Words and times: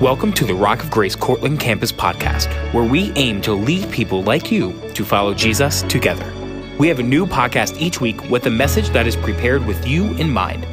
Welcome 0.00 0.32
to 0.34 0.44
the 0.44 0.54
Rock 0.54 0.84
of 0.84 0.92
Grace 0.92 1.16
Cortland 1.16 1.58
Campus 1.58 1.90
podcast, 1.90 2.46
where 2.72 2.84
we 2.84 3.10
aim 3.16 3.40
to 3.40 3.52
lead 3.52 3.90
people 3.90 4.22
like 4.22 4.52
you 4.52 4.72
to 4.94 5.04
follow 5.04 5.34
Jesus 5.34 5.82
together. 5.82 6.32
We 6.78 6.86
have 6.86 7.00
a 7.00 7.02
new 7.02 7.26
podcast 7.26 7.80
each 7.80 8.00
week 8.00 8.30
with 8.30 8.46
a 8.46 8.50
message 8.50 8.90
that 8.90 9.08
is 9.08 9.16
prepared 9.16 9.66
with 9.66 9.84
you 9.88 10.14
in 10.14 10.30
mind. 10.30 10.64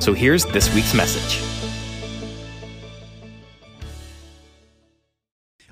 So 0.00 0.12
here's 0.12 0.44
this 0.46 0.72
week's 0.76 0.94
message. 0.94 1.44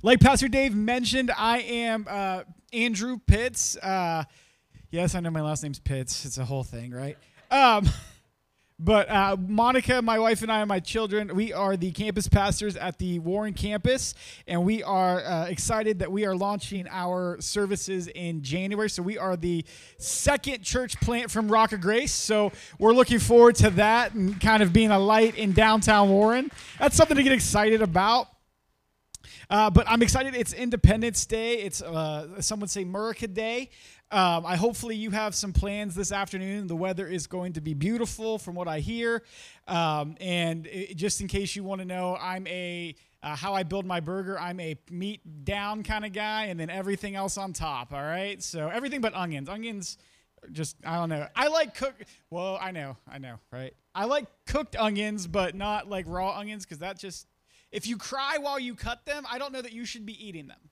Like 0.02 0.18
Pastor 0.18 0.48
Dave 0.48 0.75
mentioned, 0.75 1.30
I 1.30 1.59
am 1.61 2.09
uh, 2.11 2.43
Andrew 2.73 3.20
Pitts. 3.25 3.77
Uh, 3.77 4.25
yes, 4.91 5.14
I 5.14 5.20
know 5.20 5.30
my 5.30 5.43
last 5.43 5.62
name's 5.62 5.79
Pitts. 5.79 6.25
It's 6.25 6.38
a 6.38 6.45
whole 6.45 6.64
thing, 6.64 6.91
right? 6.91 7.16
Um, 7.52 7.88
but 8.79 9.11
uh, 9.11 9.37
Monica, 9.41 10.03
my 10.03 10.19
wife, 10.19 10.43
and 10.43 10.53
I, 10.53 10.61
and 10.61 10.69
my 10.69 10.81
children, 10.81 11.35
we 11.35 11.51
are 11.53 11.79
the 11.79 11.93
campus 11.93 12.29
pastors 12.29 12.77
at 12.77 12.99
the 12.99 13.19
Warren 13.21 13.55
campus, 13.55 14.15
and 14.47 14.65
we 14.65 14.83
are 14.83 15.25
uh, 15.25 15.47
excited 15.47 16.01
that 16.01 16.12
we 16.12 16.27
are 16.27 16.37
launching 16.37 16.87
our 16.91 17.41
services 17.41 18.07
in 18.09 18.43
January. 18.43 18.91
So 18.91 19.03
we 19.03 19.17
are 19.17 19.34
the 19.34 19.65
second 19.98 20.62
church 20.62 21.01
plant 21.01 21.31
from 21.31 21.48
Rock 21.48 21.73
of 21.73 21.81
Grace. 21.81 22.12
So 22.12 22.53
we're 22.79 22.93
looking 22.93 23.19
forward 23.19 23.55
to 23.57 23.70
that 23.70 24.12
and 24.12 24.39
kind 24.41 24.62
of 24.62 24.75
being 24.75 24.91
a 24.91 24.98
light 24.98 25.37
in 25.37 25.53
downtown 25.53 26.11
Warren. 26.11 26.51
That's 26.79 26.97
something 26.97 27.17
to 27.17 27.23
get 27.23 27.33
excited 27.33 27.81
about. 27.81 28.29
Uh, 29.48 29.70
but 29.70 29.89
I'm 29.89 30.03
excited. 30.03 30.34
It's 30.34 30.53
Independence 30.53 31.25
Day. 31.25 31.59
It's 31.59 31.81
uh, 31.81 32.41
some 32.41 32.61
would 32.61 32.70
say 32.70 32.84
Murica 32.84 33.33
Day. 33.33 33.70
Um, 34.16 34.47
I 34.47 34.56
hopefully 34.56 34.97
you 34.97 35.11
have 35.11 35.34
some 35.34 35.52
plans 35.52 35.95
this 35.95 36.11
afternoon. 36.11 36.69
The 36.69 36.75
weather 36.75 37.06
is 37.06 37.27
going 37.27 37.52
to 37.52 37.61
be 37.61 37.75
beautiful, 37.75 38.39
from 38.39 38.55
what 38.55 38.66
I 38.66 38.80
hear. 38.80 39.23
Um, 39.69 40.16
and 40.23 40.66
it, 40.69 40.97
just 40.97 41.20
in 41.20 41.29
case 41.29 41.55
you 41.55 41.62
want 41.62 41.83
to 41.83 41.84
know, 41.84 42.16
I'm 42.19 42.47
a 42.47 42.95
uh, 43.23 43.37
how 43.37 43.52
I 43.52 43.62
build 43.62 43.84
my 43.84 44.01
burger. 44.01 44.41
I'm 44.41 44.59
a 44.59 44.79
meat 44.91 45.45
down 45.45 45.83
kind 45.83 46.03
of 46.06 46.14
guy, 46.14 46.47
and 46.47 46.59
then 46.59 46.70
everything 46.70 47.14
else 47.14 47.37
on 47.37 47.53
top. 47.53 47.92
All 47.92 48.03
right, 48.03 48.42
so 48.42 48.70
everything 48.70 49.03
but 49.03 49.12
onions. 49.12 49.50
Onions, 49.50 49.98
just 50.50 50.78
I 50.83 50.97
don't 50.97 51.11
know. 51.11 51.27
I 51.37 51.48
like 51.48 51.75
cook. 51.75 51.94
Well, 52.31 52.59
I 52.59 52.70
know, 52.70 52.97
I 53.06 53.19
know, 53.19 53.34
right? 53.53 53.75
I 53.94 54.06
like 54.06 54.25
cooked 54.47 54.77
onions, 54.77 55.27
but 55.27 55.55
not 55.55 55.91
like 55.91 56.06
raw 56.09 56.39
onions 56.39 56.64
because 56.64 56.78
that 56.78 56.98
just 56.98 57.27
if 57.70 57.87
you 57.87 57.98
cry 57.98 58.39
while 58.41 58.59
you 58.59 58.77
cut 58.77 59.05
them, 59.05 59.27
I 59.31 59.37
don't 59.37 59.53
know 59.53 59.61
that 59.61 59.75
you 59.75 59.84
should 59.84 60.06
be 60.06 60.27
eating 60.27 60.47
them 60.47 60.70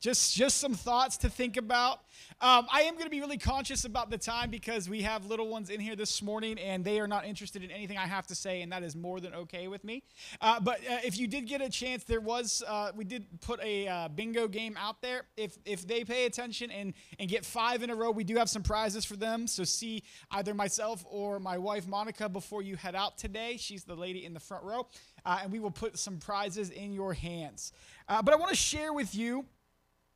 just 0.00 0.34
just 0.34 0.56
some 0.56 0.74
thoughts 0.74 1.18
to 1.18 1.28
think 1.28 1.56
about. 1.56 2.00
Um, 2.40 2.66
I 2.72 2.82
am 2.82 2.94
going 2.94 3.04
to 3.04 3.10
be 3.10 3.20
really 3.20 3.36
conscious 3.36 3.84
about 3.84 4.10
the 4.10 4.16
time 4.16 4.50
because 4.50 4.88
we 4.88 5.02
have 5.02 5.26
little 5.26 5.48
ones 5.48 5.68
in 5.68 5.78
here 5.78 5.94
this 5.94 6.22
morning 6.22 6.58
and 6.58 6.82
they 6.82 6.98
are 6.98 7.06
not 7.06 7.26
interested 7.26 7.62
in 7.62 7.70
anything 7.70 7.98
I 7.98 8.06
have 8.06 8.26
to 8.28 8.34
say, 8.34 8.62
and 8.62 8.72
that 8.72 8.82
is 8.82 8.96
more 8.96 9.20
than 9.20 9.34
okay 9.34 9.68
with 9.68 9.84
me. 9.84 10.02
Uh, 10.40 10.58
but 10.58 10.80
uh, 10.80 10.98
if 11.04 11.18
you 11.18 11.26
did 11.26 11.46
get 11.46 11.60
a 11.60 11.68
chance, 11.68 12.04
there 12.04 12.20
was 12.20 12.62
uh, 12.66 12.92
we 12.96 13.04
did 13.04 13.26
put 13.42 13.60
a 13.62 13.88
uh, 13.88 14.08
bingo 14.08 14.48
game 14.48 14.74
out 14.78 15.02
there. 15.02 15.24
If 15.36 15.58
if 15.66 15.86
they 15.86 16.02
pay 16.02 16.24
attention 16.24 16.70
and 16.70 16.94
and 17.18 17.28
get 17.28 17.44
five 17.44 17.82
in 17.82 17.90
a 17.90 17.94
row, 17.94 18.10
we 18.10 18.24
do 18.24 18.36
have 18.36 18.48
some 18.48 18.62
prizes 18.62 19.04
for 19.04 19.16
them. 19.16 19.46
So 19.46 19.64
see 19.64 20.02
either 20.30 20.54
myself 20.54 21.04
or 21.10 21.38
my 21.38 21.58
wife 21.58 21.86
Monica 21.86 22.28
before 22.28 22.62
you 22.62 22.76
head 22.76 22.94
out 22.94 23.18
today. 23.18 23.58
She's 23.58 23.84
the 23.84 23.96
lady 23.96 24.24
in 24.24 24.32
the 24.32 24.40
front 24.40 24.64
row, 24.64 24.86
uh, 25.26 25.40
and 25.42 25.52
we 25.52 25.60
will 25.60 25.70
put 25.70 25.98
some 25.98 26.16
prizes 26.16 26.70
in 26.70 26.94
your 26.94 27.12
hands. 27.12 27.72
Uh, 28.08 28.22
but 28.22 28.32
I 28.32 28.38
want 28.38 28.50
to 28.50 28.56
share 28.56 28.94
with 28.94 29.14
you 29.14 29.44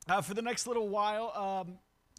uh, 0.08 0.20
for 0.20 0.34
the 0.34 0.42
next 0.42 0.66
little 0.66 0.88
while. 0.88 1.32
Um, 1.66 1.78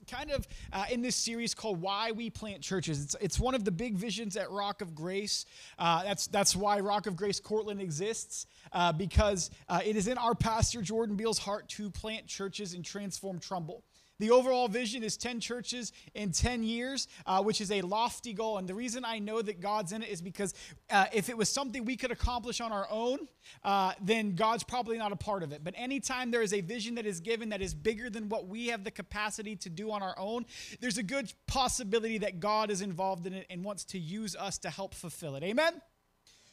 kind 0.09 0.29
of 0.31 0.47
uh, 0.71 0.85
in 0.91 1.01
this 1.01 1.15
series 1.15 1.53
called 1.53 1.81
"Why 1.81 2.11
We 2.11 2.29
Plant 2.29 2.61
Churches." 2.61 3.03
It's 3.03 3.15
it's 3.21 3.39
one 3.39 3.55
of 3.55 3.65
the 3.65 3.71
big 3.71 3.95
visions 3.95 4.37
at 4.37 4.49
Rock 4.51 4.81
of 4.81 4.95
Grace. 4.95 5.45
Uh, 5.79 6.03
that's 6.03 6.27
that's 6.27 6.55
why 6.55 6.79
Rock 6.79 7.07
of 7.07 7.15
Grace 7.15 7.39
Cortland 7.39 7.81
exists 7.81 8.45
uh, 8.71 8.91
because 8.91 9.49
uh, 9.69 9.81
it 9.83 9.95
is 9.95 10.07
in 10.07 10.17
our 10.17 10.35
pastor 10.35 10.81
Jordan 10.81 11.15
Beale's 11.15 11.39
heart 11.39 11.67
to 11.69 11.89
plant 11.89 12.27
churches 12.27 12.73
and 12.73 12.83
transform 12.83 13.39
Trumbull. 13.39 13.83
The 14.19 14.31
overall 14.31 14.67
vision 14.67 15.03
is 15.03 15.17
10 15.17 15.39
churches 15.39 15.91
in 16.13 16.31
10 16.31 16.63
years, 16.63 17.07
uh, 17.25 17.43
which 17.43 17.59
is 17.59 17.71
a 17.71 17.81
lofty 17.81 18.33
goal. 18.33 18.57
And 18.57 18.67
the 18.67 18.73
reason 18.73 19.03
I 19.03 19.19
know 19.19 19.41
that 19.41 19.59
God's 19.59 19.91
in 19.91 20.03
it 20.03 20.09
is 20.09 20.21
because 20.21 20.53
uh, 20.89 21.05
if 21.13 21.29
it 21.29 21.37
was 21.37 21.49
something 21.49 21.83
we 21.83 21.97
could 21.97 22.11
accomplish 22.11 22.61
on 22.61 22.71
our 22.71 22.87
own, 22.89 23.27
uh, 23.63 23.93
then 24.01 24.35
God's 24.35 24.63
probably 24.63 24.97
not 24.97 25.11
a 25.11 25.15
part 25.15 25.43
of 25.43 25.51
it. 25.51 25.63
But 25.63 25.73
anytime 25.77 26.31
there 26.31 26.41
is 26.41 26.53
a 26.53 26.61
vision 26.61 26.95
that 26.95 27.05
is 27.05 27.19
given 27.19 27.49
that 27.49 27.61
is 27.61 27.73
bigger 27.73 28.09
than 28.09 28.29
what 28.29 28.47
we 28.47 28.67
have 28.67 28.83
the 28.83 28.91
capacity 28.91 29.55
to 29.57 29.69
do 29.69 29.91
on 29.91 30.01
our 30.01 30.17
own, 30.17 30.45
there's 30.79 30.97
a 30.97 31.03
good 31.03 31.33
possibility 31.47 32.17
that 32.19 32.39
God 32.39 32.71
is 32.71 32.81
involved 32.81 33.27
in 33.27 33.33
it 33.33 33.45
and 33.49 33.63
wants 33.63 33.83
to 33.85 33.99
use 33.99 34.35
us 34.35 34.57
to 34.59 34.69
help 34.69 34.93
fulfill 34.93 35.35
it. 35.35 35.43
Amen? 35.43 35.81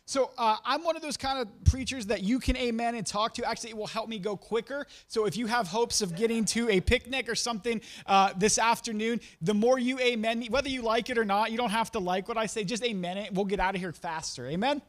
So 0.04 0.30
uh, 0.36 0.56
I'm 0.64 0.82
one 0.84 0.96
of 0.96 1.02
those 1.02 1.16
kind 1.16 1.38
of 1.38 1.64
preachers 1.64 2.06
that 2.06 2.22
you 2.22 2.40
can 2.40 2.56
amen 2.56 2.96
and 2.96 3.06
talk 3.06 3.34
to. 3.34 3.48
Actually, 3.48 3.70
it 3.70 3.76
will 3.76 3.86
help 3.86 4.08
me 4.08 4.18
go 4.18 4.36
quicker. 4.36 4.86
So 5.06 5.26
if 5.26 5.36
you 5.36 5.46
have 5.46 5.68
hopes 5.68 6.02
of 6.02 6.16
getting 6.16 6.44
to 6.46 6.68
a 6.70 6.80
picnic 6.80 7.28
or 7.28 7.34
something 7.34 7.80
uh, 8.06 8.32
this 8.36 8.58
afternoon, 8.58 9.20
the 9.40 9.54
more 9.54 9.78
you 9.78 9.98
amen 10.00 10.40
me, 10.40 10.48
whether 10.48 10.68
you 10.68 10.82
like 10.82 11.08
it 11.08 11.18
or 11.18 11.24
not, 11.24 11.50
you 11.50 11.56
don't 11.56 11.70
have 11.70 11.90
to 11.92 11.98
like 11.98 12.28
what 12.28 12.36
I 12.36 12.46
say. 12.46 12.64
Just 12.64 12.84
amen 12.84 13.16
it. 13.16 13.32
We'll 13.32 13.44
get 13.44 13.60
out 13.60 13.74
of 13.74 13.80
here 13.80 13.92
faster. 13.92 14.48
Amen. 14.48 14.82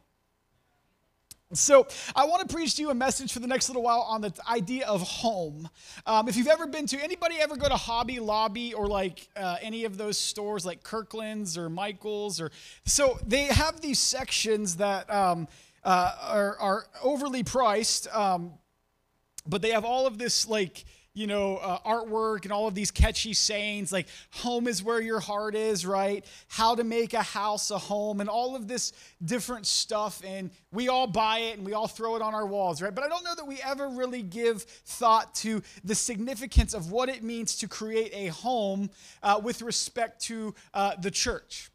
So, 1.54 1.86
I 2.16 2.24
want 2.24 2.46
to 2.46 2.52
preach 2.52 2.76
to 2.76 2.82
you 2.82 2.90
a 2.90 2.94
message 2.94 3.32
for 3.32 3.38
the 3.38 3.46
next 3.46 3.68
little 3.68 3.82
while 3.82 4.00
on 4.00 4.20
the 4.20 4.32
idea 4.48 4.86
of 4.86 5.02
home. 5.02 5.68
Um, 6.06 6.28
if 6.28 6.36
you've 6.36 6.48
ever 6.48 6.66
been 6.66 6.86
to 6.86 7.02
anybody 7.02 7.36
ever 7.40 7.56
go 7.56 7.68
to 7.68 7.76
Hobby 7.76 8.18
Lobby 8.18 8.74
or 8.74 8.86
like 8.86 9.28
uh, 9.36 9.56
any 9.62 9.84
of 9.84 9.96
those 9.96 10.18
stores 10.18 10.66
like 10.66 10.82
Kirkland's 10.82 11.56
or 11.56 11.68
Michael's 11.68 12.40
or 12.40 12.50
so 12.84 13.18
they 13.26 13.44
have 13.44 13.80
these 13.80 13.98
sections 13.98 14.76
that 14.76 15.10
um, 15.12 15.48
uh, 15.84 16.12
are, 16.22 16.58
are, 16.58 16.86
overly 17.02 17.42
priced, 17.42 18.08
um, 18.14 18.52
but 19.46 19.62
they 19.62 19.70
have 19.70 19.84
all 19.84 20.06
of 20.06 20.18
this 20.18 20.48
like 20.48 20.84
you 21.14 21.28
know, 21.28 21.58
uh, 21.58 21.78
artwork 21.86 22.42
and 22.42 22.52
all 22.52 22.66
of 22.66 22.74
these 22.74 22.90
catchy 22.90 23.32
sayings 23.32 23.92
like 23.92 24.08
home 24.32 24.66
is 24.66 24.82
where 24.82 25.00
your 25.00 25.20
heart 25.20 25.54
is, 25.54 25.86
right? 25.86 26.24
How 26.48 26.74
to 26.74 26.82
make 26.82 27.14
a 27.14 27.22
house 27.22 27.70
a 27.70 27.78
home 27.78 28.20
and 28.20 28.28
all 28.28 28.56
of 28.56 28.66
this 28.66 28.92
different 29.24 29.66
stuff. 29.66 30.20
And 30.24 30.50
we 30.72 30.88
all 30.88 31.06
buy 31.06 31.38
it 31.38 31.56
and 31.56 31.64
we 31.64 31.72
all 31.72 31.86
throw 31.86 32.16
it 32.16 32.22
on 32.22 32.34
our 32.34 32.46
walls, 32.46 32.82
right? 32.82 32.92
But 32.92 33.04
I 33.04 33.08
don't 33.08 33.22
know 33.22 33.34
that 33.36 33.46
we 33.46 33.60
ever 33.62 33.88
really 33.88 34.22
give 34.22 34.62
thought 34.62 35.32
to 35.36 35.62
the 35.84 35.94
significance 35.94 36.74
of 36.74 36.90
what 36.90 37.08
it 37.08 37.22
means 37.22 37.56
to 37.58 37.68
create 37.68 38.10
a 38.12 38.26
home 38.32 38.90
uh, 39.22 39.40
with 39.42 39.62
respect 39.62 40.20
to 40.22 40.52
uh, 40.74 40.96
the 41.00 41.12
church. 41.12 41.70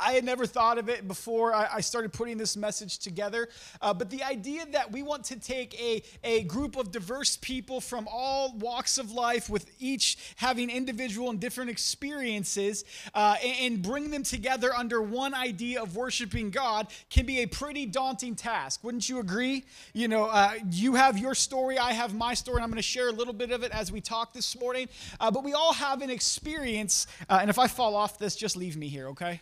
I 0.00 0.12
had 0.12 0.24
never 0.24 0.46
thought 0.46 0.78
of 0.78 0.88
it 0.88 1.06
before 1.06 1.54
I, 1.54 1.80
started 1.80 2.12
putting 2.12 2.38
this 2.38 2.56
message 2.56 2.98
together. 2.98 3.48
Uh, 3.82 3.92
but 3.92 4.10
the 4.10 4.22
idea 4.22 4.64
that 4.72 4.92
we 4.92 5.02
want 5.02 5.24
to 5.24 5.38
take 5.38 5.78
a, 5.80 6.02
a 6.22 6.42
group 6.44 6.76
of 6.76 6.92
diverse 6.92 7.36
people 7.36 7.80
from 7.80 8.06
all 8.10 8.54
walks 8.58 8.98
of 8.98 9.10
life, 9.10 9.48
with 9.48 9.70
each 9.80 10.18
having 10.36 10.70
individual 10.70 11.30
and 11.30 11.40
different 11.40 11.70
experiences, 11.70 12.84
uh, 13.14 13.36
and, 13.42 13.74
and, 13.74 13.82
bring 13.82 14.10
them 14.10 14.22
together 14.22 14.74
under 14.74 15.00
one 15.00 15.34
idea 15.34 15.82
of 15.82 15.96
worshiping 15.96 16.50
God 16.50 16.88
can 17.08 17.24
be 17.26 17.40
a 17.40 17.46
pretty 17.46 17.86
daunting 17.86 18.36
task. 18.36 18.84
Wouldn't 18.84 19.08
you 19.08 19.18
agree? 19.18 19.64
You 19.94 20.08
know, 20.08 20.26
uh, 20.26 20.52
you 20.70 20.94
have 20.94 21.18
your 21.18 21.34
story, 21.34 21.78
I 21.78 21.92
have 21.92 22.14
my 22.14 22.34
story, 22.34 22.56
and 22.56 22.64
I'm 22.64 22.70
going 22.70 22.76
to 22.76 22.82
share 22.82 23.08
a 23.08 23.12
little 23.12 23.32
bit 23.32 23.50
of 23.50 23.62
it 23.62 23.72
as 23.72 23.90
we 23.90 24.00
talk 24.00 24.32
this 24.32 24.58
morning. 24.58 24.88
Uh, 25.18 25.30
but 25.30 25.42
we 25.44 25.54
all 25.54 25.72
have 25.72 26.02
an 26.02 26.10
experience, 26.10 27.06
uh, 27.28 27.38
and 27.40 27.50
if 27.50 27.58
I 27.58 27.66
fall 27.66 27.96
off 27.96 28.18
this, 28.18 28.36
just 28.36 28.56
leave 28.56 28.76
me 28.76 28.88
here, 28.88 29.08
okay? 29.08 29.40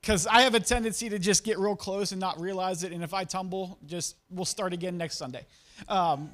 Because 0.00 0.26
I 0.26 0.42
have 0.42 0.54
a 0.54 0.60
tendency 0.60 1.08
to 1.08 1.18
just 1.18 1.44
get 1.44 1.58
real 1.58 1.76
close 1.76 2.12
and 2.12 2.20
not 2.20 2.40
realize 2.40 2.84
it. 2.84 2.92
And 2.92 3.02
if 3.02 3.12
I 3.12 3.24
tumble, 3.24 3.78
just 3.86 4.16
we'll 4.30 4.44
start 4.44 4.72
again 4.72 4.96
next 4.96 5.16
Sunday. 5.16 5.44
Um, 5.88 6.30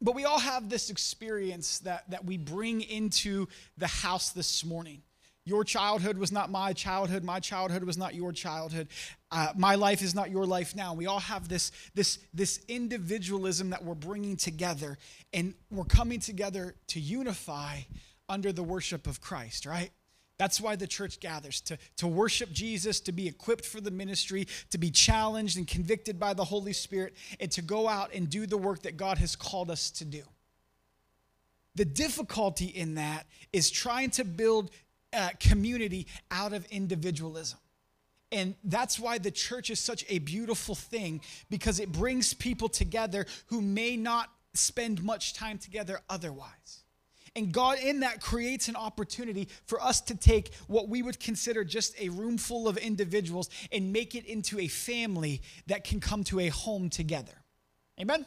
but 0.00 0.14
we 0.14 0.24
all 0.24 0.38
have 0.38 0.68
this 0.68 0.90
experience 0.90 1.80
that, 1.80 2.08
that 2.10 2.24
we 2.24 2.36
bring 2.36 2.82
into 2.82 3.46
the 3.76 3.86
house 3.86 4.30
this 4.30 4.64
morning. 4.64 5.02
Your 5.44 5.64
childhood 5.64 6.18
was 6.18 6.30
not 6.30 6.50
my 6.50 6.74
childhood. 6.74 7.24
My 7.24 7.40
childhood 7.40 7.82
was 7.82 7.96
not 7.96 8.14
your 8.14 8.32
childhood. 8.32 8.88
Uh, 9.30 9.48
my 9.56 9.76
life 9.76 10.02
is 10.02 10.14
not 10.14 10.30
your 10.30 10.44
life 10.44 10.76
now. 10.76 10.92
We 10.92 11.06
all 11.06 11.20
have 11.20 11.48
this, 11.48 11.72
this, 11.94 12.18
this 12.34 12.60
individualism 12.68 13.70
that 13.70 13.82
we're 13.82 13.94
bringing 13.94 14.36
together, 14.36 14.98
and 15.32 15.54
we're 15.70 15.84
coming 15.84 16.20
together 16.20 16.74
to 16.88 17.00
unify 17.00 17.80
under 18.28 18.52
the 18.52 18.62
worship 18.62 19.06
of 19.06 19.22
Christ, 19.22 19.64
right? 19.64 19.90
That's 20.38 20.60
why 20.60 20.76
the 20.76 20.86
church 20.86 21.18
gathers 21.18 21.60
to, 21.62 21.76
to 21.96 22.06
worship 22.06 22.52
Jesus, 22.52 23.00
to 23.00 23.12
be 23.12 23.26
equipped 23.26 23.64
for 23.64 23.80
the 23.80 23.90
ministry, 23.90 24.46
to 24.70 24.78
be 24.78 24.90
challenged 24.90 25.56
and 25.56 25.66
convicted 25.66 26.18
by 26.18 26.32
the 26.32 26.44
Holy 26.44 26.72
Spirit, 26.72 27.14
and 27.40 27.50
to 27.50 27.62
go 27.62 27.88
out 27.88 28.14
and 28.14 28.30
do 28.30 28.46
the 28.46 28.56
work 28.56 28.82
that 28.82 28.96
God 28.96 29.18
has 29.18 29.34
called 29.34 29.70
us 29.70 29.90
to 29.90 30.04
do. 30.04 30.22
The 31.74 31.84
difficulty 31.84 32.66
in 32.66 32.94
that 32.94 33.26
is 33.52 33.68
trying 33.68 34.10
to 34.10 34.24
build 34.24 34.70
a 35.12 35.30
community 35.40 36.06
out 36.30 36.52
of 36.52 36.64
individualism. 36.66 37.58
And 38.30 38.54
that's 38.62 38.98
why 38.98 39.18
the 39.18 39.30
church 39.30 39.70
is 39.70 39.80
such 39.80 40.04
a 40.08 40.18
beautiful 40.18 40.74
thing 40.74 41.20
because 41.50 41.80
it 41.80 41.90
brings 41.90 42.34
people 42.34 42.68
together 42.68 43.26
who 43.46 43.60
may 43.60 43.96
not 43.96 44.30
spend 44.54 45.02
much 45.02 45.34
time 45.34 45.58
together 45.58 46.00
otherwise. 46.10 46.84
And 47.38 47.52
God, 47.52 47.78
in 47.78 48.00
that, 48.00 48.20
creates 48.20 48.66
an 48.66 48.74
opportunity 48.74 49.48
for 49.64 49.80
us 49.80 50.00
to 50.00 50.16
take 50.16 50.52
what 50.66 50.88
we 50.88 51.02
would 51.02 51.20
consider 51.20 51.62
just 51.62 51.94
a 52.00 52.08
room 52.08 52.36
full 52.36 52.66
of 52.66 52.76
individuals 52.76 53.48
and 53.70 53.92
make 53.92 54.16
it 54.16 54.26
into 54.26 54.58
a 54.58 54.66
family 54.66 55.40
that 55.68 55.84
can 55.84 56.00
come 56.00 56.24
to 56.24 56.40
a 56.40 56.48
home 56.48 56.90
together. 56.90 57.44
Amen? 58.00 58.26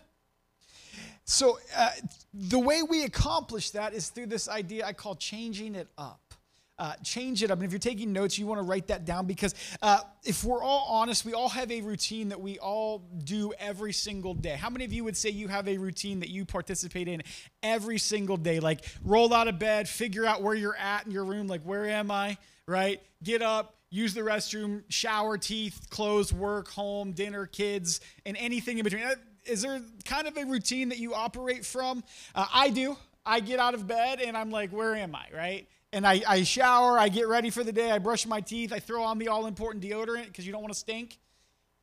So, 1.25 1.59
uh, 1.75 1.89
the 2.33 2.57
way 2.57 2.83
we 2.83 3.03
accomplish 3.03 3.71
that 3.71 3.93
is 3.93 4.07
through 4.07 4.27
this 4.27 4.47
idea 4.47 4.85
I 4.85 4.93
call 4.93 5.15
changing 5.15 5.75
it 5.75 5.89
up. 5.97 6.33
Uh, 6.81 6.95
change 7.03 7.43
it 7.43 7.51
up. 7.51 7.59
And 7.59 7.65
if 7.65 7.71
you're 7.71 7.77
taking 7.77 8.11
notes, 8.11 8.39
you 8.39 8.47
want 8.47 8.57
to 8.57 8.63
write 8.63 8.87
that 8.87 9.05
down 9.05 9.27
because 9.27 9.53
uh, 9.83 9.99
if 10.23 10.43
we're 10.43 10.63
all 10.63 10.87
honest, 10.89 11.23
we 11.23 11.31
all 11.31 11.49
have 11.49 11.71
a 11.71 11.79
routine 11.81 12.29
that 12.29 12.41
we 12.41 12.57
all 12.57 13.07
do 13.23 13.53
every 13.59 13.93
single 13.93 14.33
day. 14.33 14.55
How 14.55 14.71
many 14.71 14.83
of 14.83 14.91
you 14.91 15.03
would 15.03 15.15
say 15.15 15.29
you 15.29 15.47
have 15.47 15.67
a 15.67 15.77
routine 15.77 16.21
that 16.21 16.29
you 16.29 16.43
participate 16.43 17.07
in 17.07 17.21
every 17.61 17.99
single 17.99 18.35
day? 18.35 18.59
Like 18.59 18.83
roll 19.03 19.31
out 19.31 19.47
of 19.47 19.59
bed, 19.59 19.87
figure 19.87 20.25
out 20.25 20.41
where 20.41 20.55
you're 20.55 20.75
at 20.75 21.05
in 21.05 21.11
your 21.11 21.23
room, 21.23 21.45
like 21.45 21.61
where 21.61 21.85
am 21.87 22.09
I, 22.09 22.35
right? 22.65 22.99
Get 23.21 23.43
up, 23.43 23.75
use 23.91 24.15
the 24.15 24.21
restroom, 24.21 24.81
shower, 24.89 25.37
teeth, 25.37 25.85
clothes, 25.91 26.33
work, 26.33 26.67
home, 26.67 27.11
dinner, 27.11 27.45
kids, 27.45 28.01
and 28.25 28.35
anything 28.37 28.79
in 28.79 28.83
between. 28.83 29.03
Uh, 29.03 29.13
is 29.45 29.61
there 29.61 29.81
kind 30.03 30.25
of 30.25 30.35
a 30.35 30.45
routine 30.45 30.89
that 30.89 30.97
you 30.97 31.13
operate 31.13 31.63
from? 31.63 32.03
Uh, 32.33 32.47
I 32.51 32.69
do. 32.69 32.97
I 33.23 33.39
get 33.39 33.59
out 33.59 33.75
of 33.75 33.85
bed 33.85 34.19
and 34.19 34.35
I'm 34.35 34.49
like, 34.49 34.71
where 34.71 34.95
am 34.95 35.13
I, 35.13 35.27
right? 35.31 35.67
And 35.93 36.05
I, 36.07 36.21
I 36.27 36.43
shower, 36.43 36.97
I 36.97 37.09
get 37.09 37.27
ready 37.27 37.49
for 37.49 37.63
the 37.63 37.73
day, 37.73 37.91
I 37.91 37.99
brush 37.99 38.25
my 38.25 38.41
teeth, 38.41 38.71
I 38.71 38.79
throw 38.79 39.03
on 39.03 39.17
the 39.17 39.27
all 39.27 39.45
important 39.45 39.83
deodorant 39.83 40.25
because 40.25 40.45
you 40.45 40.51
don't 40.51 40.61
want 40.61 40.73
to 40.73 40.79
stink, 40.79 41.17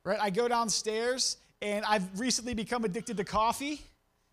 right? 0.05 0.19
I 0.21 0.31
go 0.31 0.49
downstairs, 0.49 1.37
and 1.61 1.85
I've 1.85 2.19
recently 2.19 2.55
become 2.55 2.85
addicted 2.85 3.17
to 3.17 3.25
coffee. 3.25 3.83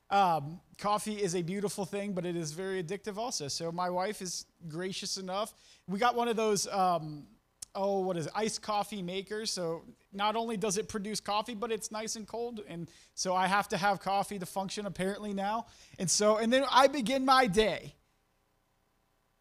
Um, 0.10 0.62
coffee 0.78 1.22
is 1.22 1.36
a 1.36 1.42
beautiful 1.42 1.86
thing, 1.86 2.14
but 2.14 2.26
it 2.26 2.36
is 2.36 2.52
very 2.52 2.82
addictive 2.84 3.18
also. 3.18 3.48
So 3.48 3.72
my 3.72 3.90
wife 3.90 4.22
is 4.22 4.46
gracious 4.68 5.18
enough. 5.18 5.54
We 5.88 6.00
got 6.00 6.16
one 6.16 6.28
of 6.28 6.36
those, 6.36 6.68
um, 6.68 7.26
oh, 7.74 8.02
what 8.02 8.16
is 8.16 8.28
it, 8.28 8.32
iced 8.36 8.62
coffee 8.62 9.02
makers. 9.02 9.52
So 9.52 9.84
not 10.14 10.36
only 10.36 10.58
does 10.58 10.78
it 10.78 10.88
produce 10.88 11.20
coffee, 11.20 11.56
but 11.56 11.72
it's 11.72 11.92
nice 11.92 12.16
and 12.16 12.28
cold. 12.28 12.62
And 12.68 12.88
so 13.16 13.36
I 13.36 13.48
have 13.48 13.68
to 13.70 13.78
have 13.78 14.00
coffee 14.00 14.38
to 14.40 14.46
function 14.46 14.86
apparently 14.86 15.34
now. 15.34 15.66
And 15.98 16.10
so, 16.10 16.38
and 16.38 16.54
then 16.54 16.64
I 16.72 16.88
begin 16.88 17.26
my 17.26 17.48
day. 17.48 17.96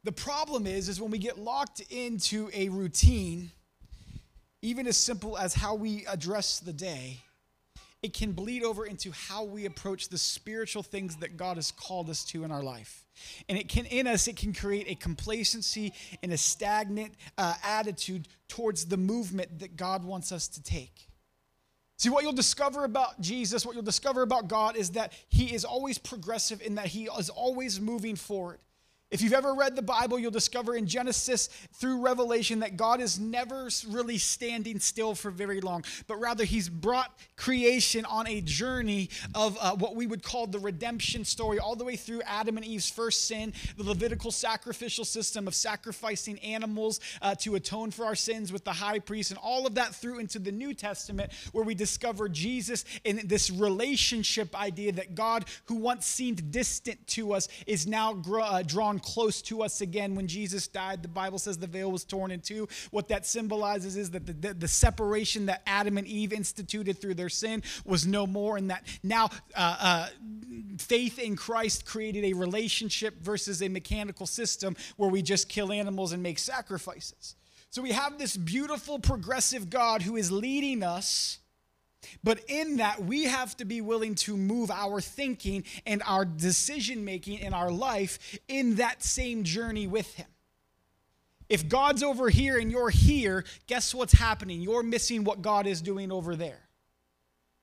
The 0.05 0.13
problem 0.13 0.67
is, 0.67 0.89
is 0.89 1.01
when 1.01 1.11
we 1.11 1.19
get 1.19 1.39
locked 1.39 1.81
into 1.91 2.51
a 2.53 2.69
routine, 2.69 3.51
even 4.61 4.87
as 4.87 4.99
simple 4.99 5.37
as 5.39 5.55
how 5.55 5.75
we 5.75 6.05
address 6.07 6.61
the 6.61 6.75
day, 6.75 7.21
it 8.03 8.13
can 8.13 8.33
bleed 8.33 8.63
over 8.63 8.85
into 8.85 9.13
how 9.13 9.45
we 9.45 9.65
approach 9.65 10.11
the 10.11 10.19
spiritual 10.19 10.83
things 10.83 11.17
that 11.17 11.39
God 11.39 11.57
has 11.57 11.73
called 11.73 12.11
us 12.11 12.23
to 12.27 12.45
in 12.45 12.51
our 12.51 12.63
life. 12.63 13.07
And 13.49 13.57
it 13.57 13.71
can, 13.71 13.87
in 13.87 14.07
us, 14.07 14.29
it 14.29 14.37
can 14.37 14.53
create 14.53 14.91
a 14.91 14.95
complacency 14.95 15.95
and 16.23 16.31
a 16.31 16.37
stagnant 16.37 17.15
uh, 17.39 17.55
attitude 17.65 18.29
towards 18.47 18.85
the 18.85 18.99
movement 18.99 19.61
that 19.61 19.77
God 19.77 20.05
wants 20.05 20.33
us 20.33 20.49
to 20.49 20.63
take. 20.63 21.09
See, 21.97 22.11
what 22.11 22.25
you'll 22.25 22.35
discover 22.35 22.85
about 22.85 23.21
Jesus, 23.23 23.65
what 23.65 23.75
you'll 23.75 23.85
discover 23.85 24.21
about 24.21 24.49
God 24.49 24.77
is 24.77 24.91
that 24.91 25.15
He 25.31 25.55
is 25.55 25.65
always 25.65 25.97
progressive 25.97 26.61
in 26.61 26.75
that 26.75 26.89
He 26.89 27.09
is 27.19 27.31
always 27.31 27.81
moving 27.81 28.17
forward. 28.17 28.59
If 29.15 29.23
you've 29.23 29.33
ever 29.33 29.55
read 29.55 29.77
the 29.77 29.83
Bible, 29.83 30.19
you'll 30.19 30.33
discover 30.33 30.75
in 30.75 30.89
Genesis 30.89 31.49
through 31.75 32.01
Revelation 32.01 32.59
that 32.59 32.77
God 32.77 33.01
is 33.01 33.21
never 33.21 33.69
really 33.87 34.19
standing 34.19 34.81
still 34.81 35.15
for 35.15 35.31
very 35.31 35.61
long, 35.61 35.85
but 36.09 36.17
rather 36.17 36.43
He's 36.43 36.69
brought 36.69 37.17
creation 37.37 38.05
on 38.07 38.27
a 38.27 38.41
journey 38.41 39.11
of 39.37 39.57
uh, 39.61 39.77
what 39.77 39.95
we 39.95 40.09
would 40.09 40.25
call 40.25 40.49
the 40.49 40.59
redemption 40.59 41.25
story, 41.25 41.61
all 41.61 41.77
the 41.77 41.85
way 41.85 41.95
through 41.95 42.23
Adam 42.23 42.57
and 42.57 42.67
Eve's 42.67 42.91
first 42.91 43.29
sin, 43.29 43.53
the 43.77 43.85
Levitical 43.85 44.33
sacrificial 44.33 45.05
system 45.05 45.47
of 45.47 45.55
sacrificing 45.55 46.37
animals 46.41 46.99
uh, 47.23 47.37
to 47.37 47.55
atone 47.55 47.93
for 47.93 48.05
our 48.07 48.17
sins 48.17 48.53
with 48.53 48.65
the 48.65 48.73
high 48.73 48.99
priest, 48.99 49.31
and 49.31 49.39
all 49.39 49.65
of 49.65 49.77
that 49.77 49.95
through 49.95 50.19
into 50.19 50.41
the 50.41 50.51
New 50.51 50.75
Testament, 50.75 51.31
where 51.53 51.65
we 51.65 51.77
discover 51.77 52.29
Jesus 52.29 52.85
in 53.05 53.21
this 53.29 53.49
relationship 53.49 54.61
idea 54.61 54.91
that 54.91 55.15
God, 55.15 55.45
who 55.67 55.77
once 55.77 56.05
seemed 56.05 56.51
distant 56.51 57.07
to 57.07 57.33
us, 57.33 57.47
is 57.69 57.87
now 57.87 58.21
uh, 58.41 58.63
drawn 58.63 58.99
close 59.05 59.43
to 59.43 59.63
us 59.63 59.83
again 59.83 60.15
when 60.15 60.27
Jesus 60.27 60.67
died. 60.67 61.03
The 61.03 61.09
Bible 61.09 61.39
says 61.39 61.59
the 61.59 61.67
veil 61.67 61.93
was 61.93 62.05
torn 62.05 62.31
in 62.31 62.41
two. 62.41 62.67
What 62.91 63.09
that 63.09 63.27
symbolizes 63.27 63.97
is 63.97 64.11
that 64.13 64.25
the, 64.27 64.33
the, 64.33 64.55
the 64.55 64.69
separation 64.69 65.47
that 65.47 65.63
Adam 65.67 65.99
and 65.99 66.07
Eve 66.07 66.33
instituted 66.33 66.99
through 66.99 67.15
their 67.15 67.29
sin 67.29 67.63
was 67.85 68.07
no 68.07 68.27
more, 68.27 68.57
and 68.57 68.71
that 68.71 68.87
now 69.03 69.29
uh, 69.55 69.77
uh, 69.79 70.09
faith 70.79 71.19
in 71.19 71.37
Christ 71.37 71.85
created 71.85 72.25
a 72.25 72.33
relationship 72.33 73.21
versus 73.21 73.63
a 73.63 73.69
mechanical 73.69 74.27
system 74.27 74.75
where 74.97 75.11
we 75.11 75.21
just 75.21 75.49
kill 75.51 75.71
animals 75.71 76.13
and 76.13 76.23
make 76.23 76.39
sacrifices. 76.39 77.37
So 77.71 77.83
we 77.83 77.93
have 77.93 78.19
this 78.19 78.37
beautiful, 78.37 78.99
progressive 78.99 79.69
God 79.69 80.01
who 80.01 80.17
is 80.17 80.33
leading 80.33 80.83
us 80.83 81.41
but 82.23 82.41
in 82.49 82.79
that, 82.79 83.05
we 83.05 83.25
have 83.25 83.57
to 83.59 83.65
be 83.65 83.81
willing 83.81 84.15
to 84.17 84.37
move 84.37 84.71
our 84.71 85.01
thinking 85.01 85.65
and 85.87 86.03
our 86.07 86.25
decision 86.25 87.05
making 87.05 87.39
in 87.39 87.55
our 87.55 87.71
life 87.71 88.39
in 88.49 88.77
that 88.77 89.03
same 89.03 89.45
journey 89.45 89.87
with 89.87 90.15
Him. 90.15 90.27
If 91.49 91.69
God's 91.69 92.03
over 92.03 92.29
here 92.31 92.59
and 92.59 92.71
you're 92.71 92.91
here, 92.91 93.45
guess 93.67 93.95
what's 93.95 94.13
happening? 94.13 94.61
You're 94.61 94.83
missing 94.83 95.25
what 95.25 95.43
God 95.43 95.67
is 95.67 95.83
doing 95.83 96.11
over 96.11 96.35
there. 96.37 96.61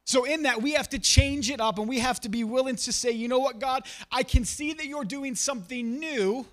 So, 0.05 0.25
in 0.25 0.43
that, 0.43 0.61
we 0.61 0.73
have 0.73 0.89
to 0.89 0.99
change 0.99 1.49
it 1.49 1.61
up 1.61 1.79
and 1.79 1.87
we 1.87 1.99
have 1.99 2.19
to 2.21 2.29
be 2.29 2.43
willing 2.43 2.75
to 2.75 2.91
say, 2.91 3.11
you 3.11 3.27
know 3.27 3.39
what, 3.39 3.59
God, 3.59 3.83
I 4.11 4.23
can 4.23 4.45
see 4.45 4.73
that 4.73 4.85
you're 4.85 5.05
doing 5.05 5.35
something 5.35 5.99
new 5.99 6.45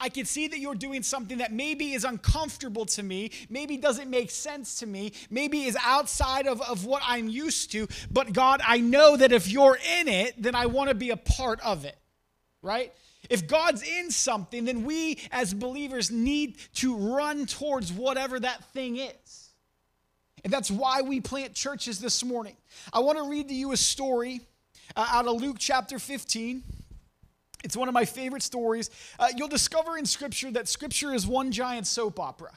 I 0.00 0.08
can 0.08 0.24
see 0.24 0.48
that 0.48 0.58
you're 0.58 0.74
doing 0.74 1.02
something 1.02 1.38
that 1.38 1.52
maybe 1.52 1.92
is 1.92 2.04
uncomfortable 2.04 2.86
to 2.86 3.02
me, 3.02 3.30
maybe 3.48 3.76
doesn't 3.76 4.10
make 4.10 4.30
sense 4.30 4.80
to 4.80 4.86
me, 4.86 5.12
maybe 5.30 5.64
is 5.64 5.76
outside 5.84 6.46
of, 6.46 6.60
of 6.62 6.84
what 6.84 7.02
I'm 7.04 7.28
used 7.28 7.72
to. 7.72 7.86
But 8.10 8.32
God, 8.32 8.60
I 8.66 8.78
know 8.78 9.16
that 9.16 9.32
if 9.32 9.48
you're 9.48 9.78
in 9.98 10.08
it, 10.08 10.42
then 10.42 10.54
I 10.54 10.66
want 10.66 10.88
to 10.88 10.94
be 10.94 11.10
a 11.10 11.16
part 11.16 11.60
of 11.60 11.84
it, 11.84 11.96
right? 12.62 12.92
If 13.28 13.46
God's 13.46 13.82
in 13.82 14.10
something, 14.10 14.64
then 14.64 14.84
we 14.84 15.18
as 15.30 15.52
believers 15.52 16.10
need 16.10 16.56
to 16.76 16.96
run 16.96 17.46
towards 17.46 17.92
whatever 17.92 18.38
that 18.40 18.64
thing 18.72 18.96
is. 18.96 19.50
And 20.44 20.52
that's 20.52 20.70
why 20.70 21.02
we 21.02 21.20
plant 21.20 21.54
churches 21.54 21.98
this 21.98 22.24
morning. 22.24 22.56
I 22.92 23.00
want 23.00 23.18
to 23.18 23.24
read 23.24 23.48
to 23.48 23.54
you 23.54 23.72
a 23.72 23.76
story 23.76 24.42
uh, 24.94 25.06
out 25.10 25.26
of 25.26 25.40
Luke 25.40 25.56
chapter 25.58 25.98
15. 25.98 26.62
It's 27.66 27.76
one 27.76 27.88
of 27.88 27.94
my 27.94 28.04
favorite 28.04 28.44
stories. 28.44 28.90
Uh, 29.18 29.26
you'll 29.36 29.48
discover 29.48 29.98
in 29.98 30.06
Scripture 30.06 30.52
that 30.52 30.68
Scripture 30.68 31.12
is 31.12 31.26
one 31.26 31.50
giant 31.50 31.88
soap 31.88 32.20
opera. 32.20 32.52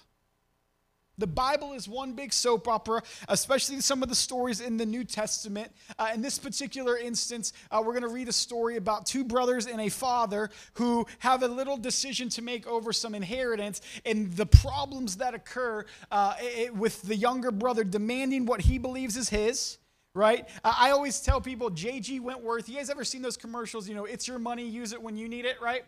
The 1.18 1.26
Bible 1.26 1.74
is 1.74 1.90
one 1.90 2.14
big 2.14 2.32
soap 2.32 2.68
opera, 2.68 3.02
especially 3.28 3.82
some 3.82 4.04
of 4.04 4.10
the 4.10 4.16
stories 4.16 4.62
in 4.62 4.78
the 4.78 4.86
New 4.86 5.04
Testament. 5.04 5.72
Uh, 5.98 6.12
in 6.14 6.22
this 6.22 6.38
particular 6.38 6.96
instance, 6.96 7.54
uh, 7.72 7.82
we're 7.84 7.94
going 7.94 8.04
to 8.04 8.08
read 8.08 8.28
a 8.28 8.32
story 8.34 8.78
about 8.78 9.08
two 9.08 9.24
brothers 9.24 9.66
and 9.66 9.82
a 9.82 9.90
father 9.90 10.52
who 10.76 11.08
have 11.18 11.42
a 11.42 11.48
little 11.48 11.76
decision 11.76 12.30
to 12.30 12.44
make 12.44 12.68
over 12.68 12.94
some 12.94 13.16
inheritance 13.16 13.82
and 14.06 14.32
the 14.34 14.46
problems 14.46 15.18
that 15.18 15.34
occur 15.34 15.84
uh, 16.12 16.36
it, 16.40 16.76
with 16.76 17.02
the 17.02 17.16
younger 17.16 17.50
brother 17.50 17.84
demanding 17.84 18.46
what 18.46 18.62
he 18.62 18.78
believes 18.78 19.18
is 19.18 19.30
his 19.30 19.80
right? 20.20 20.48
I 20.64 20.92
always 20.92 21.22
tell 21.22 21.42
people, 21.42 21.70
J.G. 21.70 22.20
Wentworth, 22.20 22.68
you 22.70 22.76
guys 22.76 22.90
ever 22.90 23.04
seen 23.04 23.22
those 23.22 23.38
commercials? 23.38 23.88
You 23.88 23.96
know, 23.96 24.06
it's 24.06 24.28
your 24.28 24.38
money, 24.38 24.68
use 24.68 24.94
it 24.94 25.02
when 25.02 25.18
you 25.18 25.28
need 25.30 25.46
it, 25.46 25.56
right? 25.62 25.84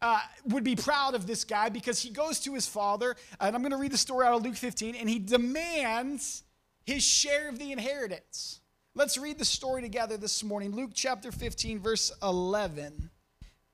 Uh, 0.00 0.20
would 0.46 0.64
be 0.64 0.76
proud 0.76 1.14
of 1.14 1.26
this 1.26 1.44
guy 1.44 1.68
because 1.68 2.00
he 2.00 2.10
goes 2.10 2.40
to 2.40 2.54
his 2.54 2.66
father, 2.66 3.16
and 3.40 3.54
I'm 3.54 3.62
going 3.62 3.72
to 3.72 3.78
read 3.78 3.92
the 3.92 3.98
story 3.98 4.26
out 4.26 4.34
of 4.34 4.42
Luke 4.42 4.56
15, 4.56 4.94
and 4.94 5.10
he 5.10 5.18
demands 5.18 6.44
his 6.84 7.02
share 7.02 7.48
of 7.48 7.58
the 7.58 7.72
inheritance. 7.72 8.60
Let's 8.94 9.18
read 9.18 9.38
the 9.38 9.44
story 9.44 9.82
together 9.82 10.16
this 10.16 10.44
morning. 10.44 10.72
Luke 10.72 10.92
chapter 10.94 11.32
15, 11.32 11.80
verse 11.80 12.12
11 12.22 13.10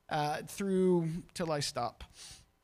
uh, 0.09 0.37
through 0.47 1.09
till 1.33 1.51
I 1.51 1.59
stop. 1.59 2.03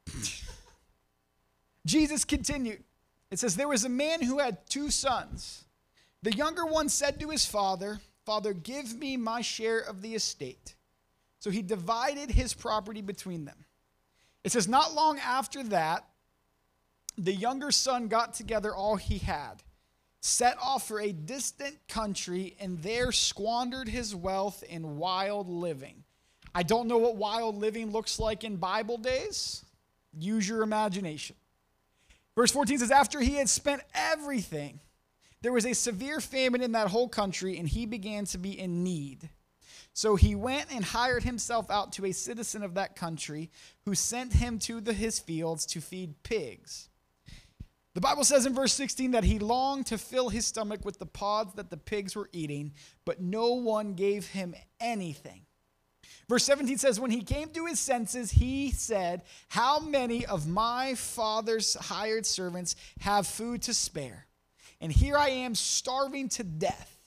Jesus 1.85 2.25
continued. 2.25 2.83
It 3.29 3.39
says, 3.39 3.55
There 3.55 3.67
was 3.67 3.85
a 3.85 3.89
man 3.89 4.21
who 4.23 4.39
had 4.39 4.67
two 4.69 4.89
sons. 4.89 5.65
The 6.27 6.35
younger 6.35 6.65
one 6.65 6.89
said 6.89 7.21
to 7.21 7.29
his 7.29 7.45
father, 7.45 8.01
Father, 8.25 8.51
give 8.51 8.99
me 8.99 9.15
my 9.15 9.39
share 9.39 9.79
of 9.79 10.01
the 10.01 10.13
estate. 10.13 10.75
So 11.39 11.49
he 11.49 11.61
divided 11.61 12.29
his 12.29 12.53
property 12.53 13.01
between 13.01 13.45
them. 13.45 13.63
It 14.43 14.51
says, 14.51 14.67
Not 14.67 14.93
long 14.93 15.19
after 15.19 15.63
that, 15.63 16.05
the 17.17 17.31
younger 17.31 17.71
son 17.71 18.09
got 18.09 18.33
together 18.33 18.75
all 18.75 18.97
he 18.97 19.19
had, 19.19 19.63
set 20.19 20.57
off 20.61 20.85
for 20.85 20.99
a 20.99 21.13
distant 21.13 21.77
country, 21.87 22.57
and 22.59 22.83
there 22.83 23.13
squandered 23.13 23.87
his 23.87 24.13
wealth 24.13 24.63
in 24.63 24.97
wild 24.97 25.47
living. 25.47 26.03
I 26.53 26.63
don't 26.63 26.89
know 26.89 26.97
what 26.97 27.15
wild 27.15 27.55
living 27.55 27.91
looks 27.91 28.19
like 28.19 28.43
in 28.43 28.57
Bible 28.57 28.97
days. 28.97 29.63
Use 30.11 30.45
your 30.45 30.61
imagination. 30.61 31.37
Verse 32.35 32.51
14 32.51 32.79
says, 32.79 32.91
After 32.91 33.21
he 33.21 33.35
had 33.35 33.47
spent 33.47 33.81
everything, 33.95 34.81
there 35.41 35.53
was 35.53 35.65
a 35.65 35.73
severe 35.73 36.19
famine 36.19 36.61
in 36.61 36.71
that 36.73 36.89
whole 36.89 37.07
country, 37.07 37.57
and 37.57 37.67
he 37.67 37.85
began 37.85 38.25
to 38.25 38.37
be 38.37 38.59
in 38.59 38.83
need. 38.83 39.29
So 39.93 40.15
he 40.15 40.35
went 40.35 40.71
and 40.71 40.85
hired 40.85 41.23
himself 41.23 41.71
out 41.71 41.91
to 41.93 42.05
a 42.05 42.11
citizen 42.11 42.63
of 42.63 42.75
that 42.75 42.95
country 42.95 43.49
who 43.85 43.95
sent 43.95 44.33
him 44.33 44.59
to 44.59 44.79
the, 44.79 44.93
his 44.93 45.19
fields 45.19 45.65
to 45.67 45.81
feed 45.81 46.21
pigs. 46.21 46.89
The 47.95 48.01
Bible 48.01 48.23
says 48.23 48.45
in 48.45 48.53
verse 48.53 48.73
16 48.73 49.09
that 49.11 49.23
he 49.23 49.39
longed 49.39 49.87
to 49.87 49.97
fill 49.97 50.29
his 50.29 50.45
stomach 50.45 50.85
with 50.85 50.99
the 50.99 51.07
pods 51.07 51.53
that 51.55 51.71
the 51.71 51.77
pigs 51.77 52.15
were 52.15 52.29
eating, 52.31 52.73
but 53.05 53.19
no 53.19 53.53
one 53.53 53.95
gave 53.95 54.27
him 54.27 54.53
anything. 54.79 55.47
Verse 56.29 56.43
17 56.43 56.77
says, 56.77 56.99
When 56.99 57.09
he 57.09 57.23
came 57.23 57.49
to 57.49 57.65
his 57.65 57.79
senses, 57.79 58.29
he 58.29 58.69
said, 58.69 59.23
How 59.47 59.79
many 59.79 60.27
of 60.27 60.47
my 60.47 60.93
father's 60.93 61.73
hired 61.73 62.27
servants 62.27 62.75
have 62.99 63.25
food 63.25 63.63
to 63.63 63.73
spare? 63.73 64.26
And 64.79 64.91
here 64.91 65.17
I 65.17 65.29
am 65.29 65.55
starving 65.55 66.29
to 66.29 66.43
death. 66.43 66.97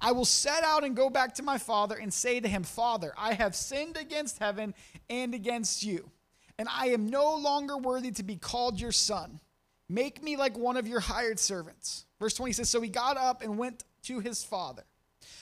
I 0.00 0.12
will 0.12 0.24
set 0.24 0.62
out 0.64 0.84
and 0.84 0.94
go 0.94 1.08
back 1.08 1.34
to 1.36 1.42
my 1.42 1.58
father 1.58 1.96
and 1.96 2.12
say 2.12 2.40
to 2.40 2.48
him, 2.48 2.62
Father, 2.62 3.12
I 3.16 3.34
have 3.34 3.54
sinned 3.54 3.96
against 3.96 4.38
heaven 4.38 4.74
and 5.08 5.34
against 5.34 5.82
you, 5.82 6.10
and 6.58 6.68
I 6.70 6.88
am 6.88 7.06
no 7.06 7.34
longer 7.36 7.78
worthy 7.78 8.10
to 8.12 8.22
be 8.22 8.36
called 8.36 8.80
your 8.80 8.92
son. 8.92 9.40
Make 9.88 10.22
me 10.22 10.36
like 10.36 10.56
one 10.56 10.76
of 10.76 10.86
your 10.86 11.00
hired 11.00 11.40
servants. 11.40 12.04
Verse 12.20 12.34
20 12.34 12.52
says, 12.52 12.68
So 12.68 12.80
he 12.80 12.88
got 12.88 13.16
up 13.16 13.42
and 13.42 13.58
went 13.58 13.84
to 14.04 14.20
his 14.20 14.44
father. 14.44 14.84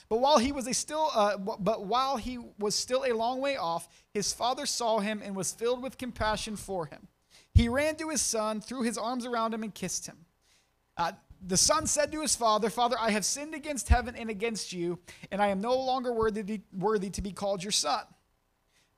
But 0.09 0.21
while 0.21 0.39
he 0.39 0.51
was 0.51 0.65
a 0.65 0.73
still, 0.73 1.11
uh, 1.13 1.37
but 1.37 1.85
while 1.85 2.17
he 2.17 2.39
was 2.57 2.73
still 2.73 3.05
a 3.05 3.13
long 3.13 3.41
way 3.41 3.57
off, 3.57 3.87
his 4.11 4.33
father 4.33 4.65
saw 4.65 4.99
him 4.99 5.21
and 5.23 5.35
was 5.35 5.53
filled 5.53 5.83
with 5.83 5.99
compassion 5.99 6.55
for 6.55 6.87
him. 6.87 7.07
He 7.53 7.69
ran 7.69 7.95
to 7.97 8.09
his 8.09 8.21
son, 8.21 8.59
threw 8.59 8.81
his 8.81 8.97
arms 8.97 9.25
around 9.25 9.53
him, 9.53 9.63
and 9.63 9.73
kissed 9.73 10.07
him. 10.07 10.25
Uh, 10.97 11.11
the 11.45 11.57
son 11.57 11.87
said 11.87 12.11
to 12.11 12.21
his 12.21 12.35
father, 12.35 12.69
Father, 12.69 12.95
I 12.99 13.11
have 13.11 13.25
sinned 13.25 13.53
against 13.53 13.89
heaven 13.89 14.15
and 14.15 14.29
against 14.29 14.73
you, 14.73 14.99
and 15.31 15.41
I 15.41 15.47
am 15.47 15.61
no 15.61 15.77
longer 15.77 16.11
worthy 16.11 16.43
to, 16.43 16.59
worthy 16.77 17.09
to 17.11 17.21
be 17.21 17.31
called 17.31 17.63
your 17.63 17.71
son. 17.71 18.03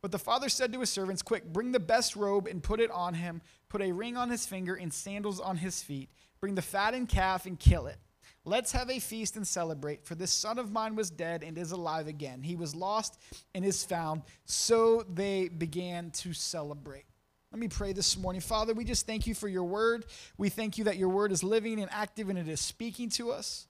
But 0.01 0.11
the 0.11 0.19
father 0.19 0.49
said 0.49 0.73
to 0.73 0.79
his 0.79 0.89
servants, 0.89 1.21
Quick, 1.21 1.51
bring 1.53 1.71
the 1.71 1.79
best 1.79 2.15
robe 2.15 2.47
and 2.47 2.63
put 2.63 2.79
it 2.79 2.89
on 2.91 3.13
him, 3.13 3.41
put 3.69 3.81
a 3.81 3.91
ring 3.91 4.17
on 4.17 4.29
his 4.29 4.45
finger 4.45 4.75
and 4.75 4.91
sandals 4.91 5.39
on 5.39 5.57
his 5.57 5.83
feet. 5.83 6.09
Bring 6.39 6.55
the 6.55 6.61
fattened 6.61 7.09
calf 7.09 7.45
and 7.45 7.59
kill 7.59 7.85
it. 7.85 7.97
Let's 8.43 8.71
have 8.71 8.89
a 8.89 8.97
feast 8.97 9.35
and 9.35 9.47
celebrate, 9.47 10.03
for 10.03 10.15
this 10.15 10.31
son 10.31 10.57
of 10.57 10.71
mine 10.71 10.95
was 10.95 11.11
dead 11.11 11.43
and 11.43 11.55
is 11.55 11.71
alive 11.71 12.07
again. 12.07 12.41
He 12.41 12.55
was 12.55 12.73
lost 12.73 13.19
and 13.53 13.63
is 13.63 13.83
found. 13.83 14.23
So 14.45 15.05
they 15.13 15.47
began 15.47 16.09
to 16.11 16.33
celebrate. 16.33 17.05
Let 17.51 17.59
me 17.59 17.67
pray 17.67 17.91
this 17.91 18.17
morning. 18.17 18.39
Father, 18.39 18.73
we 18.73 18.85
just 18.85 19.05
thank 19.05 19.27
you 19.27 19.35
for 19.35 19.49
your 19.49 19.65
word. 19.65 20.05
We 20.37 20.47
thank 20.47 20.77
you 20.77 20.85
that 20.85 20.95
your 20.95 21.09
word 21.09 21.33
is 21.33 21.43
living 21.43 21.81
and 21.81 21.91
active 21.91 22.29
and 22.29 22.39
it 22.39 22.47
is 22.47 22.61
speaking 22.61 23.09
to 23.11 23.31
us. 23.31 23.67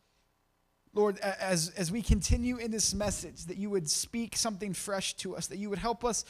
Lord, 0.93 1.17
as, 1.19 1.69
as 1.75 1.91
we 1.91 2.03
continue 2.03 2.57
in 2.57 2.69
this 2.69 2.93
message, 2.93 3.45
that 3.45 3.57
you 3.57 3.71
would 3.71 3.89
speak 3.89 4.35
something 4.35 4.73
fresh 4.73 5.15
to 5.15 5.35
us, 5.35 5.47
that 5.47 5.57
you 5.57 5.67
would 5.71 5.79
help 5.79 6.05
us 6.05 6.25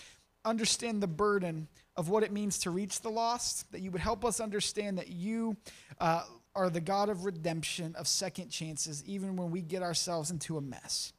understand 0.46 1.03
the 1.03 1.08
burden 1.08 1.67
of 1.98 2.08
what 2.08 2.24
it 2.24 2.31
means 2.31 2.60
to 2.60 2.70
reach 2.70 3.01
the 3.01 3.10
lost, 3.10 3.70
that 3.74 3.81
you 3.81 3.91
would 3.91 4.01
help 4.01 4.24
us 4.24 4.39
understand 4.39 4.98
that 4.98 5.10
you 5.10 5.58
uh, 6.00 6.24
are 6.55 6.70
the 6.70 6.79
God 6.79 7.10
of 7.10 7.25
redemption, 7.25 7.96
of 7.96 8.08
second 8.08 8.50
chances, 8.50 9.03
even 9.05 9.36
when 9.36 9.51
we 9.51 9.62
get 9.62 9.84
ourselves 9.84 10.31
into 10.31 10.58
a 10.58 10.62
mess. 10.62 11.12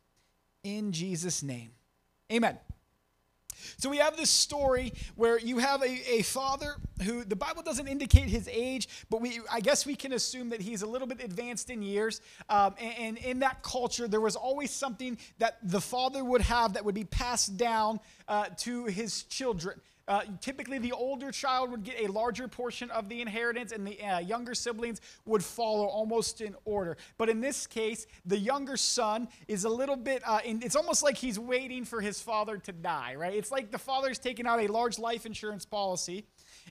In 0.65 0.93
Jesus' 0.93 1.43
name, 1.43 1.73
amen. 2.33 2.59
So 3.77 3.89
we 3.91 3.99
have 3.99 4.17
this 4.17 4.31
story 4.31 4.93
where 5.17 5.39
you 5.39 5.59
have 5.59 5.83
a, 5.83 6.15
a 6.15 6.23
father 6.23 6.75
who 7.03 7.25
the 7.25 7.37
Bible 7.37 7.63
doesn't 7.63 7.89
indicate 7.89 8.29
his 8.29 8.49
age, 8.49 8.89
but 9.11 9.21
we 9.21 9.41
I 9.51 9.61
guess 9.61 9.87
we 9.87 9.95
can 9.95 10.13
assume 10.13 10.51
that 10.51 10.61
he's 10.61 10.83
a 10.83 10.87
little 10.87 11.09
bit 11.09 11.23
advanced 11.23 11.71
in 11.71 11.83
years. 11.83 12.21
Um, 12.49 12.75
and, 12.81 12.99
and, 12.99 13.19
in 13.19 13.39
that 13.41 13.63
culture, 13.63 14.09
there 14.09 14.21
was 14.21 14.37
always 14.37 14.71
something 14.71 15.19
that 15.39 15.59
the 15.63 15.81
father 15.81 16.25
would 16.25 16.43
have 16.43 16.75
that 16.75 16.85
would 16.85 16.95
be 16.95 17.05
passed 17.05 17.57
down 17.57 18.01
uh, 18.29 18.47
to 18.59 18.87
his 18.87 19.25
children. 19.25 19.81
Uh, 20.09 20.23
typically, 20.41 20.79
the 20.79 20.93
older 20.93 21.31
child 21.31 21.71
would 21.71 21.85
get 21.85 22.01
a 22.01 22.11
larger 22.11 22.49
portion 22.49 22.91
of 22.91 23.09
the 23.09 23.21
inheritance, 23.21 23.73
and 23.73 23.87
the 23.87 24.03
uh, 24.03 24.19
younger 24.19 24.55
siblings 24.55 25.01
would 25.25 25.45
follow 25.45 25.87
almost 25.87 26.41
in 26.41 26.55
order. 26.65 26.97
But 27.19 27.29
in 27.29 27.41
this 27.41 27.67
case, 27.67 28.07
the 28.27 28.39
younger 28.39 28.77
son 28.77 29.29
is 29.47 29.65
a 29.65 29.69
little 29.69 29.97
bit, 29.97 30.23
uh, 30.27 30.41
in, 30.45 30.63
it's 30.63 30.77
almost 30.77 31.03
like 31.03 31.17
he's 31.17 31.39
waiting 31.39 31.85
for 31.85 32.01
his 32.01 32.21
father 32.21 32.57
to 32.59 32.73
die, 32.73 33.15
right? 33.15 33.35
It's 33.35 33.53
like 33.53 33.71
the 33.71 33.79
father's 33.79 34.19
taking 34.19 34.47
out 34.47 34.61
a 34.61 34.67
large 34.67 34.99
life 34.99 35.25
insurance 35.25 35.65
policy, 35.65 36.27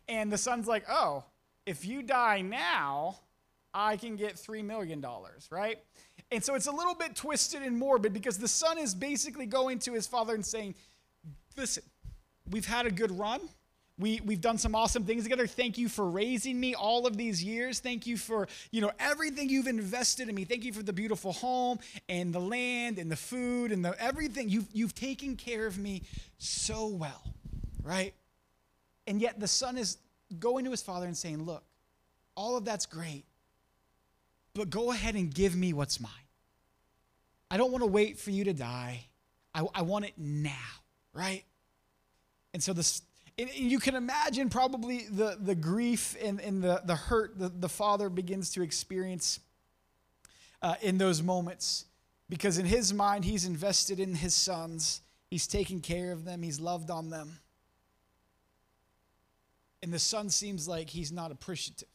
and 0.08 0.32
the 0.32 0.38
son's 0.38 0.68
like, 0.68 0.84
oh, 0.90 1.24
if 1.66 1.86
you 1.86 2.02
die 2.02 2.42
now, 2.42 3.20
I 3.74 3.96
can 3.98 4.16
get 4.16 4.36
$3 4.36 4.66
million, 4.66 5.04
right? 5.50 5.80
And 6.32 6.44
so 6.44 6.56
it's 6.56 6.68
a 6.68 6.72
little 6.72 6.96
bit 6.96 7.16
twisted 7.16 7.62
and 7.62 7.78
morbid 7.78 8.14
because 8.14 8.38
the 8.38 8.48
son 8.48 8.78
is 8.78 8.94
basically 8.94 9.46
going 9.46 9.80
to 9.80 9.94
his 9.94 10.08
father 10.08 10.34
and 10.34 10.46
saying, 10.46 10.76
listen, 11.58 11.84
we've 12.52 12.68
had 12.68 12.86
a 12.86 12.92
good 12.92 13.18
run. 13.18 13.42
We, 13.98 14.20
we've 14.26 14.42
done 14.42 14.58
some 14.58 14.74
awesome 14.74 15.04
things 15.04 15.24
together. 15.24 15.46
Thank 15.46 15.78
you 15.78 15.88
for 15.88 16.10
raising 16.10 16.60
me 16.60 16.74
all 16.74 17.06
of 17.06 17.18
these 17.18 17.44
years. 17.44 17.80
Thank 17.80 18.08
you 18.08 18.18
for, 18.18 18.48
you 18.72 18.82
know, 18.82 18.92
everything 19.00 19.48
you've 19.48 19.68
invested 19.68 20.28
in 20.28 20.34
me. 20.34 20.44
Thank 20.44 20.64
you 20.64 20.74
for 20.74 20.82
the 20.82 20.94
beautiful 20.94 21.34
home 21.34 21.78
and 22.10 22.34
the 22.34 22.40
land 22.40 22.98
and 22.98 23.12
the 23.12 23.16
food 23.16 23.72
and 23.72 23.86
the 23.86 23.96
everything. 24.02 24.50
You've, 24.50 24.68
you've 24.74 24.96
taken 24.96 25.36
care 25.36 25.68
of 25.68 25.78
me 25.78 26.02
so 26.40 26.88
well, 26.88 27.22
right? 27.84 28.16
And 29.06 29.22
yet 29.22 29.40
the 29.40 29.48
son 29.48 29.78
is 29.78 29.98
going 30.40 30.66
to 30.66 30.72
his 30.72 30.82
father 30.82 31.06
and 31.06 31.16
saying, 31.16 31.44
look, 31.44 31.64
all 32.36 32.58
of 32.58 32.66
that's 32.66 32.88
great, 32.88 33.26
but 34.56 34.70
go 34.70 34.92
ahead 34.92 35.16
and 35.16 35.32
give 35.32 35.56
me 35.56 35.74
what's 35.74 36.00
mine. 36.00 36.12
I 37.52 37.58
don't 37.58 37.72
want 37.72 37.84
to 37.84 37.88
wait 37.88 38.18
for 38.18 38.32
you 38.32 38.46
to 38.46 38.54
die. 38.54 39.06
I, 39.54 39.68
I 39.76 39.82
want 39.84 40.06
it 40.06 40.14
now, 40.18 40.52
right? 41.14 41.44
And 42.54 42.62
so 42.62 42.74
this, 42.74 43.02
and 43.38 43.50
you 43.54 43.80
can 43.80 43.96
imagine 43.96 44.50
probably 44.50 45.06
the, 45.10 45.38
the 45.40 45.56
grief 45.56 46.16
and, 46.22 46.40
and 46.40 46.62
the, 46.62 46.82
the 46.86 46.96
hurt 46.96 47.38
the, 47.38 47.50
the 47.50 47.70
father 47.70 48.10
begins 48.10 48.52
to 48.52 48.62
experience 48.62 49.40
uh, 50.62 50.76
in 50.82 50.98
those 50.98 51.22
moments. 51.22 51.86
Because 52.30 52.58
in 52.58 52.66
his 52.66 52.94
mind, 52.94 53.26
he's 53.26 53.46
invested 53.46 54.00
in 54.00 54.16
his 54.16 54.34
sons, 54.34 55.02
he's 55.30 55.48
taken 55.48 55.82
care 55.82 56.12
of 56.12 56.24
them, 56.24 56.42
he's 56.42 56.60
loved 56.60 56.90
on 56.90 57.10
them. 57.10 57.40
And 59.84 59.92
the 59.92 60.00
son 60.00 60.30
seems 60.30 60.68
like 60.68 60.90
he's 60.90 61.12
not 61.12 61.32
appreciative. 61.32 61.88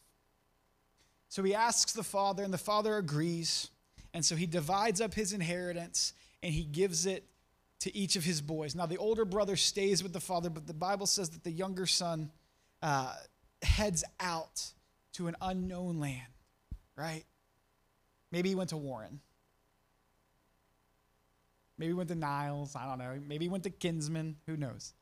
So 1.28 1.42
he 1.42 1.54
asks 1.54 1.92
the 1.92 2.02
father, 2.02 2.42
and 2.42 2.52
the 2.52 2.58
father 2.58 2.96
agrees. 2.96 3.70
And 4.12 4.24
so 4.24 4.34
he 4.36 4.46
divides 4.46 5.00
up 5.00 5.14
his 5.14 5.32
inheritance 5.32 6.14
and 6.42 6.52
he 6.54 6.64
gives 6.64 7.06
it 7.06 7.24
to 7.80 7.96
each 7.96 8.16
of 8.16 8.24
his 8.24 8.40
boys. 8.40 8.74
Now, 8.74 8.86
the 8.86 8.98
older 8.98 9.24
brother 9.24 9.56
stays 9.56 10.02
with 10.02 10.12
the 10.12 10.20
father, 10.20 10.50
but 10.50 10.66
the 10.66 10.74
Bible 10.74 11.06
says 11.06 11.30
that 11.30 11.44
the 11.44 11.50
younger 11.50 11.86
son 11.86 12.30
uh, 12.82 13.14
heads 13.62 14.04
out 14.20 14.72
to 15.14 15.28
an 15.28 15.36
unknown 15.40 16.00
land, 16.00 16.32
right? 16.96 17.24
Maybe 18.32 18.50
he 18.50 18.54
went 18.54 18.70
to 18.70 18.76
Warren. 18.76 19.20
Maybe 21.78 21.90
he 21.90 21.94
went 21.94 22.08
to 22.08 22.14
Niles. 22.14 22.74
I 22.74 22.86
don't 22.86 22.98
know. 22.98 23.18
Maybe 23.26 23.44
he 23.44 23.48
went 23.48 23.64
to 23.64 23.70
Kinsman. 23.70 24.36
Who 24.46 24.56
knows? 24.56 24.94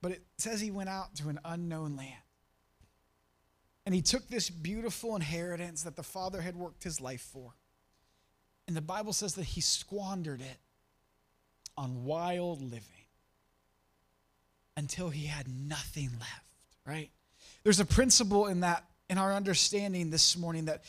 But 0.00 0.12
it 0.12 0.22
says 0.36 0.60
he 0.60 0.70
went 0.70 0.88
out 0.88 1.14
to 1.16 1.28
an 1.28 1.38
unknown 1.44 1.96
land. 1.96 2.22
And 3.86 3.94
he 3.94 4.02
took 4.02 4.28
this 4.28 4.50
beautiful 4.50 5.16
inheritance 5.16 5.82
that 5.82 5.96
the 5.96 6.02
father 6.02 6.40
had 6.40 6.56
worked 6.56 6.84
his 6.84 7.00
life 7.00 7.20
for. 7.20 7.54
And 8.66 8.76
the 8.76 8.80
Bible 8.80 9.12
says 9.12 9.34
that 9.34 9.44
he 9.44 9.60
squandered 9.60 10.40
it 10.40 10.58
on 11.76 12.04
wild 12.04 12.60
living 12.60 13.06
until 14.76 15.10
he 15.10 15.26
had 15.26 15.46
nothing 15.48 16.10
left, 16.18 16.46
right? 16.86 17.10
There's 17.62 17.80
a 17.80 17.84
principle 17.84 18.46
in 18.46 18.60
that, 18.60 18.84
in 19.08 19.18
our 19.18 19.32
understanding 19.34 20.10
this 20.10 20.36
morning, 20.36 20.66
that 20.66 20.84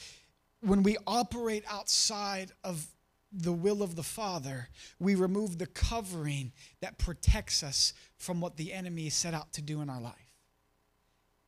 when 0.62 0.84
we 0.84 0.98
operate 1.06 1.63
outside 1.70 2.52
of 2.63 2.88
the 3.32 3.52
will 3.52 3.82
of 3.82 3.96
the 3.96 4.04
Father, 4.04 4.70
we 5.00 5.16
remove 5.16 5.58
the 5.58 5.66
covering 5.66 6.52
that 6.82 6.98
protects 6.98 7.63
us 7.63 7.94
from 8.18 8.40
what 8.40 8.58
the 8.58 8.72
enemy 8.72 9.08
is 9.08 9.13
set 9.13 9.34
out 9.34 9.52
to 9.54 9.62
do 9.62 9.82
in 9.82 9.90
our 9.90 10.02
life. 10.02 10.13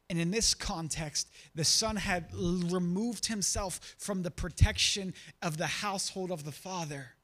And 0.10 0.20
in 0.20 0.32
this 0.32 0.54
context, 0.54 1.30
the 1.56 1.64
son 1.64 1.96
had 1.96 2.32
removed 2.34 3.28
himself 3.28 3.96
from 3.98 4.22
the 4.22 4.32
protection 4.32 5.14
of 5.42 5.58
the 5.58 5.68
household 5.68 6.32
of 6.32 6.44
the 6.44 6.52
father 6.52 7.15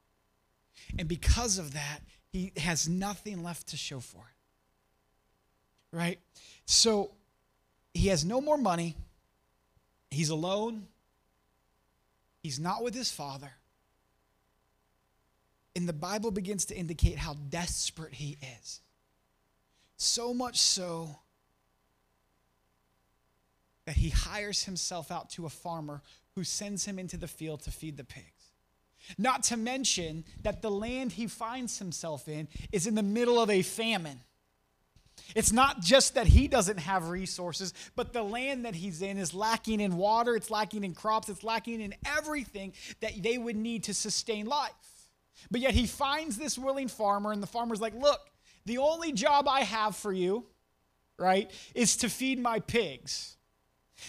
and 0.98 1.08
because 1.08 1.58
of 1.58 1.74
that, 1.74 2.00
he 2.32 2.52
has 2.56 2.88
nothing 2.88 3.42
left 3.42 3.68
to 3.68 3.76
show 3.76 4.00
for 4.00 4.18
it. 4.18 5.96
Right? 5.96 6.18
So 6.64 7.12
he 7.92 8.08
has 8.08 8.24
no 8.24 8.40
more 8.40 8.56
money. 8.56 8.96
He's 10.10 10.30
alone. 10.30 10.86
He's 12.42 12.58
not 12.58 12.82
with 12.82 12.94
his 12.94 13.10
father. 13.10 13.52
And 15.74 15.88
the 15.88 15.92
Bible 15.92 16.30
begins 16.30 16.66
to 16.66 16.76
indicate 16.76 17.16
how 17.16 17.34
desperate 17.48 18.14
he 18.14 18.36
is. 18.60 18.80
So 19.96 20.34
much 20.34 20.58
so 20.58 21.16
that 23.86 23.96
he 23.96 24.10
hires 24.10 24.64
himself 24.64 25.10
out 25.10 25.30
to 25.30 25.46
a 25.46 25.50
farmer 25.50 26.02
who 26.34 26.44
sends 26.44 26.84
him 26.84 26.98
into 26.98 27.16
the 27.16 27.28
field 27.28 27.62
to 27.62 27.70
feed 27.70 27.96
the 27.96 28.04
pigs. 28.04 28.41
Not 29.18 29.42
to 29.44 29.56
mention 29.56 30.24
that 30.42 30.62
the 30.62 30.70
land 30.70 31.12
he 31.12 31.26
finds 31.26 31.78
himself 31.78 32.28
in 32.28 32.48
is 32.70 32.86
in 32.86 32.94
the 32.94 33.02
middle 33.02 33.40
of 33.40 33.50
a 33.50 33.62
famine. 33.62 34.20
It's 35.34 35.52
not 35.52 35.80
just 35.80 36.14
that 36.14 36.26
he 36.26 36.48
doesn't 36.48 36.78
have 36.78 37.08
resources, 37.08 37.72
but 37.96 38.12
the 38.12 38.22
land 38.22 38.64
that 38.64 38.74
he's 38.74 39.02
in 39.02 39.18
is 39.18 39.34
lacking 39.34 39.80
in 39.80 39.96
water, 39.96 40.36
it's 40.36 40.50
lacking 40.50 40.84
in 40.84 40.94
crops, 40.94 41.28
it's 41.28 41.44
lacking 41.44 41.80
in 41.80 41.94
everything 42.04 42.72
that 43.00 43.22
they 43.22 43.38
would 43.38 43.56
need 43.56 43.84
to 43.84 43.94
sustain 43.94 44.46
life. 44.46 44.72
But 45.50 45.60
yet 45.60 45.74
he 45.74 45.86
finds 45.86 46.36
this 46.36 46.58
willing 46.58 46.88
farmer, 46.88 47.32
and 47.32 47.42
the 47.42 47.46
farmer's 47.46 47.80
like, 47.80 47.94
Look, 47.94 48.20
the 48.64 48.78
only 48.78 49.12
job 49.12 49.48
I 49.48 49.62
have 49.62 49.96
for 49.96 50.12
you, 50.12 50.46
right, 51.18 51.50
is 51.74 51.96
to 51.98 52.08
feed 52.08 52.38
my 52.38 52.60
pigs. 52.60 53.36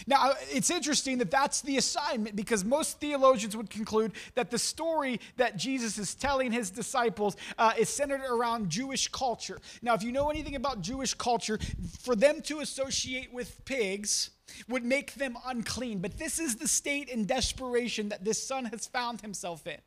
Now, 0.06 0.34
it's 0.50 0.70
interesting 0.70 1.18
that 1.18 1.30
that's 1.30 1.60
the 1.60 1.76
assignment 1.76 2.36
because 2.36 2.64
most 2.64 3.00
theologians 3.00 3.56
would 3.56 3.70
conclude 3.70 4.12
that 4.34 4.50
the 4.50 4.58
story 4.58 5.20
that 5.36 5.56
Jesus 5.56 5.98
is 5.98 6.14
telling 6.14 6.52
his 6.52 6.70
disciples 6.70 7.36
uh, 7.58 7.72
is 7.78 7.88
centered 7.88 8.22
around 8.22 8.70
Jewish 8.70 9.08
culture. 9.08 9.58
Now, 9.82 9.94
if 9.94 10.02
you 10.02 10.12
know 10.12 10.30
anything 10.30 10.56
about 10.56 10.80
Jewish 10.80 11.14
culture, 11.14 11.58
for 12.00 12.16
them 12.16 12.40
to 12.42 12.60
associate 12.60 13.32
with 13.32 13.64
pigs 13.64 14.30
would 14.68 14.84
make 14.84 15.14
them 15.14 15.36
unclean. 15.46 16.00
But 16.00 16.18
this 16.18 16.38
is 16.38 16.56
the 16.56 16.68
state 16.68 17.08
in 17.08 17.26
desperation 17.26 18.10
that 18.10 18.24
this 18.24 18.46
son 18.46 18.66
has 18.66 18.86
found 18.86 19.20
himself 19.20 19.66
in. 19.66 19.78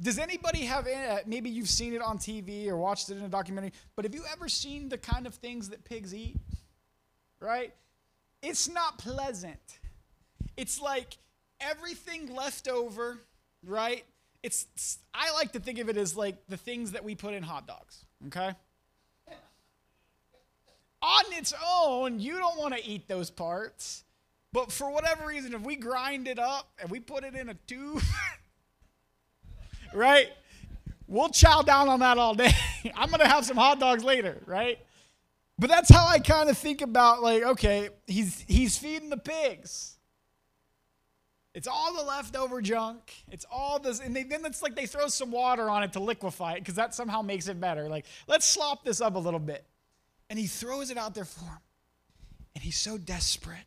Does 0.00 0.18
anybody 0.18 0.62
have, 0.64 0.88
uh, 0.88 1.18
maybe 1.26 1.50
you've 1.50 1.68
seen 1.68 1.94
it 1.94 2.02
on 2.02 2.18
TV 2.18 2.66
or 2.66 2.76
watched 2.76 3.10
it 3.10 3.16
in 3.16 3.24
a 3.24 3.28
documentary, 3.28 3.72
but 3.94 4.04
have 4.04 4.14
you 4.14 4.24
ever 4.32 4.48
seen 4.48 4.88
the 4.88 4.98
kind 4.98 5.26
of 5.26 5.34
things 5.34 5.68
that 5.68 5.84
pigs 5.84 6.12
eat? 6.12 6.36
Right? 7.40 7.72
It's 8.44 8.68
not 8.68 8.98
pleasant. 8.98 9.78
It's 10.56 10.80
like 10.80 11.16
everything 11.60 12.34
left 12.34 12.68
over, 12.68 13.18
right? 13.64 14.04
It's 14.42 14.98
I 15.14 15.32
like 15.32 15.52
to 15.52 15.60
think 15.60 15.78
of 15.78 15.88
it 15.88 15.96
as 15.96 16.14
like 16.14 16.46
the 16.48 16.58
things 16.58 16.92
that 16.92 17.02
we 17.02 17.14
put 17.14 17.32
in 17.32 17.42
hot 17.42 17.66
dogs, 17.66 18.04
okay? 18.26 18.54
On 21.00 21.24
its 21.32 21.54
own, 21.66 22.20
you 22.20 22.38
don't 22.38 22.58
want 22.58 22.74
to 22.74 22.86
eat 22.86 23.08
those 23.08 23.30
parts. 23.30 24.04
But 24.52 24.70
for 24.70 24.90
whatever 24.90 25.26
reason, 25.26 25.54
if 25.54 25.62
we 25.62 25.76
grind 25.76 26.28
it 26.28 26.38
up 26.38 26.70
and 26.78 26.90
we 26.90 27.00
put 27.00 27.24
it 27.24 27.34
in 27.34 27.48
a 27.48 27.54
tube, 27.66 28.02
right? 29.94 30.28
We'll 31.08 31.30
chow 31.30 31.62
down 31.62 31.88
on 31.88 32.00
that 32.00 32.18
all 32.18 32.34
day. 32.34 32.52
I'm 32.94 33.08
going 33.08 33.20
to 33.20 33.28
have 33.28 33.44
some 33.44 33.56
hot 33.56 33.80
dogs 33.80 34.04
later, 34.04 34.40
right? 34.46 34.78
But 35.58 35.70
that's 35.70 35.88
how 35.88 36.06
I 36.06 36.18
kind 36.18 36.50
of 36.50 36.58
think 36.58 36.82
about 36.82 37.22
like, 37.22 37.42
okay, 37.42 37.90
he's 38.06 38.44
he's 38.48 38.76
feeding 38.76 39.10
the 39.10 39.16
pigs. 39.16 39.96
It's 41.54 41.68
all 41.68 41.94
the 41.94 42.02
leftover 42.02 42.60
junk. 42.60 43.12
It's 43.30 43.46
all 43.50 43.78
this, 43.78 44.00
and 44.00 44.14
they, 44.14 44.24
then 44.24 44.44
it's 44.44 44.60
like 44.60 44.74
they 44.74 44.86
throw 44.86 45.06
some 45.06 45.30
water 45.30 45.70
on 45.70 45.84
it 45.84 45.92
to 45.92 46.00
liquefy 46.00 46.54
it 46.54 46.58
because 46.58 46.74
that 46.74 46.94
somehow 46.94 47.22
makes 47.22 47.46
it 47.46 47.60
better. 47.60 47.88
Like, 47.88 48.06
let's 48.26 48.44
slop 48.44 48.84
this 48.84 49.00
up 49.00 49.14
a 49.14 49.18
little 49.20 49.38
bit. 49.38 49.64
And 50.28 50.36
he 50.36 50.48
throws 50.48 50.90
it 50.90 50.98
out 50.98 51.14
there 51.14 51.24
for 51.24 51.44
him. 51.44 51.58
And 52.56 52.64
he's 52.64 52.76
so 52.76 52.98
desperate 52.98 53.66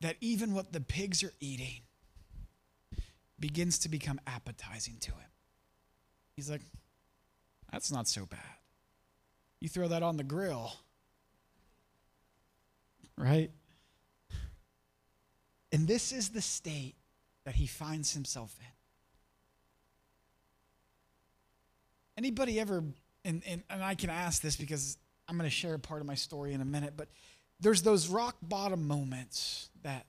that 0.00 0.16
even 0.20 0.54
what 0.54 0.72
the 0.72 0.80
pigs 0.80 1.24
are 1.24 1.32
eating 1.40 1.80
begins 3.40 3.80
to 3.80 3.88
become 3.88 4.20
appetizing 4.26 4.98
to 5.00 5.10
him. 5.10 5.30
He's 6.36 6.48
like, 6.50 6.62
that's 7.72 7.90
not 7.90 8.06
so 8.06 8.24
bad. 8.26 8.38
You 9.62 9.68
throw 9.68 9.86
that 9.86 10.02
on 10.02 10.16
the 10.16 10.24
grill, 10.24 10.72
right? 13.16 13.48
And 15.70 15.86
this 15.86 16.10
is 16.10 16.30
the 16.30 16.40
state 16.40 16.96
that 17.44 17.54
he 17.54 17.68
finds 17.68 18.12
himself 18.12 18.52
in. 18.58 18.66
Anybody 22.18 22.58
ever, 22.58 22.82
and, 23.24 23.40
and, 23.46 23.62
and 23.70 23.84
I 23.84 23.94
can 23.94 24.10
ask 24.10 24.42
this 24.42 24.56
because 24.56 24.98
I'm 25.28 25.38
going 25.38 25.48
to 25.48 25.54
share 25.54 25.74
a 25.74 25.78
part 25.78 26.00
of 26.00 26.08
my 26.08 26.16
story 26.16 26.54
in 26.54 26.60
a 26.60 26.64
minute, 26.64 26.94
but 26.96 27.06
there's 27.60 27.82
those 27.82 28.08
rock 28.08 28.34
bottom 28.42 28.88
moments 28.88 29.70
that 29.84 30.06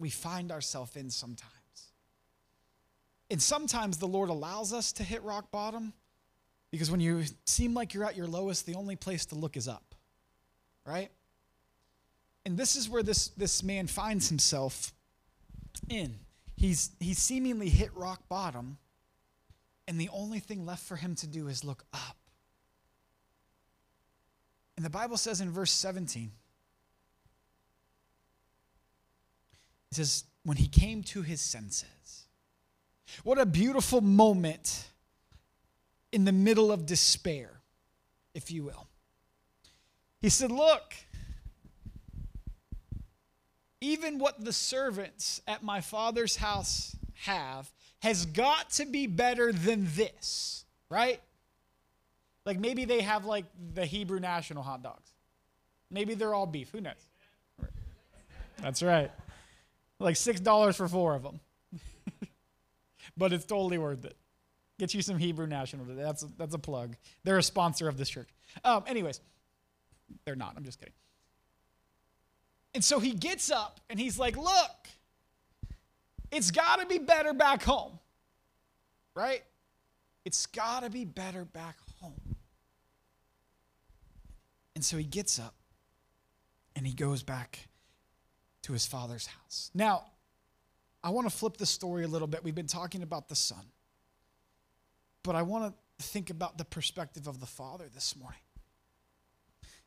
we 0.00 0.10
find 0.10 0.50
ourselves 0.50 0.96
in 0.96 1.10
sometimes. 1.10 1.52
And 3.30 3.40
sometimes 3.40 3.98
the 3.98 4.08
Lord 4.08 4.30
allows 4.30 4.72
us 4.72 4.90
to 4.94 5.04
hit 5.04 5.22
rock 5.22 5.52
bottom 5.52 5.92
because 6.72 6.90
when 6.90 7.00
you 7.00 7.22
seem 7.44 7.74
like 7.74 7.94
you're 7.94 8.04
at 8.04 8.16
your 8.16 8.26
lowest, 8.26 8.66
the 8.66 8.74
only 8.74 8.96
place 8.96 9.26
to 9.26 9.34
look 9.36 9.56
is 9.56 9.68
up, 9.68 9.94
right? 10.84 11.10
And 12.44 12.56
this 12.56 12.74
is 12.74 12.88
where 12.88 13.02
this, 13.02 13.28
this 13.28 13.62
man 13.62 13.86
finds 13.86 14.28
himself 14.28 14.92
in. 15.88 16.18
He's, 16.56 16.90
he's 16.98 17.18
seemingly 17.18 17.68
hit 17.68 17.94
rock 17.94 18.26
bottom, 18.28 18.78
and 19.86 20.00
the 20.00 20.08
only 20.12 20.40
thing 20.40 20.64
left 20.64 20.82
for 20.82 20.96
him 20.96 21.14
to 21.16 21.26
do 21.26 21.46
is 21.46 21.62
look 21.62 21.84
up. 21.92 22.16
And 24.76 24.84
the 24.84 24.90
Bible 24.90 25.18
says 25.18 25.42
in 25.42 25.50
verse 25.50 25.70
17, 25.72 26.32
it 29.90 29.94
says, 29.94 30.24
when 30.44 30.56
he 30.56 30.66
came 30.66 31.02
to 31.02 31.20
his 31.20 31.42
senses. 31.42 32.26
What 33.24 33.38
a 33.38 33.44
beautiful 33.44 34.00
moment 34.00 34.86
in 36.12 36.24
the 36.24 36.32
middle 36.32 36.70
of 36.70 36.86
despair, 36.86 37.50
if 38.34 38.50
you 38.50 38.64
will. 38.64 38.86
He 40.20 40.28
said, 40.28 40.52
Look, 40.52 40.94
even 43.80 44.18
what 44.18 44.44
the 44.44 44.52
servants 44.52 45.42
at 45.48 45.62
my 45.62 45.80
father's 45.80 46.36
house 46.36 46.94
have 47.24 47.70
has 48.00 48.26
got 48.26 48.70
to 48.70 48.86
be 48.86 49.06
better 49.06 49.52
than 49.52 49.88
this, 49.94 50.64
right? 50.88 51.20
Like 52.44 52.58
maybe 52.58 52.84
they 52.84 53.00
have 53.00 53.24
like 53.24 53.44
the 53.74 53.86
Hebrew 53.86 54.20
national 54.20 54.62
hot 54.62 54.82
dogs. 54.82 55.10
Maybe 55.90 56.14
they're 56.14 56.34
all 56.34 56.46
beef. 56.46 56.70
Who 56.70 56.80
knows? 56.80 56.94
That's 58.60 58.82
right. 58.82 59.10
Like 59.98 60.16
$6 60.16 60.76
for 60.76 60.88
four 60.88 61.14
of 61.14 61.22
them. 61.22 61.40
but 63.16 63.32
it's 63.32 63.44
totally 63.44 63.78
worth 63.78 64.04
it. 64.04 64.16
Get 64.78 64.94
you 64.94 65.02
some 65.02 65.18
Hebrew 65.18 65.46
National 65.46 65.84
today. 65.84 66.02
That's 66.02 66.22
a, 66.22 66.28
that's 66.36 66.54
a 66.54 66.58
plug. 66.58 66.96
They're 67.24 67.38
a 67.38 67.42
sponsor 67.42 67.88
of 67.88 67.96
this 67.96 68.08
church. 68.08 68.28
Um, 68.64 68.84
anyways, 68.86 69.20
they're 70.24 70.36
not. 70.36 70.54
I'm 70.56 70.64
just 70.64 70.78
kidding. 70.78 70.94
And 72.74 72.82
so 72.82 72.98
he 72.98 73.12
gets 73.12 73.50
up 73.50 73.80
and 73.90 74.00
he's 74.00 74.18
like, 74.18 74.36
Look, 74.36 74.88
it's 76.30 76.50
got 76.50 76.80
to 76.80 76.86
be 76.86 76.98
better 76.98 77.32
back 77.32 77.62
home. 77.62 77.98
Right? 79.14 79.42
It's 80.24 80.46
got 80.46 80.82
to 80.82 80.90
be 80.90 81.04
better 81.04 81.44
back 81.44 81.76
home. 82.00 82.36
And 84.74 84.84
so 84.84 84.96
he 84.96 85.04
gets 85.04 85.38
up 85.38 85.54
and 86.74 86.86
he 86.86 86.94
goes 86.94 87.22
back 87.22 87.68
to 88.62 88.72
his 88.72 88.86
father's 88.86 89.26
house. 89.26 89.70
Now, 89.74 90.04
I 91.04 91.10
want 91.10 91.28
to 91.28 91.36
flip 91.36 91.56
the 91.56 91.66
story 91.66 92.04
a 92.04 92.08
little 92.08 92.28
bit. 92.28 92.44
We've 92.44 92.54
been 92.54 92.66
talking 92.66 93.02
about 93.02 93.28
the 93.28 93.34
son. 93.34 93.64
But 95.22 95.36
I 95.36 95.42
want 95.42 95.74
to 95.98 96.04
think 96.04 96.30
about 96.30 96.58
the 96.58 96.64
perspective 96.64 97.26
of 97.26 97.40
the 97.40 97.46
father 97.46 97.88
this 97.92 98.16
morning. 98.16 98.40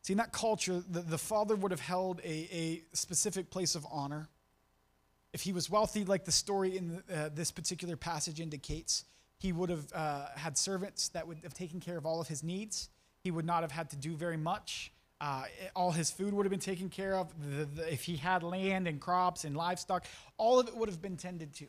See, 0.01 0.13
in 0.13 0.17
that 0.17 0.31
culture, 0.31 0.83
the, 0.87 1.01
the 1.01 1.17
father 1.17 1.55
would 1.55 1.71
have 1.71 1.79
held 1.79 2.21
a, 2.23 2.47
a 2.51 2.83
specific 2.93 3.49
place 3.49 3.75
of 3.75 3.85
honor. 3.91 4.29
If 5.33 5.41
he 5.41 5.51
was 5.51 5.69
wealthy, 5.69 6.05
like 6.05 6.25
the 6.25 6.31
story 6.31 6.77
in 6.77 7.01
the, 7.07 7.15
uh, 7.15 7.29
this 7.33 7.51
particular 7.51 7.97
passage 7.97 8.39
indicates, 8.39 9.03
he 9.39 9.51
would 9.51 9.69
have 9.69 9.91
uh, 9.93 10.27
had 10.35 10.57
servants 10.57 11.09
that 11.09 11.27
would 11.27 11.39
have 11.43 11.53
taken 11.53 11.79
care 11.79 11.97
of 11.97 12.05
all 12.05 12.21
of 12.21 12.27
his 12.27 12.43
needs. 12.43 12.89
He 13.23 13.31
would 13.31 13.45
not 13.45 13.63
have 13.63 13.71
had 13.71 13.89
to 13.89 13.95
do 13.95 14.15
very 14.15 14.37
much. 14.37 14.91
Uh, 15.19 15.45
all 15.75 15.91
his 15.91 16.11
food 16.11 16.33
would 16.33 16.45
have 16.45 16.51
been 16.51 16.59
taken 16.59 16.89
care 16.89 17.15
of. 17.15 17.33
The, 17.39 17.65
the, 17.65 17.91
if 17.91 18.03
he 18.03 18.15
had 18.15 18.43
land 18.43 18.87
and 18.87 19.01
crops 19.01 19.43
and 19.43 19.57
livestock, 19.57 20.05
all 20.37 20.59
of 20.59 20.67
it 20.67 20.75
would 20.77 20.87
have 20.87 21.01
been 21.01 21.17
tended 21.17 21.53
to 21.55 21.65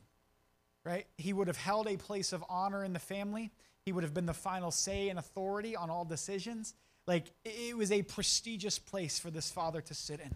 right? 0.87 1.05
He 1.19 1.33
would 1.33 1.49
have 1.49 1.57
held 1.57 1.89
a 1.89 1.97
place 1.97 2.33
of 2.33 2.45
honor 2.49 2.85
in 2.85 2.93
the 2.93 3.01
family. 3.01 3.51
He 3.85 3.91
would 3.91 4.05
have 4.05 4.15
been 4.15 4.27
the 4.27 4.33
final 4.33 4.71
say 4.71 5.09
and 5.09 5.19
authority 5.19 5.75
on 5.75 5.91
all 5.91 6.05
decisions. 6.05 6.75
Like 7.09 7.27
it 7.45 7.77
was 7.77 7.91
a 7.91 8.03
prestigious 8.03 8.79
place 8.79 9.19
for 9.19 9.29
this 9.29 9.51
father 9.51 9.81
to 9.81 9.95
sit 9.95 10.21
in, 10.21 10.33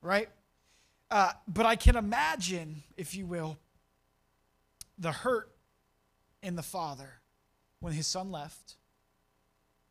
right? 0.00 0.30
Uh, 1.10 1.32
but 1.46 1.66
I 1.66 1.76
can 1.76 1.96
imagine, 1.96 2.82
if 2.96 3.14
you 3.14 3.26
will, 3.26 3.58
the 4.98 5.12
hurt 5.12 5.50
in 6.42 6.56
the 6.56 6.62
father 6.62 7.10
when 7.80 7.92
his 7.92 8.06
son 8.06 8.32
left, 8.32 8.76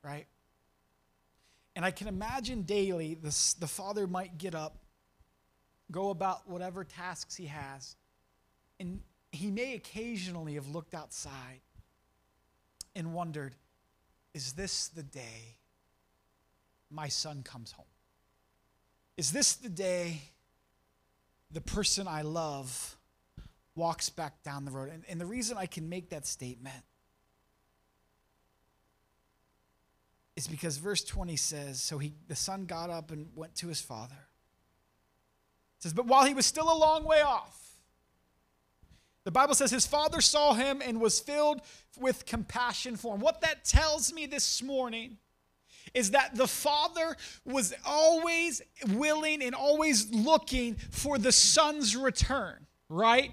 right? 0.03 0.25
And 1.75 1.85
I 1.85 1.91
can 1.91 2.07
imagine 2.07 2.63
daily 2.63 3.13
this, 3.13 3.53
the 3.53 3.67
father 3.67 4.07
might 4.07 4.39
get 4.39 4.55
up, 4.55 4.77
go 5.91 6.09
about 6.09 6.49
whatever 6.49 6.83
tasks 6.83 7.35
he 7.35 7.45
has, 7.45 7.95
and 8.79 9.01
he 9.31 9.51
may 9.51 9.75
occasionally 9.75 10.55
have 10.55 10.67
looked 10.67 10.93
outside 10.93 11.61
and 12.95 13.13
wondered, 13.13 13.55
is 14.33 14.53
this 14.53 14.87
the 14.89 15.03
day 15.03 15.57
my 16.89 17.07
son 17.07 17.43
comes 17.43 17.71
home? 17.71 17.85
Is 19.17 19.31
this 19.31 19.53
the 19.53 19.69
day 19.69 20.21
the 21.51 21.61
person 21.61 22.07
I 22.07 22.21
love 22.21 22.97
walks 23.75 24.09
back 24.09 24.43
down 24.43 24.65
the 24.65 24.71
road. 24.71 24.89
And, 24.91 25.03
and 25.07 25.19
the 25.19 25.25
reason 25.25 25.57
I 25.57 25.65
can 25.65 25.89
make 25.89 26.09
that 26.09 26.25
statement 26.25 26.83
is 30.35 30.47
because 30.47 30.77
verse 30.77 31.03
20 31.03 31.35
says, 31.35 31.81
So 31.81 31.97
he, 31.97 32.13
the 32.27 32.35
son 32.35 32.65
got 32.65 32.89
up 32.89 33.11
and 33.11 33.27
went 33.35 33.55
to 33.55 33.67
his 33.67 33.81
father. 33.81 34.27
It 35.77 35.83
says, 35.83 35.93
But 35.93 36.05
while 36.05 36.25
he 36.25 36.33
was 36.33 36.45
still 36.45 36.71
a 36.71 36.77
long 36.77 37.03
way 37.03 37.21
off, 37.21 37.57
the 39.23 39.31
Bible 39.31 39.53
says 39.53 39.71
his 39.71 39.85
father 39.85 40.21
saw 40.21 40.53
him 40.53 40.81
and 40.83 40.99
was 40.99 41.19
filled 41.19 41.61
with 41.99 42.25
compassion 42.25 42.95
for 42.95 43.15
him. 43.15 43.21
What 43.21 43.41
that 43.41 43.65
tells 43.65 44.11
me 44.11 44.25
this 44.25 44.63
morning 44.63 45.17
is 45.93 46.11
that 46.11 46.35
the 46.35 46.47
father 46.47 47.15
was 47.45 47.73
always 47.85 48.61
willing 48.95 49.43
and 49.43 49.53
always 49.53 50.11
looking 50.11 50.75
for 50.89 51.17
the 51.17 51.31
son's 51.31 51.95
return, 51.95 52.65
right? 52.89 53.31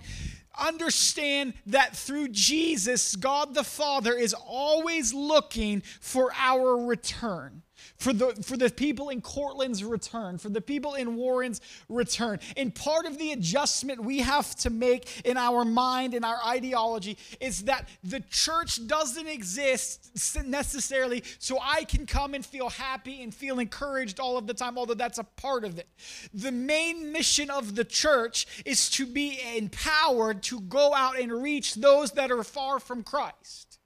Understand 0.59 1.55
that 1.67 1.97
through 1.97 2.29
Jesus, 2.29 3.15
God 3.15 3.55
the 3.55 3.63
Father 3.63 4.15
is 4.15 4.35
always 4.35 5.15
looking 5.15 5.83
for 6.01 6.33
our 6.37 6.77
return 6.77 7.63
for 7.99 8.13
the, 8.13 8.27
for 8.43 8.57
the 8.57 8.71
people 8.71 9.09
in 9.09 9.21
Cortland's 9.21 9.83
return, 9.83 10.39
for 10.39 10.49
the 10.49 10.61
people 10.61 10.95
in 10.95 11.17
Warren's 11.17 11.61
return. 11.89 12.39
And 12.57 12.75
part 12.75 13.07
of 13.07 13.19
the 13.19 13.33
adjustment 13.33 14.03
we 14.03 14.19
have 14.21 14.55
to 14.57 14.71
make 14.71 15.27
in 15.27 15.37
our 15.37 15.65
mind, 15.65 16.15
in 16.15 16.25
our 16.25 16.39
ideology, 16.47 17.19
is 17.41 17.65
that 17.65 17.89
the 18.05 18.21
church 18.31 18.87
doesn't 18.87 19.27
exist 19.27 20.37
necessarily 20.47 21.25
so 21.39 21.59
I 21.61 21.85
can 21.85 22.07
come 22.07 22.35
and 22.35 22.47
feel 22.47 22.69
happy 22.69 23.23
and 23.23 23.35
feel 23.35 23.59
encouraged 23.59 24.21
all 24.21 24.39
of 24.39 24.47
the 24.47 24.55
time, 24.55 24.79
although 24.79 24.95
that's 24.95 25.19
a 25.19 25.25
part 25.25 25.65
of 25.65 25.79
it. 25.79 25.89
The 26.33 26.53
main 26.53 27.13
mission 27.13 27.51
of 27.51 27.75
the 27.75 27.85
church 27.85 28.47
is 28.65 28.89
to 28.91 29.07
be 29.07 29.41
empowered 29.57 30.43
to 30.45 30.61
go 30.61 30.95
out 30.95 31.19
and 31.19 31.33
reach 31.33 31.75
those 31.75 32.13
that 32.13 32.31
are 32.31 32.45
far 32.45 32.79
from 32.79 33.03
Christ 33.03 33.78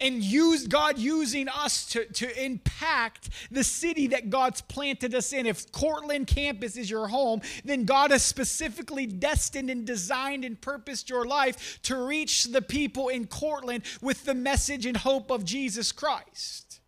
and 0.00 0.22
use 0.22 0.66
God 0.66 0.98
using 0.98 1.48
us 1.48 1.86
to, 1.88 2.04
to 2.04 2.44
impact 2.44 3.30
the 3.50 3.64
city 3.64 4.08
that 4.08 4.28
God's 4.28 4.60
planted 4.60 5.14
us 5.14 5.32
in. 5.32 5.46
If 5.46 5.70
Cortland 5.72 6.26
campus 6.26 6.76
is 6.76 6.90
your 6.90 7.08
home, 7.08 7.40
then 7.64 7.84
God 7.84 8.10
has 8.10 8.22
specifically 8.22 9.06
destined 9.06 9.70
and 9.70 9.86
designed 9.86 10.44
and 10.44 10.60
purposed 10.60 11.08
your 11.08 11.24
life 11.24 11.80
to 11.82 11.96
reach 11.96 12.44
the 12.44 12.62
people 12.62 13.08
in 13.08 13.26
Cortland 13.26 13.84
with 14.02 14.24
the 14.24 14.34
message 14.34 14.84
and 14.84 14.96
hope 14.96 15.30
of 15.30 15.44
Jesus 15.44 15.92
Christ. 15.92 16.80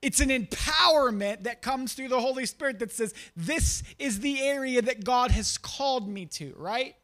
It's 0.00 0.20
an 0.20 0.30
empowerment 0.30 1.44
that 1.44 1.62
comes 1.62 1.94
through 1.94 2.08
the 2.08 2.20
Holy 2.20 2.46
Spirit 2.46 2.80
that 2.80 2.90
says, 2.90 3.14
This 3.36 3.84
is 3.98 4.20
the 4.20 4.42
area 4.42 4.82
that 4.82 5.04
God 5.04 5.30
has 5.30 5.56
called 5.58 6.08
me 6.08 6.26
to, 6.26 6.54
right? 6.56 6.96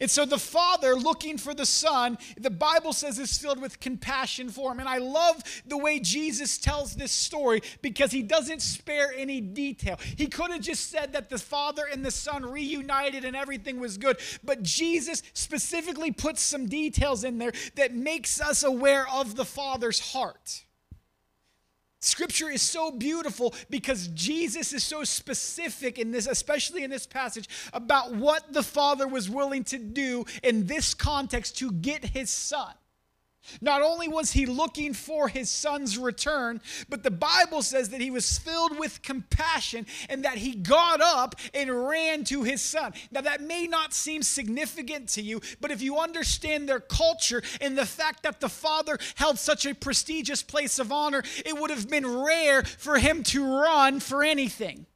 And 0.00 0.10
so 0.10 0.24
the 0.24 0.38
father, 0.38 0.94
looking 0.94 1.38
for 1.38 1.54
the 1.54 1.66
son, 1.66 2.18
the 2.36 2.50
Bible 2.50 2.92
says 2.92 3.18
is 3.18 3.36
filled 3.38 3.60
with 3.60 3.80
compassion 3.80 4.48
for 4.48 4.72
him. 4.72 4.80
And 4.80 4.88
I 4.88 4.98
love 4.98 5.42
the 5.66 5.78
way 5.78 6.00
Jesus 6.00 6.58
tells 6.58 6.94
this 6.94 7.12
story 7.12 7.62
because 7.82 8.10
he 8.10 8.22
doesn't 8.22 8.62
spare 8.62 9.12
any 9.16 9.40
detail. 9.40 9.98
He 10.16 10.26
could 10.26 10.50
have 10.50 10.62
just 10.62 10.90
said 10.90 11.12
that 11.12 11.30
the 11.30 11.38
father 11.38 11.84
and 11.90 12.04
the 12.04 12.10
son 12.10 12.44
reunited 12.44 13.24
and 13.24 13.36
everything 13.36 13.80
was 13.80 13.98
good. 13.98 14.18
But 14.42 14.62
Jesus 14.62 15.22
specifically 15.32 16.12
puts 16.12 16.42
some 16.42 16.66
details 16.66 17.24
in 17.24 17.38
there 17.38 17.52
that 17.76 17.94
makes 17.94 18.40
us 18.40 18.62
aware 18.62 19.06
of 19.08 19.36
the 19.36 19.44
father's 19.44 20.00
heart. 20.00 20.64
Scripture 22.04 22.50
is 22.50 22.60
so 22.60 22.90
beautiful 22.90 23.54
because 23.70 24.08
Jesus 24.08 24.72
is 24.72 24.84
so 24.84 25.04
specific 25.04 25.98
in 25.98 26.10
this, 26.10 26.26
especially 26.26 26.84
in 26.84 26.90
this 26.90 27.06
passage, 27.06 27.48
about 27.72 28.14
what 28.14 28.52
the 28.52 28.62
Father 28.62 29.08
was 29.08 29.30
willing 29.30 29.64
to 29.64 29.78
do 29.78 30.24
in 30.42 30.66
this 30.66 30.92
context 30.92 31.58
to 31.58 31.72
get 31.72 32.04
his 32.04 32.28
son. 32.30 32.74
Not 33.60 33.82
only 33.82 34.08
was 34.08 34.32
he 34.32 34.46
looking 34.46 34.94
for 34.94 35.28
his 35.28 35.50
son's 35.50 35.98
return, 35.98 36.60
but 36.88 37.02
the 37.02 37.10
Bible 37.10 37.62
says 37.62 37.90
that 37.90 38.00
he 38.00 38.10
was 38.10 38.38
filled 38.38 38.78
with 38.78 39.02
compassion 39.02 39.86
and 40.08 40.24
that 40.24 40.38
he 40.38 40.54
got 40.54 41.00
up 41.00 41.36
and 41.52 41.86
ran 41.86 42.24
to 42.24 42.42
his 42.42 42.62
son. 42.62 42.94
Now, 43.10 43.20
that 43.20 43.40
may 43.40 43.66
not 43.66 43.92
seem 43.92 44.22
significant 44.22 45.08
to 45.10 45.22
you, 45.22 45.40
but 45.60 45.70
if 45.70 45.82
you 45.82 45.98
understand 45.98 46.68
their 46.68 46.80
culture 46.80 47.42
and 47.60 47.76
the 47.76 47.86
fact 47.86 48.22
that 48.22 48.40
the 48.40 48.48
father 48.48 48.98
held 49.16 49.38
such 49.38 49.66
a 49.66 49.74
prestigious 49.74 50.42
place 50.42 50.78
of 50.78 50.90
honor, 50.92 51.22
it 51.44 51.58
would 51.58 51.70
have 51.70 51.88
been 51.88 52.06
rare 52.06 52.62
for 52.62 52.98
him 52.98 53.22
to 53.24 53.44
run 53.44 54.00
for 54.00 54.22
anything. 54.22 54.86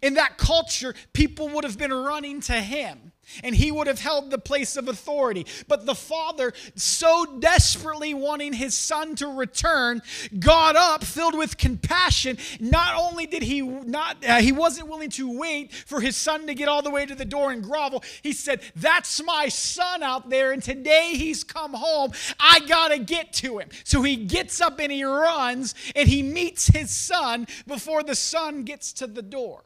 In 0.00 0.14
that 0.14 0.38
culture, 0.38 0.94
people 1.12 1.48
would 1.50 1.64
have 1.64 1.78
been 1.78 1.92
running 1.92 2.40
to 2.42 2.54
him 2.54 3.11
and 3.42 3.54
he 3.54 3.70
would 3.70 3.86
have 3.86 4.00
held 4.00 4.30
the 4.30 4.38
place 4.38 4.76
of 4.76 4.88
authority. 4.88 5.46
But 5.68 5.86
the 5.86 5.94
father, 5.94 6.52
so 6.74 7.26
desperately 7.38 8.14
wanting 8.14 8.52
his 8.52 8.76
son 8.76 9.14
to 9.16 9.28
return, 9.28 10.02
got 10.38 10.76
up 10.76 11.04
filled 11.04 11.36
with 11.36 11.56
compassion. 11.56 12.38
Not 12.60 12.96
only 12.96 13.26
did 13.26 13.42
he 13.42 13.62
not 13.62 14.24
uh, 14.24 14.40
he 14.40 14.52
wasn't 14.52 14.88
willing 14.88 15.10
to 15.10 15.38
wait 15.38 15.72
for 15.72 16.00
his 16.00 16.16
son 16.16 16.46
to 16.46 16.54
get 16.54 16.68
all 16.68 16.82
the 16.82 16.90
way 16.90 17.06
to 17.06 17.14
the 17.14 17.24
door 17.24 17.52
and 17.52 17.62
grovel. 17.62 18.02
He 18.22 18.32
said, 18.32 18.60
"That's 18.76 19.22
my 19.22 19.48
son 19.48 20.02
out 20.02 20.28
there 20.28 20.52
and 20.52 20.62
today 20.62 21.12
he's 21.14 21.44
come 21.44 21.74
home. 21.74 22.12
I 22.38 22.60
got 22.60 22.88
to 22.88 22.98
get 22.98 23.32
to 23.34 23.58
him." 23.58 23.68
So 23.84 24.02
he 24.02 24.16
gets 24.16 24.60
up 24.60 24.78
and 24.78 24.92
he 24.92 25.04
runs 25.04 25.74
and 25.94 26.08
he 26.08 26.22
meets 26.22 26.68
his 26.68 26.90
son 26.90 27.46
before 27.66 28.02
the 28.02 28.14
son 28.14 28.64
gets 28.64 28.92
to 28.94 29.06
the 29.06 29.22
door. 29.22 29.64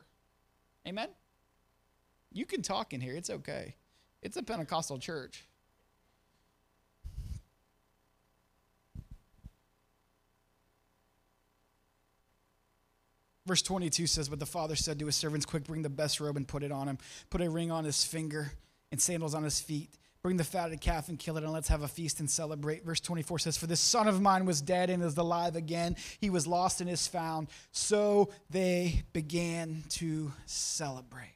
Amen. 0.87 1.09
You 2.37 2.45
can 2.45 2.61
talk 2.61 2.93
in 2.93 3.01
here, 3.01 3.15
it's 3.15 3.31
okay. 3.31 3.77
It's 4.21 4.37
a 4.37 4.43
Pentecostal 4.43 4.99
church. 4.99 5.47
Verse 13.47 13.63
22 13.63 14.07
says, 14.07 14.29
But 14.29 14.39
the 14.39 14.45
father 14.45 14.77
said 14.77 14.99
to 14.99 15.07
his 15.07 15.17
servants, 15.17 15.47
Quick, 15.47 15.65
bring 15.65 15.81
the 15.81 15.89
best 15.89 16.21
robe 16.21 16.37
and 16.37 16.47
put 16.47 16.63
it 16.63 16.71
on 16.71 16.89
him. 16.89 16.99
Put 17.31 17.41
a 17.41 17.49
ring 17.49 17.71
on 17.71 17.85
his 17.85 18.05
finger 18.05 18.53
and 18.93 19.01
sandals 19.01 19.35
on 19.35 19.43
his 19.43 19.59
feet. 19.59 19.89
Bring 20.23 20.37
the 20.37 20.45
fatted 20.45 20.83
calf 20.83 21.09
and 21.09 21.19
kill 21.19 21.39
it, 21.39 21.45
and 21.45 21.53
let's 21.53 21.69
have 21.69 21.83
a 21.83 21.89
feast 21.89 22.21
and 22.21 22.31
celebrate. 22.31 22.85
Verse 22.85 23.01
24 23.01 23.39
says, 23.39 23.57
For 23.57 23.67
this 23.67 23.81
son 23.81 24.09
of 24.09 24.21
mine 24.21 24.45
was 24.45 24.61
dead 24.61 24.91
and 24.91 25.03
is 25.03 25.17
alive 25.17 25.57
again. 25.57 25.97
He 26.21 26.29
was 26.29 26.47
lost 26.47 26.83
and 26.83 26.91
is 26.91 27.07
found. 27.07 27.49
So 27.71 28.29
they 28.51 29.05
began 29.15 29.85
to 29.91 30.33
celebrate. 30.45 31.36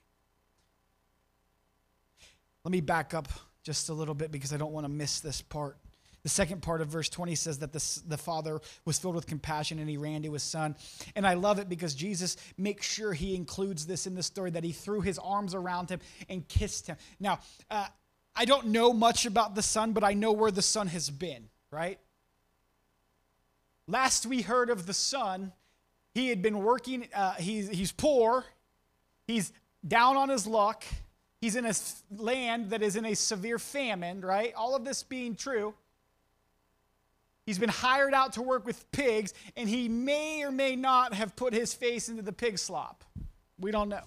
Let 2.64 2.72
me 2.72 2.80
back 2.80 3.14
up 3.14 3.28
just 3.62 3.88
a 3.88 3.92
little 3.94 4.14
bit 4.14 4.30
because 4.30 4.52
I 4.52 4.56
don't 4.56 4.72
want 4.72 4.84
to 4.84 4.92
miss 4.92 5.20
this 5.20 5.40
part. 5.42 5.76
The 6.22 6.28
second 6.28 6.60
part 6.60 6.82
of 6.82 6.88
verse 6.88 7.08
20 7.08 7.34
says 7.34 7.58
that 7.60 7.72
the, 7.72 8.00
the 8.06 8.18
father 8.18 8.60
was 8.84 8.98
filled 8.98 9.14
with 9.14 9.26
compassion 9.26 9.78
and 9.78 9.88
he 9.88 9.96
ran 9.96 10.22
to 10.22 10.32
his 10.34 10.42
son. 10.42 10.76
And 11.16 11.26
I 11.26 11.34
love 11.34 11.58
it 11.58 11.68
because 11.68 11.94
Jesus 11.94 12.36
makes 12.58 12.86
sure 12.86 13.14
he 13.14 13.34
includes 13.34 13.86
this 13.86 14.06
in 14.06 14.14
the 14.14 14.22
story 14.22 14.50
that 14.50 14.62
he 14.62 14.72
threw 14.72 15.00
his 15.00 15.18
arms 15.18 15.54
around 15.54 15.88
him 15.88 16.00
and 16.28 16.46
kissed 16.46 16.86
him. 16.86 16.96
Now, 17.18 17.40
uh, 17.70 17.86
I 18.36 18.44
don't 18.44 18.66
know 18.66 18.92
much 18.92 19.24
about 19.24 19.54
the 19.54 19.62
son, 19.62 19.92
but 19.92 20.04
I 20.04 20.12
know 20.12 20.32
where 20.32 20.50
the 20.50 20.62
son 20.62 20.88
has 20.88 21.08
been, 21.08 21.48
right? 21.70 21.98
Last 23.86 24.26
we 24.26 24.42
heard 24.42 24.68
of 24.68 24.86
the 24.86 24.94
son, 24.94 25.52
he 26.12 26.28
had 26.28 26.42
been 26.42 26.62
working, 26.62 27.08
uh, 27.14 27.34
he's, 27.34 27.68
he's 27.70 27.92
poor, 27.92 28.44
he's 29.26 29.52
down 29.86 30.18
on 30.18 30.28
his 30.28 30.46
luck 30.46 30.84
He's 31.40 31.57
in 31.57 31.64
a 31.64 31.72
land 32.14 32.70
that 32.70 32.83
is 32.83 32.96
in 32.96 33.07
a 33.07 33.14
severe 33.14 33.59
famine, 33.59 34.20
right? 34.20 34.53
All 34.55 34.76
of 34.76 34.85
this 34.85 35.03
being 35.03 35.35
true. 35.35 35.74
He's 37.46 37.59
been 37.59 37.70
hired 37.70 38.12
out 38.12 38.35
to 38.35 38.42
work 38.42 38.66
with 38.66 38.90
pigs, 38.92 39.33
and 39.57 39.68
he 39.68 39.88
may 39.88 40.42
or 40.44 40.50
may 40.50 40.76
not 40.76 41.14
have 41.14 41.35
put 41.35 41.55
his 41.55 41.72
face 41.72 42.09
into 42.09 42.22
the 42.22 42.33
pig 42.33 42.59
slop. 42.59 43.05
We 43.59 43.70
don't 43.70 43.88
know. 43.88 44.05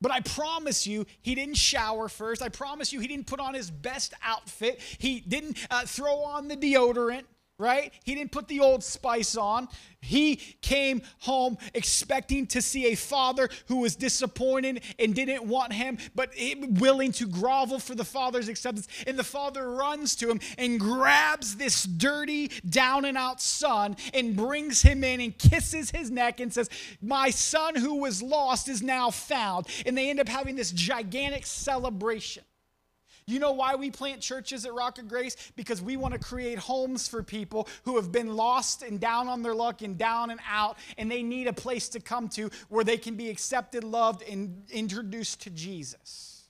But 0.00 0.12
I 0.12 0.20
promise 0.20 0.86
you, 0.86 1.06
he 1.22 1.34
didn't 1.34 1.56
shower 1.56 2.08
first. 2.08 2.42
I 2.42 2.50
promise 2.50 2.92
you, 2.92 3.00
he 3.00 3.08
didn't 3.08 3.26
put 3.26 3.40
on 3.40 3.54
his 3.54 3.70
best 3.70 4.14
outfit. 4.22 4.80
He 4.98 5.20
didn't 5.20 5.66
uh, 5.70 5.84
throw 5.86 6.18
on 6.18 6.48
the 6.48 6.56
deodorant 6.56 7.24
right? 7.58 7.92
He 8.04 8.14
didn't 8.14 8.32
put 8.32 8.48
the 8.48 8.60
old 8.60 8.82
spice 8.82 9.36
on. 9.36 9.68
He 10.00 10.36
came 10.60 11.02
home 11.20 11.56
expecting 11.72 12.46
to 12.48 12.60
see 12.60 12.92
a 12.92 12.96
father 12.96 13.48
who 13.68 13.76
was 13.76 13.94
disappointed 13.96 14.82
and 14.98 15.14
didn't 15.14 15.44
want 15.44 15.72
him, 15.72 15.98
but 16.14 16.30
willing 16.68 17.12
to 17.12 17.26
grovel 17.26 17.78
for 17.78 17.94
the 17.94 18.04
father's 18.04 18.48
acceptance. 18.48 18.88
And 19.06 19.18
the 19.18 19.24
father 19.24 19.70
runs 19.70 20.16
to 20.16 20.30
him 20.30 20.40
and 20.58 20.80
grabs 20.80 21.56
this 21.56 21.84
dirty, 21.84 22.50
down 22.68 23.04
and 23.04 23.16
out 23.16 23.40
son 23.40 23.96
and 24.12 24.36
brings 24.36 24.82
him 24.82 25.04
in 25.04 25.20
and 25.20 25.38
kisses 25.38 25.90
his 25.90 26.10
neck 26.10 26.40
and 26.40 26.52
says, 26.52 26.68
My 27.00 27.30
son 27.30 27.76
who 27.76 28.00
was 28.00 28.20
lost 28.20 28.68
is 28.68 28.82
now 28.82 29.10
found. 29.10 29.66
And 29.86 29.96
they 29.96 30.10
end 30.10 30.20
up 30.20 30.28
having 30.28 30.56
this 30.56 30.72
gigantic 30.72 31.46
celebration. 31.46 32.42
You 33.26 33.38
know 33.38 33.52
why 33.52 33.74
we 33.74 33.90
plant 33.90 34.20
churches 34.20 34.66
at 34.66 34.74
Rock 34.74 34.98
of 34.98 35.08
Grace? 35.08 35.36
Because 35.56 35.80
we 35.80 35.96
want 35.96 36.12
to 36.12 36.20
create 36.20 36.58
homes 36.58 37.08
for 37.08 37.22
people 37.22 37.68
who 37.84 37.96
have 37.96 38.12
been 38.12 38.36
lost 38.36 38.82
and 38.82 39.00
down 39.00 39.28
on 39.28 39.42
their 39.42 39.54
luck 39.54 39.80
and 39.80 39.96
down 39.96 40.30
and 40.30 40.40
out, 40.46 40.76
and 40.98 41.10
they 41.10 41.22
need 41.22 41.46
a 41.46 41.52
place 41.52 41.88
to 41.90 42.00
come 42.00 42.28
to 42.30 42.50
where 42.68 42.84
they 42.84 42.98
can 42.98 43.16
be 43.16 43.30
accepted, 43.30 43.82
loved, 43.82 44.22
and 44.22 44.64
introduced 44.70 45.40
to 45.42 45.50
Jesus. 45.50 46.42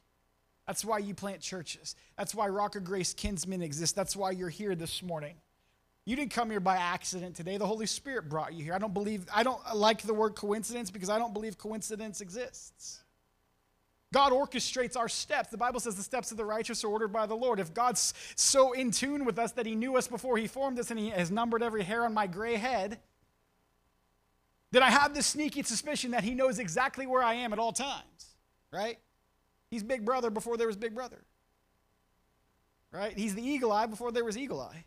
That's 0.67 0.85
why 0.85 0.99
you 0.99 1.15
plant 1.15 1.41
churches. 1.41 1.95
That's 2.19 2.35
why 2.35 2.49
Rock 2.49 2.75
of 2.75 2.85
Grace 2.85 3.15
Kinsman 3.15 3.63
exists. 3.63 3.95
That's 3.95 4.17
why 4.17 4.33
you're 4.33 4.49
here 4.49 4.75
this 4.75 5.03
morning. 5.03 5.37
You 6.07 6.17
didn't 6.17 6.33
come 6.33 6.51
here 6.51 6.61
by 6.61 6.77
accident 6.77 7.37
today. 7.37 7.57
The 7.57 7.67
Holy 7.67 7.87
Spirit 7.87 8.29
brought 8.29 8.53
you 8.53 8.65
here. 8.65 8.75
I 8.75 8.79
don't 8.79 8.93
believe, 8.93 9.27
I 9.33 9.43
don't 9.43 9.61
like 9.75 10.03
the 10.03 10.13
word 10.13 10.35
coincidence 10.35 10.91
because 10.91 11.09
I 11.09 11.19
don't 11.19 11.33
believe 11.33 11.57
coincidence 11.57 12.21
exists. 12.21 13.04
God 14.15 14.31
orchestrates 14.31 14.97
our 14.97 15.09
steps. 15.09 15.49
The 15.49 15.57
Bible 15.57 15.81
says 15.81 15.97
the 15.97 16.03
steps 16.05 16.31
of 16.31 16.37
the 16.37 16.45
righteous 16.45 16.85
are 16.85 16.87
ordered 16.87 17.13
by 17.13 17.27
the 17.27 17.35
Lord. 17.35 17.59
If 17.59 17.75
God's 17.75 18.15
so 18.37 18.71
in 18.71 18.93
tune 18.93 19.25
with 19.25 19.41
us 19.41 19.51
that 19.53 19.67
He 19.67 19.75
knew 19.75 19.97
us 19.97 20.07
before 20.07 20.39
He 20.39 20.47
formed 20.47 20.79
us 20.79 20.93
and 20.93 21.01
He 21.01 21.11
has 21.11 21.33
numbered 21.33 21.65
every 21.65 21.83
hair 21.83 22.05
on 22.05 22.15
my 22.15 22.29
gray 22.29 22.55
head, 22.55 23.01
then 24.71 24.85
I 24.85 24.91
have 24.91 25.15
this 25.15 25.27
sneaky 25.27 25.65
suspicion 25.65 26.13
that 26.13 26.23
He 26.23 26.33
knows 26.33 26.61
exactly 26.61 27.09
where 27.09 27.25
I 27.25 27.35
am 27.35 27.53
at 27.53 27.59
all 27.59 27.73
times, 27.73 28.37
right? 28.73 29.01
He's 29.69 29.83
Big 29.83 30.05
Brother 30.05 30.31
before 30.31 30.57
there 30.57 30.69
was 30.69 30.77
Big 30.77 30.95
Brother, 30.95 31.25
right? 32.93 33.19
He's 33.19 33.35
the 33.35 33.43
eagle 33.43 33.73
eye 33.73 33.87
before 33.87 34.13
there 34.13 34.25
was 34.25 34.39
eagle 34.39 34.61
eye. 34.61 34.85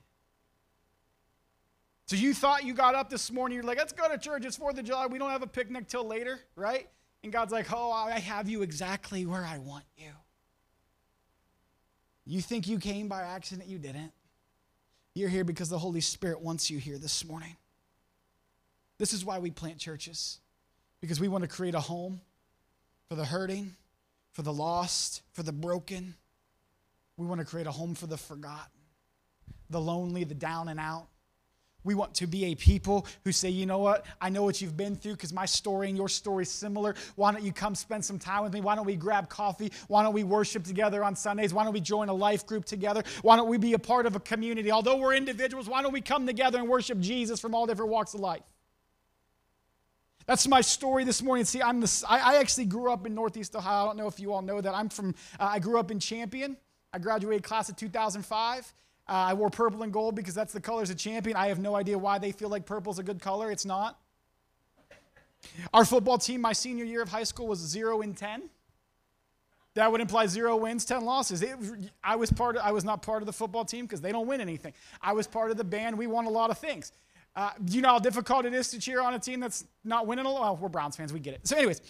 So 2.05 2.15
you 2.15 2.33
thought 2.33 2.63
you 2.63 2.73
got 2.73 2.95
up 2.95 3.09
this 3.09 3.29
morning, 3.29 3.57
you're 3.57 3.65
like, 3.65 3.77
let's 3.77 3.91
go 3.91 4.07
to 4.07 4.17
church. 4.17 4.45
It's 4.45 4.57
4th 4.57 4.79
of 4.79 4.85
July. 4.85 5.07
We 5.07 5.19
don't 5.19 5.31
have 5.31 5.43
a 5.43 5.47
picnic 5.47 5.89
till 5.89 6.05
later, 6.05 6.39
right? 6.55 6.87
And 7.23 7.31
God's 7.31 7.51
like, 7.51 7.67
oh, 7.73 7.91
I 7.91 8.19
have 8.19 8.47
you 8.47 8.61
exactly 8.61 9.25
where 9.25 9.43
I 9.43 9.57
want 9.57 9.83
you. 9.97 10.11
You 12.25 12.41
think 12.41 12.67
you 12.67 12.79
came 12.79 13.07
by 13.07 13.21
accident? 13.21 13.69
You 13.69 13.79
didn't. 13.79 14.11
You're 15.13 15.29
here 15.29 15.43
because 15.43 15.69
the 15.69 15.79
Holy 15.79 16.01
Spirit 16.01 16.41
wants 16.41 16.69
you 16.69 16.77
here 16.77 16.97
this 16.97 17.25
morning. 17.25 17.55
This 18.97 19.13
is 19.13 19.25
why 19.25 19.39
we 19.39 19.51
plant 19.51 19.77
churches, 19.79 20.39
because 21.01 21.19
we 21.19 21.27
want 21.27 21.43
to 21.43 21.47
create 21.47 21.75
a 21.75 21.79
home 21.79 22.21
for 23.09 23.15
the 23.15 23.25
hurting, 23.25 23.75
for 24.33 24.41
the 24.41 24.53
lost, 24.53 25.21
for 25.33 25.43
the 25.43 25.53
broken. 25.53 26.15
We 27.15 27.25
want 27.25 27.39
to 27.39 27.45
create 27.45 27.67
a 27.67 27.71
home 27.71 27.95
for 27.95 28.07
the 28.07 28.17
forgotten, 28.17 28.81
the 29.69 29.81
lonely, 29.81 30.23
the 30.23 30.35
down 30.35 30.67
and 30.67 30.79
out. 30.79 31.07
We 31.87 31.95
want 31.95 32.13
to 32.15 32.27
be 32.27 32.43
a 32.51 32.55
people 32.55 33.07
who 33.23 33.31
say, 33.31 33.49
you 33.49 33.65
know 33.65 33.77
what? 33.77 34.05
I 34.19 34.27
know 34.27 34.43
what 34.43 34.61
you've 34.61 34.75
been 34.75 34.97
through 34.97 35.13
because 35.13 35.31
my 35.31 35.45
story 35.45 35.87
and 35.87 35.95
your 35.95 36.09
story 36.09 36.41
is 36.41 36.51
similar. 36.51 36.95
Why 37.15 37.31
don't 37.31 37.43
you 37.43 37.53
come 37.53 37.75
spend 37.75 38.03
some 38.03 38.19
time 38.19 38.43
with 38.43 38.51
me? 38.51 38.59
Why 38.59 38.75
don't 38.75 38.85
we 38.85 38.97
grab 38.97 39.29
coffee? 39.29 39.71
Why 39.87 40.03
don't 40.03 40.13
we 40.13 40.25
worship 40.25 40.65
together 40.65 41.01
on 41.01 41.15
Sundays? 41.15 41.53
Why 41.53 41.63
don't 41.63 41.71
we 41.71 41.79
join 41.79 42.09
a 42.09 42.13
life 42.13 42.45
group 42.45 42.65
together? 42.65 43.03
Why 43.21 43.37
don't 43.37 43.47
we 43.47 43.57
be 43.57 43.71
a 43.71 43.79
part 43.79 44.05
of 44.05 44.17
a 44.17 44.19
community? 44.19 44.69
Although 44.69 44.97
we're 44.97 45.15
individuals, 45.15 45.69
why 45.69 45.81
don't 45.81 45.93
we 45.93 46.01
come 46.01 46.27
together 46.27 46.59
and 46.59 46.67
worship 46.67 46.99
Jesus 46.99 47.39
from 47.39 47.55
all 47.55 47.65
different 47.65 47.89
walks 47.89 48.13
of 48.13 48.19
life? 48.19 48.43
That's 50.25 50.45
my 50.45 50.59
story 50.59 51.05
this 51.05 51.23
morning. 51.23 51.45
See, 51.45 51.61
I'm 51.61 51.79
the, 51.79 52.03
I, 52.09 52.35
actually 52.35 52.65
grew 52.65 52.91
up 52.91 53.05
in 53.05 53.15
Northeast 53.15 53.55
Ohio. 53.55 53.83
I 53.83 53.85
don't 53.85 53.95
know 53.95 54.07
if 54.07 54.19
you 54.19 54.33
all 54.33 54.41
know 54.41 54.59
that. 54.59 54.75
I'm 54.75 54.89
from, 54.89 55.15
uh, 55.39 55.45
I 55.45 55.59
grew 55.59 55.79
up 55.79 55.89
in 55.89 56.01
Champion. 56.01 56.57
I 56.91 56.99
graduated 56.99 57.43
class 57.43 57.69
of 57.69 57.77
2005. 57.77 58.73
Uh, 59.09 59.13
I 59.13 59.33
wore 59.33 59.49
purple 59.49 59.83
and 59.83 59.93
gold 59.93 60.15
because 60.15 60.33
that's 60.33 60.51
the 60.51 60.59
colors 60.59 60.89
of 60.89 60.97
champion. 60.97 61.37
I 61.37 61.47
have 61.47 61.59
no 61.59 61.75
idea 61.75 61.97
why 61.97 62.17
they 62.19 62.31
feel 62.31 62.49
like 62.49 62.65
purple's 62.65 62.99
a 62.99 63.03
good 63.03 63.21
color. 63.21 63.51
It's 63.51 63.65
not. 63.65 63.99
Our 65.73 65.85
football 65.85 66.17
team, 66.17 66.41
my 66.41 66.53
senior 66.53 66.83
year 66.83 67.01
of 67.01 67.09
high 67.09 67.23
school, 67.23 67.47
was 67.47 67.59
zero 67.59 68.01
in 68.01 68.13
10. 68.13 68.49
That 69.75 69.91
would 69.91 70.01
imply 70.01 70.25
zero 70.25 70.57
wins, 70.57 70.85
10 70.85 71.05
losses. 71.05 71.41
It, 71.41 71.55
I, 72.03 72.15
was 72.15 72.31
part 72.31 72.55
of, 72.55 72.63
I 72.63 72.71
was 72.71 72.83
not 72.83 73.03
part 73.03 73.21
of 73.21 73.27
the 73.27 73.33
football 73.33 73.63
team 73.63 73.85
because 73.85 74.01
they 74.01 74.11
don't 74.11 74.27
win 74.27 74.41
anything. 74.41 74.73
I 75.01 75.13
was 75.13 75.27
part 75.27 75.51
of 75.51 75.57
the 75.57 75.63
band. 75.63 75.97
We 75.97 76.07
won 76.07 76.25
a 76.25 76.29
lot 76.29 76.49
of 76.49 76.57
things. 76.57 76.91
Uh, 77.35 77.51
you 77.69 77.81
know 77.81 77.89
how 77.89 77.99
difficult 77.99 78.45
it 78.45 78.53
is 78.55 78.69
to 78.69 78.79
cheer 78.79 78.99
on 78.99 79.13
a 79.13 79.19
team 79.19 79.39
that's 79.39 79.65
not 79.83 80.07
winning 80.07 80.25
a 80.25 80.29
lot? 80.29 80.41
Well, 80.41 80.57
we're 80.57 80.69
Browns 80.69 80.95
fans. 80.95 81.13
We 81.13 81.19
get 81.19 81.35
it. 81.35 81.47
So, 81.47 81.55
anyways, 81.55 81.81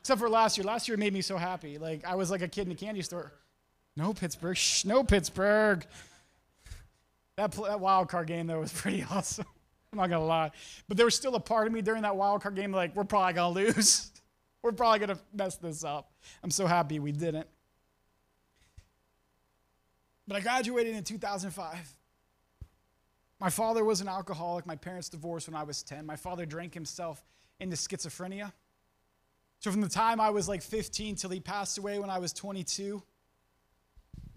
except 0.00 0.20
for 0.20 0.28
last 0.28 0.58
year. 0.58 0.64
Last 0.64 0.88
year 0.88 0.96
made 0.96 1.12
me 1.12 1.22
so 1.22 1.36
happy. 1.36 1.78
Like, 1.78 2.04
I 2.04 2.16
was 2.16 2.32
like 2.32 2.42
a 2.42 2.48
kid 2.48 2.66
in 2.66 2.72
a 2.72 2.74
candy 2.74 3.02
store. 3.02 3.32
No 3.96 4.12
Pittsburgh. 4.12 4.56
Shh, 4.56 4.84
no 4.84 5.02
Pittsburgh. 5.02 5.86
That, 7.36 7.52
that 7.52 7.80
wild 7.80 8.08
card 8.08 8.26
game, 8.28 8.46
though, 8.46 8.60
was 8.60 8.72
pretty 8.72 9.04
awesome. 9.10 9.46
I'm 9.92 9.98
not 9.98 10.08
to 10.08 10.18
lie. 10.20 10.50
But 10.88 10.96
there 10.96 11.06
was 11.06 11.14
still 11.14 11.34
a 11.34 11.40
part 11.40 11.66
of 11.66 11.72
me 11.72 11.80
during 11.80 12.02
that 12.02 12.16
wild 12.16 12.42
card 12.42 12.54
game, 12.54 12.72
like, 12.72 12.94
we're 12.94 13.04
probably 13.04 13.34
to 13.34 13.48
lose. 13.48 14.10
we're 14.62 14.72
probably 14.72 15.06
to 15.06 15.18
mess 15.32 15.56
this 15.56 15.84
up. 15.84 16.12
I'm 16.42 16.50
so 16.50 16.66
happy 16.66 16.98
we 16.98 17.12
didn't. 17.12 17.46
But 20.28 20.36
I 20.36 20.40
graduated 20.40 20.96
in 20.96 21.04
2005. 21.04 21.94
My 23.38 23.50
father 23.50 23.84
was 23.84 24.00
an 24.00 24.08
alcoholic. 24.08 24.66
My 24.66 24.76
parents 24.76 25.08
divorced 25.08 25.48
when 25.48 25.54
I 25.54 25.62
was 25.62 25.82
10. 25.82 26.04
My 26.04 26.16
father 26.16 26.46
drank 26.46 26.74
himself 26.74 27.24
into 27.60 27.76
schizophrenia. 27.76 28.52
So 29.60 29.70
from 29.70 29.82
the 29.82 29.88
time 29.88 30.20
I 30.20 30.30
was 30.30 30.48
like 30.48 30.62
15 30.62 31.16
till 31.16 31.30
he 31.30 31.40
passed 31.40 31.78
away 31.78 31.98
when 31.98 32.10
I 32.10 32.18
was 32.18 32.32
22, 32.32 33.02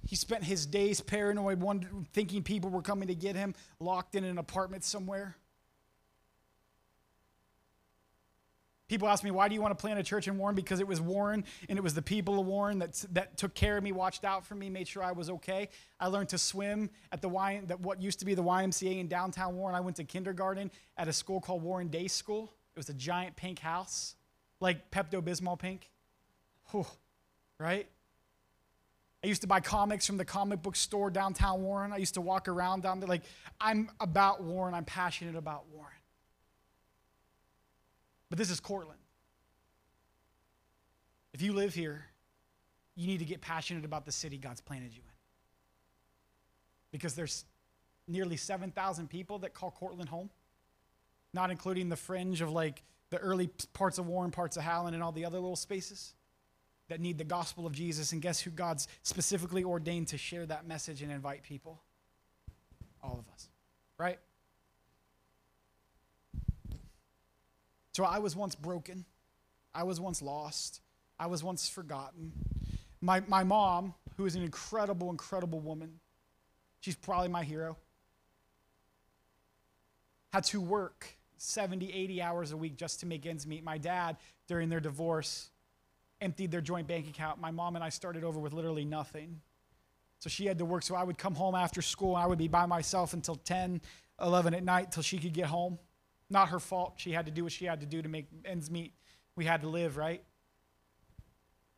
he 0.06 0.16
spent 0.16 0.44
his 0.44 0.66
days 0.66 1.02
paranoid, 1.02 1.62
thinking 2.14 2.44
people 2.44 2.70
were 2.70 2.82
coming 2.82 3.08
to 3.08 3.16
get 3.16 3.36
him, 3.36 3.54
locked 3.80 4.16
in 4.16 4.24
an 4.24 4.38
apartment 4.38 4.84
somewhere. 4.84 5.36
People 8.90 9.08
ask 9.08 9.24
me, 9.24 9.30
why 9.30 9.48
do 9.48 9.54
you 9.54 9.62
want 9.62 9.78
to 9.78 9.80
plant 9.80 10.00
a 10.00 10.04
church 10.04 10.28
in 10.28 10.36
Warren? 10.40 10.56
Because 10.56 10.80
it 10.80 10.88
was 10.88 11.00
Warren 11.00 11.46
and 11.70 11.78
it 11.78 11.82
was 11.84 11.94
the 11.94 12.02
people 12.02 12.40
of 12.40 12.48
Warren 12.48 12.80
that, 12.80 13.06
that 13.12 13.38
took 13.38 13.54
care 13.54 13.78
of 13.78 13.84
me, 13.84 13.92
watched 13.92 14.26
out 14.26 14.44
for 14.44 14.56
me, 14.56 14.68
made 14.68 14.88
sure 14.88 15.04
I 15.04 15.12
was 15.12 15.30
okay. 15.30 15.70
I 16.00 16.08
learned 16.08 16.30
to 16.30 16.40
swim 16.40 16.90
at 17.12 17.22
the 17.22 17.30
y, 17.30 17.62
that 17.68 17.80
what 17.80 18.02
used 18.02 18.18
to 18.20 18.26
be 18.26 18.34
the 18.34 18.44
YMCA 18.44 19.00
in 19.00 19.08
downtown 19.08 19.56
Warren. 19.56 19.76
I 19.76 19.80
went 19.80 19.98
to 19.98 20.04
kindergarten 20.04 20.72
at 20.98 21.08
a 21.08 21.14
school 21.14 21.40
called 21.40 21.62
Warren 21.62 21.90
Day 21.90 22.08
School. 22.08 22.52
It 22.76 22.80
was 22.80 22.90
a 22.90 22.96
giant 22.96 23.36
pink 23.36 23.60
house, 23.60 24.16
like 24.60 24.90
Pepto 24.90 25.22
Bismol 25.22 25.60
pink. 25.60 25.92
Whew, 26.72 26.88
right? 27.60 27.88
I 29.24 29.28
used 29.28 29.42
to 29.42 29.48
buy 29.48 29.60
comics 29.60 30.08
from 30.08 30.18
the 30.18 30.26
comic 30.26 30.62
book 30.62 30.76
store 30.76 31.10
downtown 31.10 31.62
Warren. 31.62 31.92
I 31.92 31.98
used 31.98 32.14
to 32.14 32.22
walk 32.22 32.48
around 32.48 32.84
down 32.84 33.00
there. 33.00 33.10
Like, 33.10 33.24
I'm 33.60 33.90
about 34.00 34.42
Warren. 34.42 34.74
I'm 34.74 34.86
passionate 34.86 35.36
about 35.36 35.66
Warren. 35.74 35.92
But 38.30 38.38
this 38.38 38.50
is 38.50 38.60
Cortland. 38.60 39.00
If 41.34 41.42
you 41.42 41.52
live 41.54 41.74
here, 41.74 42.06
you 42.96 43.08
need 43.08 43.20
to 43.20 43.26
get 43.26 43.42
passionate 43.42 43.84
about 43.84 44.06
the 44.06 44.12
city 44.12 44.38
God's 44.38 44.62
planted 44.62 44.94
you 44.94 45.02
in. 45.02 45.14
Because 46.92 47.14
there's 47.14 47.46
nearly 48.08 48.38
7,000 48.38 49.10
people 49.10 49.40
that 49.40 49.54
call 49.54 49.72
Cortland 49.72 50.10
home, 50.10 50.30
not 51.34 51.52
including 51.52 51.90
the 51.90 51.96
fringe 51.96 52.42
of 52.42 52.52
like 52.52 52.84
the 53.10 53.18
early 53.18 53.50
parts 53.74 53.98
of 53.98 54.08
Warren, 54.08 54.32
parts 54.32 54.56
of 54.56 54.64
Howland, 54.64 54.96
and 54.96 55.04
all 55.04 55.12
the 55.12 55.26
other 55.26 55.40
little 55.40 55.56
spaces 55.56 56.14
that 56.90 57.00
need 57.00 57.18
the 57.18 57.24
gospel 57.24 57.66
of 57.66 57.74
Jesus. 57.74 58.12
And 58.12 58.22
guess 58.22 58.42
who 58.42 58.52
God's 58.52 58.88
specifically 59.04 59.64
ordained 59.64 60.10
to 60.10 60.18
share 60.18 60.46
that 60.46 60.68
message 60.68 61.02
and 61.02 61.12
invite 61.12 61.44
people? 61.44 61.82
All 63.02 63.18
of 63.18 63.34
us, 63.34 63.48
right? 63.98 64.20
So 67.94 68.04
I 68.04 68.20
was 68.20 68.36
once 68.36 68.56
broken. 68.56 69.06
I 69.74 69.84
was 69.84 70.00
once 70.00 70.22
lost. 70.22 70.82
I 71.20 71.28
was 71.28 71.44
once 71.44 71.70
forgotten. 71.70 72.32
My, 73.02 73.22
my 73.28 73.44
mom, 73.44 73.94
who 74.18 74.26
is 74.26 74.36
an 74.36 74.44
incredible, 74.44 75.10
incredible 75.10 75.60
woman, 75.60 76.00
she's 76.82 76.96
probably 76.96 77.30
my 77.30 77.44
hero, 77.44 77.78
had 80.34 80.44
to 80.46 80.62
work 80.62 81.08
70, 81.38 81.92
80 81.92 82.22
hours 82.22 82.52
a 82.52 82.58
week 82.58 82.78
just 82.78 83.00
to 83.00 83.06
make 83.06 83.26
ends 83.26 83.48
meet. 83.48 83.64
My 83.64 83.78
dad, 83.78 84.18
during 84.48 84.70
their 84.70 84.80
divorce, 84.80 85.50
emptied 86.22 86.52
their 86.52 86.62
joint 86.62 86.88
bank 86.88 87.08
account. 87.08 87.40
My 87.40 87.52
mom 87.52 87.76
and 87.76 87.84
I 87.84 87.90
started 87.90 88.24
over 88.24 88.40
with 88.40 88.54
literally 88.54 88.86
nothing. 88.86 89.42
So 90.20 90.30
she 90.30 90.46
had 90.46 90.58
to 90.58 90.66
work. 90.66 90.84
So 90.84 90.96
I 90.96 91.04
would 91.04 91.18
come 91.18 91.36
home 91.36 91.56
after 91.56 91.82
school 91.82 92.16
and 92.16 92.24
I 92.24 92.28
would 92.28 92.38
be 92.38 92.48
by 92.48 92.66
myself 92.66 93.14
until 93.14 93.36
10, 93.36 93.82
11 94.22 94.54
at 94.54 94.64
night 94.64 94.92
till 94.92 95.04
she 95.04 95.18
could 95.18 95.34
get 95.34 95.46
home. 95.46 95.80
Not 96.30 96.50
her 96.50 96.60
fault. 96.60 96.94
She 96.98 97.12
had 97.12 97.26
to 97.26 97.32
do 97.32 97.44
what 97.44 97.54
she 97.54 97.66
had 97.66 97.80
to 97.80 97.86
do 97.86 98.02
to 98.02 98.10
make 98.10 98.28
ends 98.46 98.70
meet. 98.70 98.94
We 99.36 99.46
had 99.46 99.62
to 99.62 99.70
live, 99.70 99.98
right? 99.98 100.22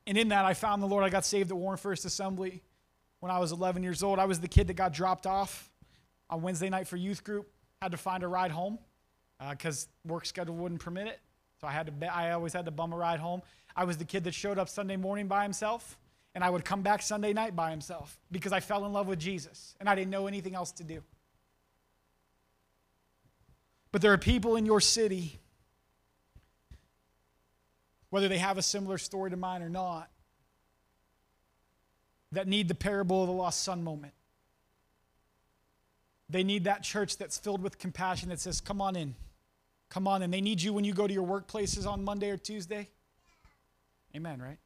And 0.07 0.17
in 0.17 0.29
that, 0.29 0.45
I 0.45 0.55
found 0.55 0.81
the 0.81 0.87
Lord. 0.87 1.03
I 1.03 1.09
got 1.09 1.23
saved 1.23 1.51
at 1.51 1.57
Warren 1.57 1.77
First 1.77 2.05
Assembly 2.05 2.63
when 3.19 3.31
I 3.31 3.37
was 3.37 3.51
11 3.51 3.83
years 3.83 4.01
old. 4.01 4.17
I 4.17 4.25
was 4.25 4.39
the 4.39 4.47
kid 4.47 4.67
that 4.67 4.73
got 4.73 4.93
dropped 4.93 5.27
off 5.27 5.69
on 6.29 6.41
Wednesday 6.41 6.69
night 6.69 6.87
for 6.87 6.97
youth 6.97 7.23
group. 7.23 7.47
Had 7.81 7.91
to 7.91 7.97
find 7.97 8.23
a 8.23 8.27
ride 8.27 8.51
home 8.51 8.79
because 9.49 9.87
uh, 9.87 10.11
work 10.11 10.25
schedule 10.25 10.55
wouldn't 10.55 10.81
permit 10.81 11.07
it. 11.07 11.19
So 11.61 11.67
I 11.67 11.71
had 11.71 12.01
to. 12.01 12.13
I 12.13 12.31
always 12.31 12.53
had 12.53 12.65
to 12.65 12.71
bum 12.71 12.91
a 12.91 12.97
ride 12.97 13.19
home. 13.19 13.43
I 13.75 13.83
was 13.83 13.97
the 13.97 14.05
kid 14.05 14.23
that 14.23 14.33
showed 14.33 14.57
up 14.57 14.67
Sunday 14.67 14.95
morning 14.97 15.27
by 15.27 15.43
himself, 15.43 15.97
and 16.33 16.43
I 16.43 16.49
would 16.49 16.65
come 16.65 16.81
back 16.81 17.03
Sunday 17.03 17.33
night 17.33 17.55
by 17.55 17.69
himself 17.69 18.19
because 18.31 18.51
I 18.51 18.59
fell 18.59 18.83
in 18.85 18.93
love 18.93 19.07
with 19.07 19.19
Jesus 19.19 19.75
and 19.79 19.87
I 19.87 19.93
didn't 19.93 20.09
know 20.09 20.25
anything 20.27 20.55
else 20.55 20.71
to 20.73 20.83
do. 20.83 21.03
But 23.91 24.01
there 24.01 24.11
are 24.11 24.17
people 24.17 24.55
in 24.55 24.65
your 24.65 24.81
city, 24.81 25.39
whether 28.09 28.27
they 28.27 28.39
have 28.39 28.57
a 28.57 28.63
similar 28.63 28.97
story 28.97 29.29
to 29.29 29.37
mine 29.37 29.61
or 29.61 29.69
not, 29.69 30.09
that 32.31 32.47
need 32.47 32.69
the 32.69 32.75
parable 32.75 33.21
of 33.21 33.27
the 33.27 33.33
lost 33.33 33.61
son 33.63 33.83
moment. 33.83 34.13
They 36.27 36.43
need 36.43 36.63
that 36.63 36.81
church 36.81 37.17
that's 37.17 37.37
filled 37.37 37.61
with 37.61 37.77
compassion 37.77 38.29
that 38.29 38.39
says, 38.39 38.61
Come 38.61 38.81
on 38.81 38.95
in. 38.95 39.15
Come 39.91 40.07
on 40.07 40.21
and 40.21 40.33
They 40.33 40.41
need 40.41 40.61
you 40.61 40.73
when 40.73 40.85
you 40.85 40.93
go 40.93 41.05
to 41.05 41.13
your 41.13 41.27
workplaces 41.27 41.85
on 41.85 42.03
Monday 42.03 42.31
or 42.31 42.37
Tuesday. 42.37 42.89
Amen, 44.15 44.41
right? 44.41 44.57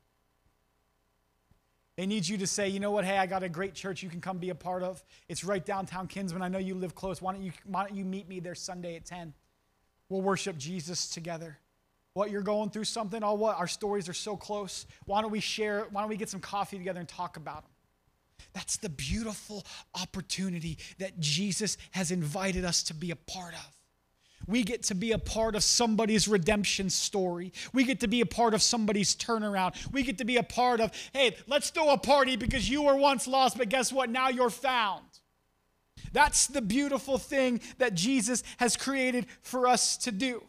They 1.98 2.06
need 2.06 2.28
you 2.28 2.38
to 2.38 2.48
say, 2.48 2.70
you 2.70 2.80
know 2.80 2.92
what, 2.92 3.06
hey, 3.06 3.18
I 3.18 3.26
got 3.26 3.42
a 3.42 3.50
great 3.50 3.74
church 3.74 4.04
you 4.04 4.10
can 4.10 4.22
come 4.22 4.38
be 4.38 4.50
a 4.50 4.56
part 4.56 4.84
of. 4.84 5.04
It's 5.28 5.44
right 5.44 5.66
downtown 5.66 6.08
Kinsman. 6.08 6.42
I 6.42 6.48
know 6.48 6.60
you 6.60 6.76
live 6.76 6.94
close. 6.94 7.22
Why 7.22 7.34
don't 7.34 7.42
you, 7.42 7.52
why 7.66 7.88
don't 7.88 7.96
you 7.98 8.06
meet 8.06 8.30
me 8.30 8.40
there 8.40 8.54
Sunday 8.54 8.96
at 8.98 9.06
10? 9.06 9.34
We'll 10.10 10.22
worship 10.22 10.58
Jesus 10.58 11.10
together. 11.10 11.58
What 12.14 12.30
you're 12.30 12.42
going 12.42 12.70
through 12.70 12.84
something, 12.84 13.24
all 13.24 13.38
what 13.38 13.58
our 13.58 13.68
stories 13.68 14.08
are 14.08 14.14
so 14.14 14.36
close. 14.38 14.86
Why 15.06 15.22
don't 15.22 15.32
we 15.32 15.40
share? 15.40 15.88
Why 15.90 16.02
don't 16.02 16.10
we 16.10 16.18
get 16.18 16.30
some 16.30 16.40
coffee 16.40 16.78
together 16.78 17.00
and 17.00 17.10
talk 17.10 17.38
about 17.38 17.64
them? 17.64 17.72
That's 18.54 18.78
the 18.78 18.90
beautiful 18.90 19.66
opportunity 20.00 20.78
that 21.00 21.20
Jesus 21.20 21.78
has 21.92 22.12
invited 22.12 22.64
us 22.64 22.84
to 22.84 22.94
be 22.94 23.12
a 23.12 23.16
part 23.16 23.54
of. 23.54 23.75
We 24.48 24.64
get 24.64 24.84
to 24.84 24.96
be 24.96 25.12
a 25.12 25.18
part 25.18 25.56
of 25.56 25.64
somebody's 25.64 26.28
redemption 26.28 26.90
story. 26.90 27.52
We 27.74 27.84
get 27.84 28.00
to 28.02 28.08
be 28.08 28.22
a 28.22 28.26
part 28.26 28.54
of 28.54 28.62
somebody's 28.62 29.16
turnaround. 29.16 29.92
We 29.92 30.04
get 30.04 30.20
to 30.20 30.26
be 30.26 30.38
a 30.38 30.44
part 30.44 30.80
of, 30.80 30.92
hey, 31.14 31.36
let's 31.48 31.70
throw 31.72 31.90
a 31.90 31.98
party 31.98 32.36
because 32.36 32.70
you 32.70 32.84
were 32.84 32.96
once 32.96 33.28
lost, 33.28 33.58
but 33.58 33.70
guess 33.70 33.92
what? 33.92 34.10
Now 34.10 34.30
you're 34.30 34.50
found. 34.50 35.06
That's 36.12 36.48
the 36.48 36.62
beautiful 36.62 37.18
thing 37.18 37.62
that 37.78 37.94
Jesus 37.94 38.44
has 38.58 38.78
created 38.78 39.26
for 39.42 39.68
us 39.68 39.98
to 39.98 40.12
do. 40.12 40.44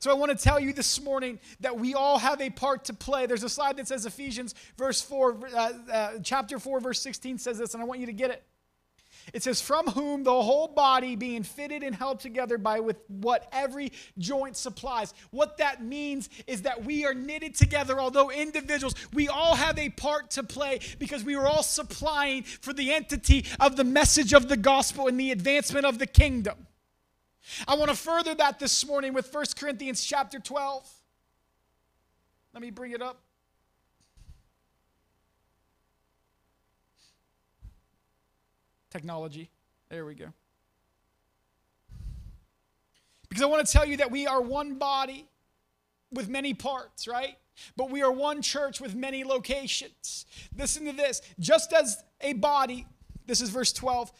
So 0.00 0.10
I 0.10 0.14
want 0.14 0.36
to 0.36 0.42
tell 0.42 0.58
you 0.58 0.72
this 0.72 1.00
morning 1.00 1.38
that 1.60 1.78
we 1.78 1.94
all 1.94 2.18
have 2.18 2.40
a 2.40 2.50
part 2.50 2.84
to 2.86 2.94
play. 2.94 3.26
There's 3.26 3.44
a 3.44 3.48
slide 3.48 3.76
that 3.76 3.86
says 3.86 4.04
Ephesians 4.04 4.54
verse 4.76 5.00
4 5.00 5.38
uh, 5.54 5.72
uh, 5.92 6.10
chapter 6.22 6.58
4 6.58 6.80
verse 6.80 7.00
16 7.00 7.38
says 7.38 7.58
this 7.58 7.74
and 7.74 7.82
I 7.82 7.86
want 7.86 8.00
you 8.00 8.06
to 8.06 8.12
get 8.12 8.30
it. 8.30 8.42
It 9.32 9.42
says, 9.42 9.60
From 9.60 9.86
whom 9.86 10.22
the 10.22 10.30
whole 10.30 10.68
body 10.68 11.16
being 11.16 11.42
fitted 11.42 11.82
and 11.82 11.94
held 11.94 12.20
together 12.20 12.58
by 12.58 12.80
with 12.80 12.98
what 13.08 13.48
every 13.52 13.92
joint 14.18 14.56
supplies. 14.56 15.14
What 15.30 15.58
that 15.58 15.82
means 15.82 16.28
is 16.46 16.62
that 16.62 16.84
we 16.84 17.04
are 17.04 17.14
knitted 17.14 17.54
together, 17.54 17.98
although 17.98 18.30
individuals, 18.30 18.94
we 19.12 19.28
all 19.28 19.56
have 19.56 19.78
a 19.78 19.88
part 19.90 20.30
to 20.32 20.42
play 20.42 20.80
because 20.98 21.24
we 21.24 21.34
are 21.34 21.46
all 21.46 21.62
supplying 21.62 22.44
for 22.44 22.72
the 22.72 22.92
entity 22.92 23.44
of 23.58 23.76
the 23.76 23.84
message 23.84 24.32
of 24.32 24.48
the 24.48 24.56
gospel 24.56 25.08
and 25.08 25.18
the 25.18 25.32
advancement 25.32 25.86
of 25.86 25.98
the 25.98 26.06
kingdom. 26.06 26.66
I 27.66 27.74
want 27.76 27.90
to 27.90 27.96
further 27.96 28.34
that 28.34 28.58
this 28.58 28.86
morning 28.86 29.12
with 29.12 29.32
1 29.32 29.44
Corinthians 29.56 30.04
chapter 30.04 30.38
12. 30.38 30.88
Let 32.52 32.62
me 32.62 32.70
bring 32.70 32.92
it 32.92 33.02
up. 33.02 33.25
Technology. 38.96 39.50
There 39.90 40.06
we 40.06 40.14
go. 40.14 40.32
Because 43.28 43.42
I 43.42 43.46
want 43.46 43.66
to 43.66 43.70
tell 43.70 43.84
you 43.84 43.98
that 43.98 44.10
we 44.10 44.26
are 44.26 44.40
one 44.40 44.76
body 44.76 45.26
with 46.10 46.30
many 46.30 46.54
parts, 46.54 47.06
right? 47.06 47.36
But 47.76 47.90
we 47.90 48.02
are 48.02 48.10
one 48.10 48.40
church 48.40 48.80
with 48.80 48.94
many 48.94 49.22
locations. 49.22 50.24
Listen 50.56 50.86
to 50.86 50.92
this. 50.92 51.20
Just 51.38 51.74
as 51.74 52.02
a 52.22 52.32
body, 52.32 52.86
this 53.26 53.42
is 53.42 53.50
verse 53.50 53.72
12, 53.72 54.12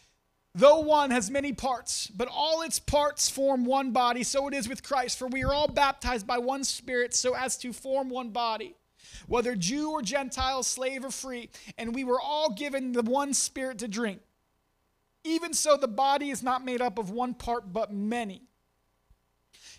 though 0.53 0.79
one 0.81 1.09
has 1.09 1.31
many 1.31 1.53
parts, 1.53 2.07
but 2.07 2.27
all 2.31 2.61
its 2.61 2.77
parts 2.77 3.29
form 3.29 3.65
one 3.65 3.91
body, 3.91 4.23
so 4.23 4.47
it 4.47 4.53
is 4.53 4.69
with 4.69 4.83
Christ. 4.83 5.17
For 5.17 5.27
we 5.27 5.43
are 5.43 5.53
all 5.53 5.67
baptized 5.67 6.27
by 6.27 6.37
one 6.37 6.63
Spirit 6.63 7.15
so 7.15 7.33
as 7.33 7.57
to 7.57 7.73
form 7.73 8.09
one 8.09 8.29
body 8.29 8.75
whether 9.25 9.55
Jew 9.55 9.91
or 9.91 10.01
Gentile, 10.01 10.63
slave 10.63 11.03
or 11.03 11.11
free, 11.11 11.49
and 11.77 11.95
we 11.95 12.03
were 12.03 12.19
all 12.19 12.53
given 12.53 12.91
the 12.91 13.01
one 13.01 13.33
Spirit 13.33 13.79
to 13.79 13.87
drink. 13.87 14.21
Even 15.27 15.53
so, 15.53 15.75
the 15.75 15.87
body 15.87 16.29
is 16.29 16.41
not 16.41 16.63
made 16.63 16.81
up 16.81 16.97
of 16.97 17.09
one 17.09 17.33
part, 17.33 17.73
but 17.73 17.93
many. 17.93 18.43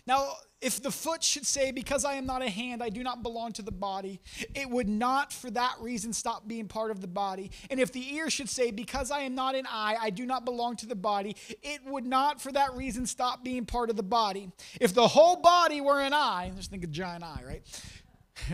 Now, 0.05 0.27
if 0.61 0.81
the 0.81 0.91
foot 0.91 1.23
should 1.23 1.45
say, 1.45 1.71
Because 1.71 2.05
I 2.05 2.13
am 2.13 2.25
not 2.25 2.41
a 2.41 2.49
hand, 2.49 2.83
I 2.83 2.89
do 2.89 3.03
not 3.03 3.23
belong 3.23 3.53
to 3.53 3.61
the 3.61 3.71
body, 3.71 4.19
it 4.53 4.69
would 4.69 4.87
not 4.87 5.33
for 5.33 5.49
that 5.51 5.75
reason 5.79 6.13
stop 6.13 6.47
being 6.47 6.67
part 6.67 6.91
of 6.91 7.01
the 7.01 7.07
body. 7.07 7.51
And 7.69 7.79
if 7.79 7.91
the 7.91 8.15
ear 8.15 8.29
should 8.29 8.49
say, 8.49 8.71
Because 8.71 9.11
I 9.11 9.21
am 9.21 9.35
not 9.35 9.55
an 9.55 9.65
eye, 9.67 9.97
I 9.99 10.09
do 10.09 10.25
not 10.25 10.45
belong 10.45 10.75
to 10.77 10.85
the 10.85 10.95
body, 10.95 11.35
it 11.63 11.81
would 11.85 12.05
not 12.05 12.41
for 12.41 12.51
that 12.51 12.73
reason 12.73 13.05
stop 13.05 13.43
being 13.43 13.65
part 13.65 13.89
of 13.89 13.95
the 13.95 14.03
body. 14.03 14.51
If 14.79 14.93
the 14.93 15.07
whole 15.07 15.37
body 15.37 15.81
were 15.81 15.99
an 15.99 16.13
eye, 16.13 16.51
just 16.55 16.69
think 16.69 16.83
of 16.83 16.91
giant 16.91 17.23
eye, 17.23 17.41
right? 17.45 17.83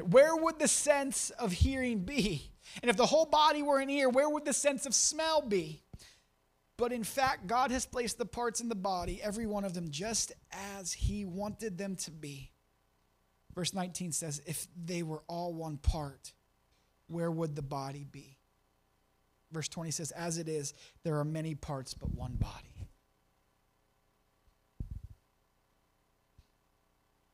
Where 0.09 0.35
would 0.35 0.59
the 0.59 0.67
sense 0.67 1.29
of 1.31 1.51
hearing 1.51 1.99
be? 1.99 2.51
And 2.81 2.89
if 2.89 2.97
the 2.97 3.05
whole 3.05 3.25
body 3.25 3.63
were 3.63 3.79
an 3.79 3.89
ear, 3.89 4.09
where 4.09 4.29
would 4.29 4.43
the 4.43 4.53
sense 4.53 4.85
of 4.85 4.93
smell 4.93 5.41
be? 5.41 5.81
But 6.77 6.91
in 6.91 7.03
fact, 7.03 7.47
God 7.47 7.71
has 7.71 7.85
placed 7.85 8.17
the 8.17 8.25
parts 8.25 8.59
in 8.59 8.67
the 8.67 8.75
body, 8.75 9.21
every 9.23 9.45
one 9.45 9.63
of 9.63 9.73
them, 9.73 9.89
just 9.89 10.33
as 10.51 10.91
He 10.91 11.23
wanted 11.25 11.77
them 11.77 11.95
to 11.97 12.11
be. 12.11 12.51
Verse 13.55 13.73
19 13.73 14.11
says, 14.11 14.41
If 14.45 14.67
they 14.85 15.01
were 15.01 15.23
all 15.27 15.53
one 15.53 15.77
part, 15.77 16.33
where 17.07 17.31
would 17.31 17.55
the 17.55 17.61
body 17.61 18.05
be? 18.09 18.37
Verse 19.51 19.69
20 19.69 19.91
says, 19.91 20.11
As 20.11 20.37
it 20.37 20.49
is, 20.49 20.73
there 21.03 21.17
are 21.17 21.25
many 21.25 21.55
parts, 21.55 21.93
but 21.93 22.13
one 22.13 22.35
body. 22.35 22.89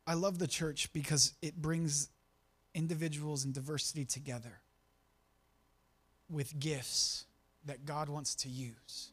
I 0.06 0.14
love 0.14 0.40
the 0.40 0.48
church 0.48 0.92
because 0.94 1.34
it 1.42 1.56
brings 1.56 2.10
individuals 2.76 3.46
and 3.46 3.54
diversity 3.54 4.06
together 4.06 4.62
with 6.30 6.60
gifts 6.60 7.26
that 7.66 7.86
God 7.86 8.10
wants 8.10 8.36
to 8.36 8.50
use. 8.50 9.11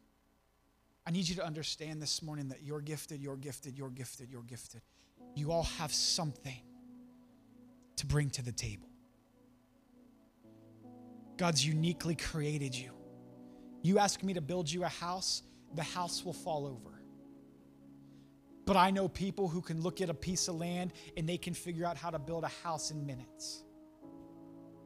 I 1.09 1.11
need 1.11 1.27
you 1.27 1.37
to 1.37 1.45
understand 1.47 2.03
this 2.03 2.23
morning 2.23 2.51
that 2.51 2.63
you're 2.63 2.83
gifted, 2.83 3.23
you're 3.23 3.39
gifted, 3.39 3.79
you're 3.79 3.89
gifted, 3.89 4.31
you're 4.31 4.43
gifted. 4.43 4.83
You 5.35 5.53
all 5.53 5.63
have 5.63 5.91
something 5.91 6.61
to 7.97 8.05
bring 8.05 8.29
to 8.29 8.43
the 8.43 8.53
table. 8.53 8.91
God's 11.39 11.65
uniquely 11.67 12.15
created 12.15 12.75
you. 12.75 12.91
You 13.81 13.99
ask 13.99 14.23
me 14.23 14.35
to 14.35 14.43
build 14.43 14.71
you 14.71 14.85
a 14.85 14.89
house, 14.89 15.45
the 15.75 15.83
house 15.83 16.27
will 16.27 16.35
fall 16.35 16.67
over. 16.67 17.03
But 18.67 18.77
I 18.77 18.91
know 18.91 19.09
people 19.09 19.49
who 19.49 19.63
can 19.63 19.81
look 19.81 20.03
at 20.03 20.11
a 20.11 20.15
piece 20.15 20.47
of 20.47 20.57
land 20.57 20.93
and 21.17 21.27
they 21.27 21.39
can 21.39 21.55
figure 21.55 21.87
out 21.87 21.97
how 21.97 22.11
to 22.11 22.19
build 22.19 22.45
a 22.45 22.53
house 22.63 22.91
in 22.91 23.07
minutes. 23.07 23.63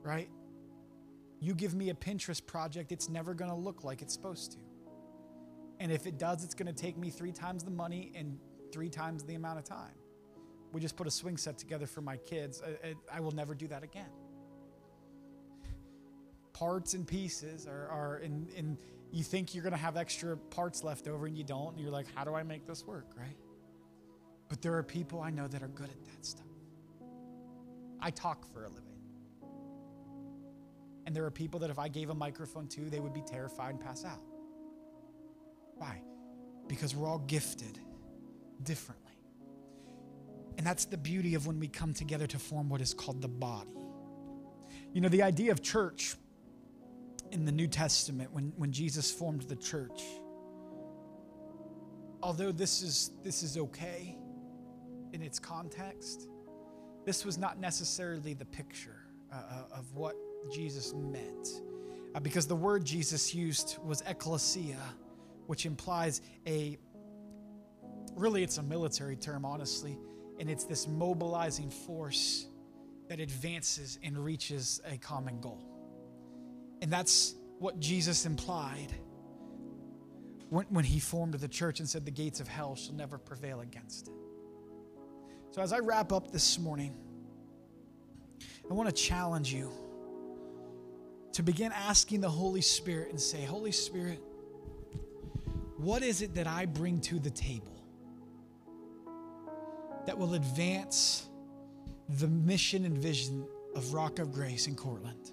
Right? 0.05 0.31
You 1.41 1.57
give 1.57 1.75
me 1.75 1.91
a 1.91 1.95
Pinterest 1.95 2.47
project, 2.47 2.93
it's 2.93 3.09
never 3.09 3.35
going 3.35 3.51
to 3.51 3.57
look 3.57 3.83
like 3.83 4.03
it's 4.03 4.15
supposed 4.15 4.53
to. 4.53 4.59
And 5.83 5.91
if 5.91 6.07
it 6.07 6.17
does, 6.17 6.45
it's 6.45 6.55
going 6.55 6.73
to 6.73 6.81
take 6.81 6.97
me 6.97 7.11
three 7.11 7.33
times 7.33 7.65
the 7.65 7.71
money 7.73 8.13
and 8.15 8.39
three 8.71 8.89
times 8.89 9.25
the 9.25 9.35
amount 9.35 9.59
of 9.59 9.65
time. 9.65 9.97
We 10.73 10.81
just 10.81 10.97
put 10.97 11.09
a 11.09 11.11
swing 11.11 11.37
set 11.37 11.59
together 11.59 11.89
for 11.89 12.01
my 12.01 12.19
kids. 12.19 12.63
I, 12.85 12.95
I, 13.13 13.19
will 13.19 13.33
never 13.33 13.53
do 13.53 13.67
that 13.67 13.83
again. 13.83 14.09
Parts 16.53 16.95
and 16.95 17.05
pieces 17.05 17.67
are, 17.67 17.89
are 17.89 18.19
in, 18.19 18.47
in, 18.57 18.79
you 19.11 19.25
think 19.25 19.57
you're 19.57 19.65
going 19.65 19.73
to 19.73 19.79
have 19.79 19.97
extra 19.97 20.37
parts 20.37 20.85
left 20.85 21.09
over 21.09 21.27
and 21.27 21.37
you 21.37 21.43
don't. 21.43 21.73
And 21.73 21.81
you're 21.81 21.91
like, 21.91 22.07
how 22.15 22.23
do 22.23 22.33
I 22.33 22.45
make 22.45 22.65
this 22.65 22.87
work, 22.87 23.07
right? 23.17 23.37
But 24.49 24.63
there 24.63 24.77
are 24.77 24.85
people 24.85 25.21
I 25.21 25.31
know 25.31 25.49
that 25.49 25.65
are 25.65 25.69
good 25.69 25.91
at 25.91 26.05
that 26.05 26.25
stuff. 26.25 26.47
I 28.01 28.11
talk 28.11 28.47
for 28.53 28.67
a 28.67 28.69
living. 28.69 28.85
And 31.07 31.17
there 31.17 31.25
are 31.25 31.31
people 31.33 31.59
that 31.59 31.71
if 31.71 31.81
I 31.81 31.89
gave 31.89 32.11
a 32.11 32.15
microphone 32.15 32.69
to, 32.69 32.83
they 32.83 33.01
would 33.01 33.13
be 33.13 33.23
terrified 33.23 33.71
and 33.71 33.81
pass 33.81 34.05
out. 34.05 34.23
Why? 35.83 36.01
Because 36.69 36.95
we're 36.95 37.09
all 37.09 37.19
gifted 37.19 37.77
differently. 38.63 39.19
And 40.57 40.65
that's 40.65 40.85
the 40.85 40.97
beauty 40.97 41.35
of 41.35 41.49
when 41.49 41.59
we 41.59 41.67
come 41.67 41.93
together 41.93 42.29
to 42.29 42.39
form 42.39 42.69
what 42.69 42.81
is 42.81 42.95
called 42.95 43.21
the 43.21 43.27
body. 43.27 43.89
You 44.93 45.01
know, 45.01 45.09
the 45.09 45.25
idea 45.25 45.51
of 45.51 45.61
church 45.61 46.15
in 47.33 47.45
the 47.45 47.51
New 47.51 47.67
Testament, 47.67 48.33
when, 48.33 48.53
when 48.57 48.71
Jesus 48.71 49.11
formed 49.11 49.43
the 49.43 49.57
church, 49.57 50.05
although 52.23 52.53
this 52.53 52.83
is, 52.83 53.11
this 53.25 53.43
is 53.43 53.59
okay 53.59 54.17
in 55.13 55.21
its 55.21 55.41
context, 55.41 56.29
this 57.05 57.25
was 57.25 57.39
not 57.39 57.59
necessarily 57.59 58.35
the 58.35 58.45
picture 58.45 59.03
uh, 59.33 59.35
uh 59.35 59.79
of 59.79 59.93
what 59.95 60.15
Jesus 60.53 60.95
meant. 60.95 61.49
Uh, 62.15 62.21
because 62.21 62.47
the 62.47 62.55
word 62.55 62.85
Jesus 62.85 63.35
used 63.35 63.79
was 63.83 64.01
ecclesia, 64.07 64.79
which 65.47 65.67
implies 65.67 66.21
a 66.47 66.79
really 68.15 68.43
it's 68.43 68.59
a 68.59 68.63
military 68.63 69.17
term 69.17 69.45
honestly 69.45 69.99
and 70.39 70.51
it's 70.51 70.65
this 70.65 70.87
mobilizing 70.89 71.71
force 71.71 72.47
that 73.09 73.21
advances 73.21 73.99
and 74.03 74.19
reaches 74.19 74.81
a 74.91 74.97
common 74.97 75.41
goal. 75.41 75.63
And 76.81 76.91
that's 76.91 77.35
what 77.59 77.79
jesus 77.79 78.27
implied 78.27 78.89
when, 80.49 80.67
when 80.71 80.85
he 80.85 80.99
formed 80.99 81.35
the 81.35 81.49
church 81.49 81.79
and 81.79 81.89
said 81.89 82.05
the 82.05 82.11
gates 82.11 82.41
of 82.41 82.49
hell 82.49 82.75
shall 82.75 82.95
never 82.95 83.19
prevail 83.19 83.61
against 83.61 84.09
it. 84.09 84.15
So 85.53 85.63
as 85.63 85.73
i 85.73 85.79
wrap 85.79 86.13
up 86.13 86.33
this 86.33 86.59
morning 86.59 86.95
i 88.71 88.75
want 88.75 88.89
to 88.89 88.95
challenge 88.95 89.53
you 89.53 89.71
to 91.33 91.43
begin 91.43 91.71
asking 91.73 92.21
the 92.21 92.29
holy 92.29 92.63
spirit 92.63 93.11
and 93.11 93.21
say 93.21 93.45
holy 93.45 93.73
spirit 93.73 94.21
what 95.83 96.03
is 96.03 96.23
it 96.23 96.35
that 96.35 96.47
I 96.47 96.67
bring 96.67 97.01
to 97.03 97.19
the 97.19 97.31
table 97.31 97.85
that 100.07 100.17
will 100.17 100.35
advance 100.35 101.29
the 102.09 102.29
mission 102.29 102.85
and 102.85 102.97
vision 102.99 103.47
of 103.75 103.95
Rock 103.95 104.19
of 104.19 104.33
Grace 104.33 104.67
in 104.67 104.75
Cortland? 104.75 105.33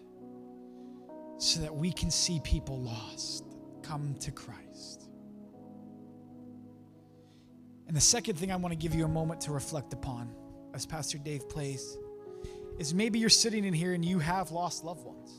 so 1.39 1.61
that 1.61 1.73
we 1.73 1.91
can 1.91 2.11
see 2.11 2.41
people 2.41 2.81
lost 2.81 3.45
come 3.81 4.13
to 4.19 4.29
Christ. 4.29 5.09
And 7.87 7.95
the 7.95 8.01
second 8.01 8.37
thing 8.37 8.51
I 8.51 8.57
want 8.57 8.73
to 8.73 8.77
give 8.77 8.93
you 8.93 9.05
a 9.05 9.09
moment 9.09 9.41
to 9.41 9.53
reflect 9.53 9.93
upon 9.93 10.31
as 10.73 10.85
Pastor 10.85 11.17
Dave 11.17 11.47
plays 11.49 11.97
is 12.77 12.93
maybe 12.93 13.19
you're 13.19 13.29
sitting 13.29 13.63
in 13.63 13.73
here 13.73 13.93
and 13.93 14.03
you 14.03 14.19
have 14.19 14.51
lost 14.51 14.83
loved 14.83 15.05
ones. 15.05 15.31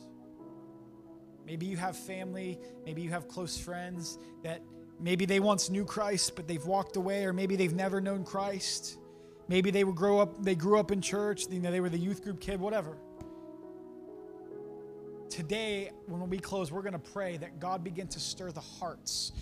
Maybe 1.44 1.66
you 1.66 1.76
have 1.76 1.96
family, 1.96 2.58
maybe 2.86 3.02
you 3.02 3.10
have 3.10 3.28
close 3.28 3.58
friends 3.58 4.18
that 4.42 4.62
maybe 5.00 5.24
they 5.24 5.40
once 5.40 5.70
knew 5.70 5.84
Christ 5.84 6.36
but 6.36 6.46
they've 6.46 6.64
walked 6.64 6.96
away 6.96 7.24
or 7.24 7.32
maybe 7.32 7.56
they've 7.56 7.74
never 7.74 8.00
known 8.00 8.24
Christ. 8.24 8.98
Maybe 9.48 9.70
they 9.70 9.84
would 9.84 9.96
grow 9.96 10.20
up 10.20 10.42
they 10.42 10.54
grew 10.54 10.78
up 10.78 10.90
in 10.90 11.00
church, 11.00 11.46
you 11.50 11.60
know 11.60 11.70
they 11.70 11.80
were 11.80 11.88
the 11.88 11.98
youth 11.98 12.22
group 12.22 12.40
kid, 12.40 12.60
whatever. 12.60 12.96
Today 15.28 15.90
when 16.06 16.28
we 16.28 16.38
close, 16.38 16.70
we're 16.70 16.82
going 16.82 16.92
to 16.92 16.98
pray 16.98 17.36
that 17.38 17.60
God 17.60 17.82
begin 17.82 18.08
to 18.08 18.20
stir 18.20 18.52
the 18.52 18.60
hearts 18.60 19.32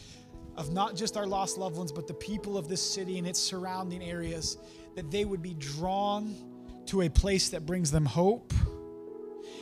of 0.59 0.72
not 0.72 0.96
just 0.96 1.16
our 1.16 1.26
lost 1.26 1.56
loved 1.56 1.76
ones, 1.76 1.92
but 1.92 2.06
the 2.09 2.14
people 2.14 2.59
of 2.59 2.68
this 2.68 2.82
city 2.82 3.16
and 3.16 3.26
its 3.26 3.38
surrounding 3.38 4.02
areas, 4.02 4.59
that 4.96 5.09
they 5.09 5.24
would 5.24 5.40
be 5.40 5.54
drawn 5.54 6.34
to 6.86 7.02
a 7.02 7.09
place 7.09 7.48
that 7.50 7.64
brings 7.64 7.92
them 7.92 8.04
hope, 8.04 8.52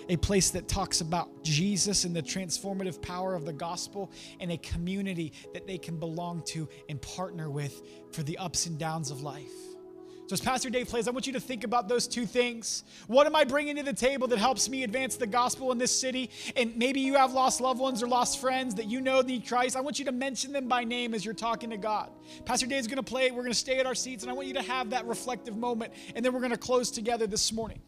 a 0.08 0.16
place 0.16 0.50
that 0.50 0.68
talks 0.68 1.00
about 1.00 1.42
Jesus 1.42 2.04
and 2.04 2.14
the 2.14 2.22
transformative 2.22 3.00
power 3.02 3.34
of 3.34 3.44
the 3.44 3.52
gospel, 3.52 4.10
and 4.40 4.52
a 4.52 4.58
community 4.58 5.32
that 5.52 5.66
they 5.66 5.78
can 5.78 5.98
belong 5.98 6.42
to 6.46 6.68
and 6.88 7.00
partner 7.00 7.50
with 7.50 7.82
for 8.12 8.22
the 8.22 8.38
ups 8.38 8.66
and 8.66 8.78
downs 8.78 9.10
of 9.10 9.22
life. 9.22 9.52
So, 10.26 10.32
as 10.32 10.40
Pastor 10.40 10.70
Dave 10.70 10.88
plays, 10.88 11.06
I 11.06 11.12
want 11.12 11.28
you 11.28 11.32
to 11.34 11.40
think 11.40 11.62
about 11.62 11.86
those 11.86 12.08
two 12.08 12.26
things. 12.26 12.82
What 13.06 13.28
am 13.28 13.36
I 13.36 13.44
bringing 13.44 13.76
to 13.76 13.84
the 13.84 13.92
table 13.92 14.26
that 14.28 14.40
helps 14.40 14.68
me 14.68 14.82
advance 14.82 15.14
the 15.14 15.26
gospel 15.26 15.70
in 15.70 15.78
this 15.78 15.96
city? 15.96 16.30
And 16.56 16.76
maybe 16.76 16.98
you 16.98 17.14
have 17.14 17.32
lost 17.32 17.60
loved 17.60 17.78
ones 17.78 18.02
or 18.02 18.08
lost 18.08 18.40
friends 18.40 18.74
that 18.74 18.86
you 18.86 19.00
know 19.00 19.20
need 19.20 19.46
Christ. 19.46 19.76
I 19.76 19.80
want 19.82 20.00
you 20.00 20.04
to 20.06 20.12
mention 20.12 20.52
them 20.52 20.66
by 20.66 20.82
name 20.82 21.14
as 21.14 21.24
you're 21.24 21.32
talking 21.32 21.70
to 21.70 21.76
God. 21.76 22.10
Pastor 22.44 22.66
Dave 22.66 22.80
is 22.80 22.88
going 22.88 22.96
to 22.96 23.04
play. 23.04 23.30
We're 23.30 23.42
going 23.42 23.52
to 23.52 23.54
stay 23.54 23.78
at 23.78 23.86
our 23.86 23.94
seats, 23.94 24.24
and 24.24 24.30
I 24.30 24.34
want 24.34 24.48
you 24.48 24.54
to 24.54 24.62
have 24.62 24.90
that 24.90 25.06
reflective 25.06 25.56
moment. 25.56 25.92
And 26.16 26.24
then 26.24 26.32
we're 26.32 26.40
going 26.40 26.50
to 26.50 26.58
close 26.58 26.90
together 26.90 27.28
this 27.28 27.52
morning. 27.52 27.80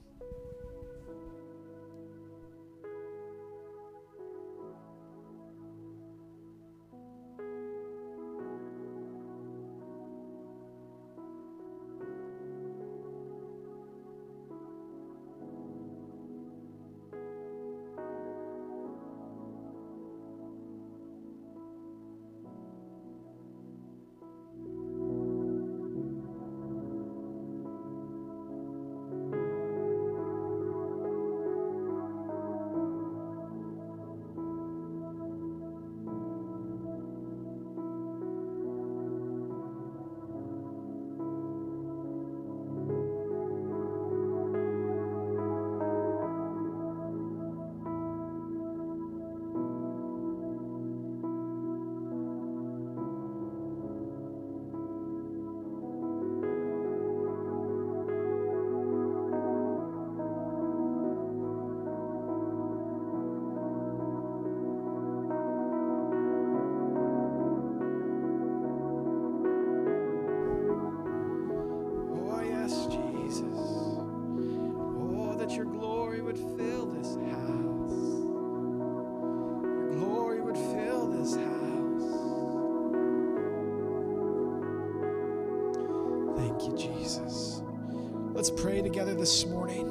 Let's 88.48 88.62
pray 88.62 88.80
together 88.80 89.14
this 89.14 89.44
morning. 89.44 89.84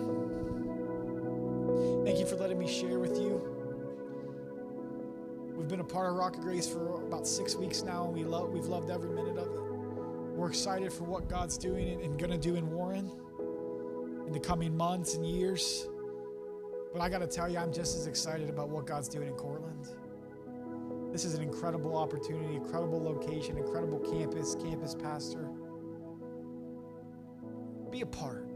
Thank 2.03 2.17
you 2.17 2.25
for 2.25 2.37
letting 2.37 2.57
me 2.57 2.67
share 2.67 2.97
with 2.97 3.15
you. 3.19 3.39
We've 5.55 5.67
been 5.67 5.79
a 5.79 5.83
part 5.83 6.09
of 6.09 6.15
Rock 6.15 6.37
of 6.37 6.41
Grace 6.41 6.67
for 6.67 7.03
about 7.03 7.27
six 7.27 7.53
weeks 7.55 7.83
now, 7.83 8.05
and 8.05 8.15
we 8.15 8.23
love, 8.23 8.49
we've 8.49 8.65
loved 8.65 8.89
every 8.89 9.11
minute 9.11 9.37
of 9.37 9.45
it. 9.45 9.61
We're 10.35 10.47
excited 10.49 10.91
for 10.91 11.03
what 11.03 11.29
God's 11.29 11.55
doing 11.55 11.87
and, 11.87 12.01
and 12.01 12.17
going 12.17 12.31
to 12.31 12.37
do 12.39 12.55
in 12.55 12.67
Warren 12.71 13.11
in 14.25 14.33
the 14.33 14.39
coming 14.39 14.75
months 14.75 15.13
and 15.13 15.23
years. 15.23 15.87
But 16.91 17.03
I 17.03 17.09
got 17.09 17.19
to 17.19 17.27
tell 17.27 17.47
you, 17.47 17.59
I'm 17.59 17.71
just 17.71 17.95
as 17.95 18.07
excited 18.07 18.49
about 18.49 18.69
what 18.69 18.87
God's 18.87 19.07
doing 19.07 19.27
in 19.27 19.35
Cortland. 19.35 19.87
This 21.11 21.25
is 21.25 21.35
an 21.35 21.43
incredible 21.43 21.95
opportunity, 21.95 22.55
incredible 22.55 23.03
location, 23.03 23.55
incredible 23.55 23.99
campus, 23.99 24.55
campus 24.55 24.95
pastor. 24.95 25.47
Be 27.91 28.01
a 28.01 28.05
part. 28.07 28.46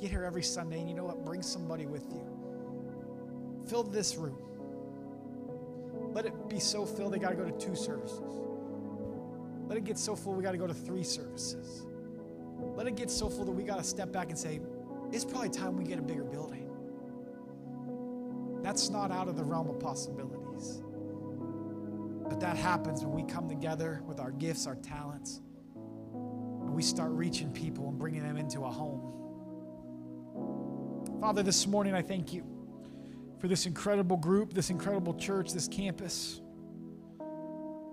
Get 0.00 0.10
here 0.10 0.24
every 0.24 0.42
Sunday, 0.42 0.78
and 0.80 0.88
you 0.88 0.94
know 0.94 1.04
what? 1.04 1.24
Bring 1.24 1.42
somebody 1.42 1.86
with 1.86 2.04
you. 2.12 2.26
Fill 3.68 3.82
this 3.82 4.16
room. 4.16 4.38
Let 6.12 6.24
it 6.24 6.48
be 6.48 6.60
so 6.60 6.86
filled 6.86 7.12
they 7.12 7.18
got 7.18 7.30
to 7.30 7.36
go 7.36 7.44
to 7.44 7.58
two 7.58 7.74
services. 7.74 8.48
Let 9.66 9.76
it 9.76 9.84
get 9.84 9.98
so 9.98 10.16
full 10.16 10.34
we 10.34 10.42
got 10.42 10.52
to 10.52 10.58
go 10.58 10.66
to 10.66 10.74
three 10.74 11.02
services. 11.02 11.84
Let 12.58 12.86
it 12.86 12.96
get 12.96 13.10
so 13.10 13.28
full 13.28 13.44
that 13.44 13.52
we 13.52 13.62
got 13.64 13.78
to 13.78 13.84
step 13.84 14.10
back 14.12 14.30
and 14.30 14.38
say, 14.38 14.60
it's 15.12 15.24
probably 15.24 15.50
time 15.50 15.76
we 15.76 15.84
get 15.84 15.98
a 15.98 16.02
bigger 16.02 16.24
building. 16.24 16.70
That's 18.62 18.88
not 18.88 19.10
out 19.10 19.28
of 19.28 19.36
the 19.36 19.44
realm 19.44 19.68
of 19.68 19.78
possibilities. 19.78 20.82
But 22.28 22.40
that 22.40 22.56
happens 22.56 23.04
when 23.04 23.12
we 23.12 23.22
come 23.30 23.48
together 23.48 24.02
with 24.06 24.20
our 24.20 24.30
gifts, 24.32 24.66
our 24.66 24.76
talents, 24.76 25.40
and 26.14 26.74
we 26.74 26.82
start 26.82 27.10
reaching 27.10 27.52
people 27.52 27.88
and 27.88 27.98
bringing 27.98 28.22
them 28.22 28.36
into 28.36 28.64
a 28.64 28.70
home. 28.70 29.27
Father, 31.20 31.42
this 31.42 31.66
morning 31.66 31.94
I 31.94 32.02
thank 32.02 32.32
you 32.32 32.44
for 33.40 33.48
this 33.48 33.66
incredible 33.66 34.16
group, 34.16 34.52
this 34.52 34.70
incredible 34.70 35.14
church, 35.14 35.52
this 35.52 35.66
campus, 35.66 36.40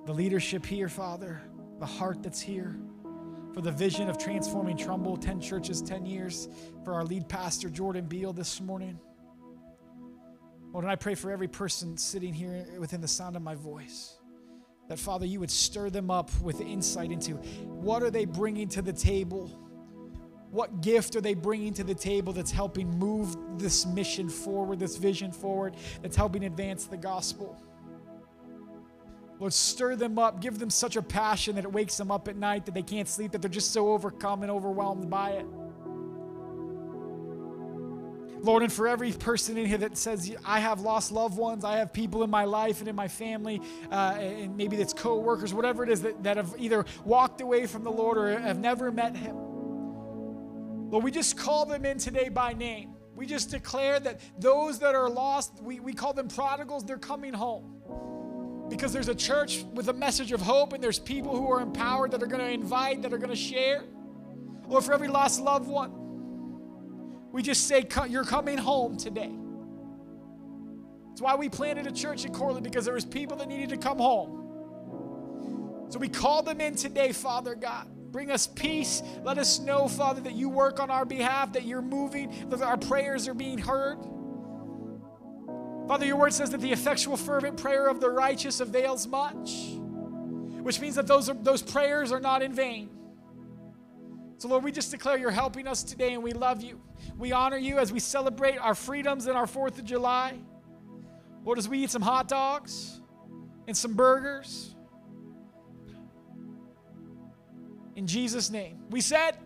the 0.06 0.14
leadership 0.14 0.64
here, 0.64 0.88
Father, 0.88 1.42
the 1.80 1.88
heart 1.88 2.22
that's 2.22 2.40
here, 2.40 2.78
for 3.56 3.62
the 3.62 3.72
vision 3.72 4.12
of 4.12 4.20
transforming 4.20 4.78
Trumbull, 4.78 5.18
10 5.18 5.42
churches, 5.42 5.82
10 5.82 6.06
years, 6.06 6.50
for 6.84 6.94
our 6.94 7.04
lead 7.04 7.28
pastor, 7.28 7.68
Jordan 7.68 8.06
Beal, 8.06 8.32
this 8.32 8.62
morning. 8.62 9.00
Lord, 10.72 10.86
and 10.86 10.92
I 10.92 10.96
pray 10.96 11.16
for 11.16 11.32
every 11.32 11.48
person 11.48 11.98
sitting 11.98 12.32
here 12.34 12.64
within 12.78 13.02
the 13.02 13.08
sound 13.08 13.36
of 13.36 13.42
my 13.42 13.56
voice. 13.56 14.20
That, 14.88 15.00
Father, 15.00 15.26
you 15.26 15.40
would 15.40 15.50
stir 15.50 15.90
them 15.90 16.12
up 16.12 16.30
with 16.42 16.62
insight 16.62 17.12
into 17.12 17.32
what 17.64 18.04
are 18.04 18.12
they 18.12 18.26
bringing 18.26 18.70
to 18.70 18.84
the 18.84 18.94
table? 18.94 19.64
What 20.52 20.82
gift 20.82 21.16
are 21.16 21.22
they 21.22 21.34
bringing 21.34 21.74
to 21.74 21.84
the 21.84 21.96
table 21.96 22.32
that's 22.32 22.52
helping 22.52 22.89
move 22.89 23.36
this 23.60 23.86
mission 23.86 24.30
forward, 24.30 24.80
this 24.80 24.96
vision 24.96 25.32
forward, 25.32 25.76
that's 26.02 26.16
helping 26.16 26.46
advance 26.46 26.86
the 26.86 26.98
gospel? 26.98 27.62
Lord, 29.39 29.54
stir 29.54 29.96
them 29.96 30.18
up. 30.18 30.41
Give 30.41 30.58
them 30.58 30.70
such 30.70 30.96
a 30.96 31.02
passion 31.02 31.56
that 31.56 31.66
it 31.66 31.72
wakes 31.72 31.98
them 31.98 32.10
up 32.10 32.28
at 32.28 32.38
night 32.38 32.66
that 32.66 32.74
they 32.74 32.82
can't 32.82 33.08
sleep, 33.08 33.32
that 33.34 33.41
they're 33.41 33.50
just 33.50 33.72
so 33.72 33.89
overcome 33.89 34.43
and 34.43 34.52
overwhelmed 34.52 35.10
by 35.10 35.32
it. 35.32 35.46
Lord, 38.41 38.62
and 38.62 38.72
for 38.72 38.88
every 38.88 39.12
person 39.12 39.58
in 39.58 39.66
here 39.66 39.80
that 39.80 39.98
says, 39.98 40.34
I 40.46 40.60
have 40.60 40.80
lost 40.82 41.12
loved 41.12 41.36
ones, 41.36 41.66
I 41.66 41.78
have 41.78 41.91
people 41.91 42.24
in 42.24 42.30
my 42.30 42.46
life 42.46 42.80
and 42.80 42.88
in 42.88 42.96
my 42.96 43.08
family, 43.08 43.60
uh, 43.91 44.18
and 44.20 44.56
maybe 44.56 44.78
it's 44.78 44.93
co 44.93 45.18
workers, 45.18 45.54
whatever 45.54 45.84
it 45.84 45.89
is 45.89 46.04
that, 46.04 46.24
that 46.24 46.38
have 46.38 46.54
either 46.60 46.86
walked 47.04 47.41
away 47.41 47.66
from 47.66 47.84
the 47.84 47.91
Lord 47.91 48.18
or 48.18 48.38
have 48.39 48.60
never 48.60 48.91
met 48.91 49.18
Him. 49.18 49.36
Lord, 50.90 51.04
we 51.04 51.12
just 51.12 51.38
call 51.38 51.66
them 51.66 51.86
in 51.86 51.98
today 51.98 52.30
by 52.30 52.54
name. 52.54 52.96
We 53.16 53.26
just 53.26 53.50
declare 53.50 54.00
that 54.02 54.20
those 54.40 54.80
that 54.80 54.94
are 54.94 55.10
lost, 55.10 55.62
we, 55.62 55.80
we 55.80 55.94
call 55.94 56.14
them 56.14 56.28
prodigals, 56.28 56.84
they're 56.84 56.98
coming 56.98 57.34
home 57.34 57.72
because 58.70 58.92
there's 58.92 59.08
a 59.08 59.16
church 59.16 59.64
with 59.74 59.90
a 59.90 59.94
message 59.94 60.32
of 60.32 60.42
hope 60.42 60.74
and 60.74 60.84
there's 60.84 61.00
people 61.00 61.36
who 61.36 61.52
are 61.52 61.62
empowered 61.62 62.12
that 62.12 62.22
are 62.22 62.28
going 62.28 62.44
to 62.44 62.52
invite, 62.52 63.02
that 63.04 63.14
are 63.14 63.18
going 63.18 63.30
to 63.30 63.36
share. 63.36 63.84
Or 64.68 64.82
for 64.82 64.94
every 64.94 65.08
lost 65.08 65.40
loved 65.40 65.68
one, 65.68 67.32
we 67.32 67.42
just 67.42 67.68
say, 67.68 67.86
You're 68.10 68.24
coming 68.24 68.58
home 68.58 68.98
today. 68.98 69.32
That's 71.10 71.22
why 71.22 71.36
we 71.36 71.48
planted 71.48 71.88
a 71.88 71.92
church 71.92 72.26
in 72.26 72.34
Corley, 72.34 72.62
because 72.62 72.84
there 72.84 72.94
was 72.94 73.06
people 73.06 73.38
that 73.38 73.48
needed 73.48 73.70
to 73.70 73.78
come 73.78 74.00
home. 74.00 75.88
So 75.90 76.00
we 76.00 76.10
call 76.10 76.44
them 76.44 76.60
in 76.60 76.76
today, 76.76 77.12
Father 77.12 77.56
God. 77.56 77.88
Bring 78.16 78.32
us 78.32 78.47
peace. 78.47 79.03
Let 79.26 79.38
us 79.38 79.59
know, 79.59 79.89
Father, 79.89 80.22
that 80.22 80.36
you 80.36 80.47
work 80.47 80.80
on 80.80 80.89
our 80.89 81.03
behalf, 81.03 81.51
that 81.51 81.66
you're 81.66 81.82
moving, 81.82 82.34
that 82.49 82.61
our 82.61 82.78
prayers 82.78 83.28
are 83.28 83.34
being 83.34 83.57
heard. 83.57 83.97
Father, 85.86 86.05
your 86.05 86.16
word 86.16 86.32
says 86.32 86.49
that 86.51 86.61
the 86.61 86.72
effectual, 86.72 87.18
fervent 87.18 87.57
prayer 87.57 87.88
of 87.89 87.99
the 87.99 88.09
righteous 88.09 88.61
avails 88.61 89.05
much, 89.05 89.74
which 90.61 90.80
means 90.80 90.95
that 90.95 91.07
those, 91.07 91.28
are, 91.28 91.34
those 91.34 91.61
prayers 91.61 92.13
are 92.13 92.22
not 92.22 92.41
in 92.41 92.53
vain. 92.53 92.89
So, 94.38 94.47
Lord, 94.47 94.63
we 94.63 94.72
just 94.72 94.91
declare 94.91 95.18
you're 95.18 95.30
helping 95.30 95.68
us 95.68 95.84
today 95.84 96.13
and 96.13 96.24
we 96.24 96.32
love 96.32 96.61
you. 96.61 96.80
We 97.18 97.34
honor 97.34 97.57
you 97.57 97.80
as 97.80 97.91
we 97.91 97.99
celebrate 97.99 98.57
our 98.59 98.76
freedoms 98.76 99.28
and 99.28 99.36
our 99.36 99.45
4th 99.45 99.78
of 99.78 99.84
July. 99.84 100.36
Lord, 101.43 101.57
as 101.57 101.68
we 101.68 101.84
eat 101.84 101.89
some 101.89 102.01
hot 102.01 102.30
dogs 102.30 103.01
and 103.68 103.76
some 103.76 103.93
burgers. 103.93 104.75
In 107.96 108.08
Jesus' 108.08 108.50
name. 108.50 108.84
We 108.89 109.02
said, 109.02 109.38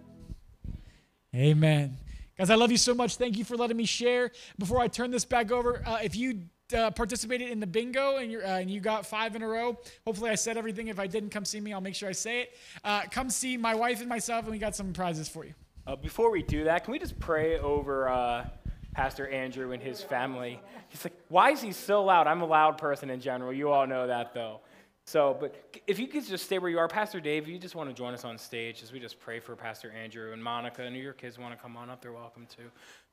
Amen. 1.36 1.98
Guys, 2.38 2.50
I 2.50 2.56
love 2.56 2.72
you 2.72 2.78
so 2.78 2.96
much. 2.96 3.18
Thank 3.18 3.38
you 3.38 3.44
for 3.44 3.56
letting 3.56 3.78
me 3.78 3.86
share. 3.86 4.32
Before 4.58 4.80
I 4.80 4.88
turn 4.88 5.12
this 5.12 5.26
back 5.26 5.52
over, 5.52 5.84
uh, 5.86 6.00
if 6.02 6.16
you 6.16 6.42
uh, 6.76 6.90
participated 6.92 7.50
in 7.50 7.60
the 7.60 7.68
bingo 7.68 8.18
and, 8.18 8.36
uh, 8.36 8.40
and, 8.40 8.72
you 8.72 8.80
got 8.80 9.06
five 9.06 9.36
in 9.36 9.44
a 9.44 9.48
row, 9.48 9.78
hopefully 10.06 10.32
I 10.32 10.36
said 10.36 10.58
everything. 10.58 10.88
If 10.88 11.00
I 11.00 11.06
didn't, 11.06 11.30
come 11.30 11.46
see 11.46 11.60
me. 11.60 11.74
I'll 11.74 11.82
make 11.82 11.96
sure 11.96 12.10
I 12.10 12.14
say 12.14 12.42
it. 12.42 12.58
Uh, 12.84 13.02
come 13.12 13.30
see 13.30 13.58
my 13.58 13.76
wife 13.76 14.00
and 14.00 14.10
myself, 14.10 14.46
and 14.46 14.52
we 14.52 14.58
got 14.58 14.76
some 14.76 14.94
prizes 14.94 15.30
for 15.30 15.46
you. 15.46 15.54
Uh, 15.86 15.96
before 15.96 16.32
we 16.32 16.42
do 16.42 16.64
that, 16.64 16.84
can 16.84 16.92
we 16.92 17.00
just 17.00 17.20
pray 17.20 17.60
over 17.60 18.10
uh, 18.10 18.48
Pastor 18.94 19.28
Andrew 19.28 19.72
and 19.72 19.82
his 19.82 20.02
family? 20.02 20.60
He's 20.88 21.04
like, 21.04 21.14
why 21.28 21.52
is 21.52 21.62
he 21.62 21.72
so 21.72 22.04
loud? 22.04 22.26
I'm 22.26 22.42
a 22.42 22.48
loud 22.48 22.78
person 22.78 23.10
in 23.10 23.22
general. 23.22 23.54
You 23.54 23.72
all 23.72 23.86
know 23.86 24.08
that, 24.08 24.34
though. 24.34 24.62
So, 25.10 25.36
but 25.40 25.56
if 25.88 25.98
you 25.98 26.06
could 26.06 26.24
just 26.24 26.46
stay 26.46 26.60
where 26.60 26.70
you 26.70 26.78
are, 26.78 26.88
Pastor 26.88 27.20
Dave, 27.20 27.48
you 27.48 27.58
just 27.58 27.74
want 27.74 27.90
to 27.90 27.96
join 27.96 28.14
us 28.14 28.24
on 28.24 28.38
stage 28.38 28.84
as 28.84 28.92
we 28.92 29.00
just 29.00 29.20
pray 29.20 29.40
for 29.40 29.56
Pastor 29.56 29.92
Andrew 29.92 30.34
and 30.34 30.44
Monica, 30.44 30.84
and 30.84 30.96
your 30.96 31.14
kids 31.14 31.40
want 31.40 31.52
to 31.52 31.60
come 31.60 31.76
on 31.76 31.90
up, 31.90 32.00
they're 32.00 32.14
welcome 32.14 32.46
to. 32.58 32.62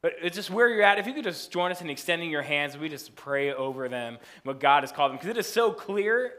But 0.02 0.12
it's 0.20 0.36
just 0.36 0.50
where 0.50 0.68
you're 0.68 0.82
at. 0.82 0.98
If 0.98 1.06
you 1.06 1.14
could 1.14 1.24
just 1.24 1.50
join 1.50 1.70
us 1.70 1.80
in 1.80 1.88
extending 1.88 2.30
your 2.30 2.42
hands, 2.42 2.76
we 2.76 2.90
just 2.90 3.16
pray 3.16 3.54
over 3.54 3.88
them, 3.88 4.18
what 4.42 4.60
God 4.60 4.82
has 4.82 4.92
called 4.92 5.10
them, 5.10 5.16
because 5.16 5.30
it 5.30 5.38
is 5.38 5.50
so 5.50 5.72
clear 5.72 6.34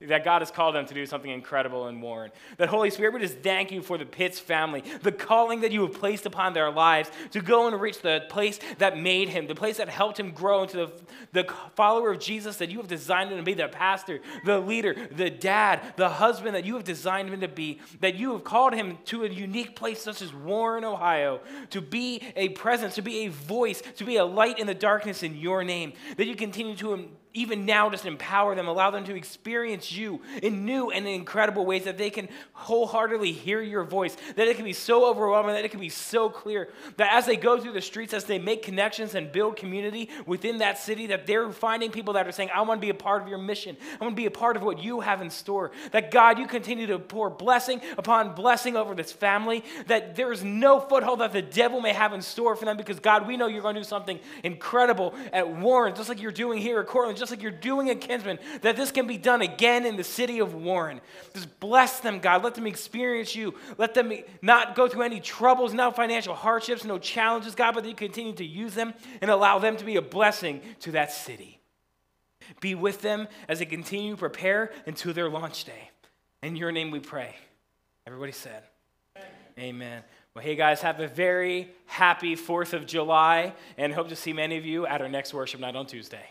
that 0.00 0.22
God 0.22 0.42
has 0.42 0.52
called 0.52 0.76
them 0.76 0.86
to 0.86 0.94
do 0.94 1.04
something 1.06 1.30
incredible 1.30 1.88
in 1.88 2.00
Warren. 2.00 2.30
That 2.56 2.68
Holy 2.68 2.88
Spirit, 2.88 3.14
we 3.14 3.20
just 3.20 3.40
thank 3.40 3.72
you 3.72 3.82
for 3.82 3.98
the 3.98 4.06
Pitts 4.06 4.38
family, 4.38 4.84
the 5.02 5.10
calling 5.10 5.62
that 5.62 5.72
you 5.72 5.82
have 5.82 5.94
placed 5.94 6.24
upon 6.24 6.52
their 6.52 6.70
lives 6.70 7.10
to 7.32 7.40
go 7.40 7.66
and 7.66 7.80
reach 7.80 8.00
the 8.00 8.22
place 8.28 8.60
that 8.78 8.96
made 8.96 9.28
him, 9.28 9.48
the 9.48 9.56
place 9.56 9.78
that 9.78 9.88
helped 9.88 10.20
him 10.20 10.30
grow 10.30 10.62
into 10.62 10.76
the, 10.76 10.92
the 11.32 11.52
follower 11.74 12.12
of 12.12 12.20
Jesus 12.20 12.58
that 12.58 12.70
you 12.70 12.78
have 12.78 12.86
designed 12.86 13.32
him 13.32 13.38
to 13.38 13.42
be, 13.42 13.54
the 13.54 13.66
pastor, 13.66 14.20
the 14.44 14.60
leader, 14.60 14.94
the 15.10 15.30
dad, 15.30 15.94
the 15.96 16.08
husband 16.08 16.54
that 16.54 16.64
you 16.64 16.74
have 16.74 16.84
designed 16.84 17.28
him 17.28 17.40
to 17.40 17.48
be, 17.48 17.80
that 17.98 18.14
you 18.14 18.34
have 18.34 18.44
called 18.44 18.74
him 18.74 18.98
to 19.06 19.24
a 19.24 19.28
unique 19.28 19.74
place 19.74 20.00
such 20.00 20.22
as 20.22 20.32
Warren, 20.32 20.84
Ohio, 20.84 21.40
to 21.70 21.80
be 21.80 22.22
a 22.36 22.50
presence, 22.50 22.94
to 22.94 23.02
be 23.02 23.26
a 23.26 23.30
voice, 23.30 23.82
to 23.96 24.04
be 24.04 24.16
a 24.16 24.24
light 24.24 24.60
in 24.60 24.68
the 24.68 24.74
darkness 24.74 25.24
in 25.24 25.36
your 25.36 25.64
name, 25.64 25.92
that 26.16 26.26
you 26.26 26.36
continue 26.36 26.76
to 26.76 27.08
even 27.34 27.66
now 27.66 27.90
just 27.90 28.06
empower 28.06 28.54
them, 28.54 28.68
allow 28.68 28.90
them 28.90 29.04
to 29.04 29.14
experience 29.14 29.92
you 29.92 30.20
in 30.42 30.64
new 30.64 30.90
and 30.90 31.06
incredible 31.06 31.66
ways 31.66 31.84
that 31.84 31.98
they 31.98 32.10
can 32.10 32.28
wholeheartedly 32.52 33.32
hear 33.32 33.60
your 33.60 33.84
voice, 33.84 34.16
that 34.36 34.48
it 34.48 34.56
can 34.56 34.64
be 34.64 34.72
so 34.72 35.08
overwhelming, 35.08 35.54
that 35.54 35.64
it 35.64 35.70
can 35.70 35.80
be 35.80 35.88
so 35.88 36.28
clear, 36.28 36.68
that 36.96 37.12
as 37.12 37.26
they 37.26 37.36
go 37.36 37.60
through 37.60 37.72
the 37.72 37.80
streets, 37.80 38.14
as 38.14 38.24
they 38.24 38.38
make 38.38 38.62
connections 38.62 39.14
and 39.14 39.30
build 39.30 39.56
community 39.56 40.08
within 40.26 40.58
that 40.58 40.78
city, 40.78 41.06
that 41.06 41.26
they're 41.26 41.50
finding 41.52 41.90
people 41.90 42.14
that 42.14 42.26
are 42.26 42.32
saying, 42.32 42.50
I 42.54 42.62
want 42.62 42.80
to 42.80 42.84
be 42.84 42.90
a 42.90 42.94
part 42.94 43.22
of 43.22 43.28
your 43.28 43.38
mission. 43.38 43.76
I 44.00 44.04
want 44.04 44.16
to 44.16 44.20
be 44.20 44.26
a 44.26 44.30
part 44.30 44.56
of 44.56 44.62
what 44.62 44.82
you 44.82 45.00
have 45.00 45.20
in 45.20 45.30
store. 45.30 45.70
That 45.92 46.10
God, 46.10 46.38
you 46.38 46.46
continue 46.46 46.86
to 46.86 46.98
pour 46.98 47.30
blessing 47.30 47.80
upon 47.96 48.34
blessing 48.34 48.76
over 48.76 48.94
this 48.94 49.12
family, 49.12 49.64
that 49.86 50.16
there 50.16 50.32
is 50.32 50.42
no 50.42 50.80
foothold 50.80 51.20
that 51.20 51.32
the 51.32 51.42
devil 51.42 51.80
may 51.80 51.92
have 51.92 52.12
in 52.12 52.22
store 52.22 52.56
for 52.56 52.64
them 52.64 52.76
because 52.76 53.00
God, 53.00 53.26
we 53.26 53.36
know 53.36 53.46
you're 53.46 53.62
going 53.62 53.74
to 53.74 53.80
do 53.80 53.84
something 53.84 54.18
incredible 54.42 55.14
at 55.32 55.48
Warren, 55.48 55.94
just 55.94 56.08
like 56.08 56.22
you're 56.22 56.32
doing 56.32 56.58
here 56.58 56.80
at 56.80 56.86
Cortland, 56.86 57.17
just 57.18 57.30
like 57.30 57.42
you're 57.42 57.50
doing 57.50 57.90
at 57.90 58.00
Kinsman, 58.00 58.38
that 58.62 58.76
this 58.76 58.90
can 58.90 59.06
be 59.06 59.18
done 59.18 59.42
again 59.42 59.84
in 59.84 59.96
the 59.96 60.04
city 60.04 60.38
of 60.38 60.54
Warren. 60.54 61.00
Just 61.34 61.60
bless 61.60 62.00
them, 62.00 62.18
God. 62.18 62.42
Let 62.42 62.54
them 62.54 62.66
experience 62.66 63.34
you. 63.34 63.54
Let 63.76 63.94
them 63.94 64.12
not 64.42 64.74
go 64.74 64.88
through 64.88 65.02
any 65.02 65.20
troubles, 65.20 65.74
no 65.74 65.90
financial 65.90 66.34
hardships, 66.34 66.84
no 66.84 66.98
challenges, 66.98 67.54
God, 67.54 67.74
but 67.74 67.84
that 67.84 67.90
you 67.90 67.96
continue 67.96 68.34
to 68.34 68.44
use 68.44 68.74
them 68.74 68.94
and 69.20 69.30
allow 69.30 69.58
them 69.58 69.76
to 69.76 69.84
be 69.84 69.96
a 69.96 70.02
blessing 70.02 70.60
to 70.80 70.92
that 70.92 71.12
city. 71.12 71.58
Be 72.60 72.74
with 72.74 73.02
them 73.02 73.28
as 73.48 73.58
they 73.58 73.66
continue 73.66 74.12
to 74.12 74.16
prepare 74.16 74.72
into 74.86 75.12
their 75.12 75.28
launch 75.28 75.64
day. 75.64 75.90
In 76.42 76.56
your 76.56 76.72
name 76.72 76.90
we 76.90 77.00
pray. 77.00 77.34
Everybody 78.06 78.32
said, 78.32 78.62
Amen. 79.16 79.30
Amen. 79.58 80.02
Well, 80.34 80.44
hey 80.44 80.54
guys, 80.54 80.80
have 80.82 81.00
a 81.00 81.08
very 81.08 81.72
happy 81.86 82.36
4th 82.36 82.72
of 82.72 82.86
July 82.86 83.54
and 83.76 83.92
hope 83.92 84.08
to 84.08 84.16
see 84.16 84.32
many 84.32 84.56
of 84.56 84.64
you 84.64 84.86
at 84.86 85.00
our 85.00 85.08
next 85.08 85.34
worship 85.34 85.60
night 85.60 85.74
on 85.74 85.86
Tuesday. 85.86 86.24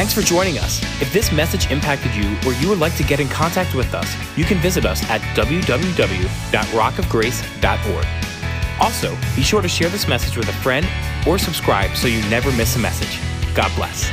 Thanks 0.00 0.14
for 0.14 0.22
joining 0.22 0.56
us. 0.56 0.80
If 1.02 1.12
this 1.12 1.30
message 1.30 1.70
impacted 1.70 2.14
you 2.14 2.34
or 2.46 2.54
you 2.54 2.70
would 2.70 2.78
like 2.78 2.96
to 2.96 3.02
get 3.02 3.20
in 3.20 3.28
contact 3.28 3.74
with 3.74 3.92
us, 3.92 4.16
you 4.34 4.46
can 4.46 4.56
visit 4.56 4.86
us 4.86 5.02
at 5.10 5.20
www.rockofgrace.org. 5.36 8.06
Also, 8.80 9.14
be 9.36 9.42
sure 9.42 9.60
to 9.60 9.68
share 9.68 9.90
this 9.90 10.08
message 10.08 10.38
with 10.38 10.48
a 10.48 10.54
friend 10.54 10.88
or 11.26 11.36
subscribe 11.36 11.94
so 11.94 12.08
you 12.08 12.22
never 12.30 12.50
miss 12.52 12.76
a 12.76 12.78
message. 12.78 13.20
God 13.54 13.70
bless. 13.76 14.10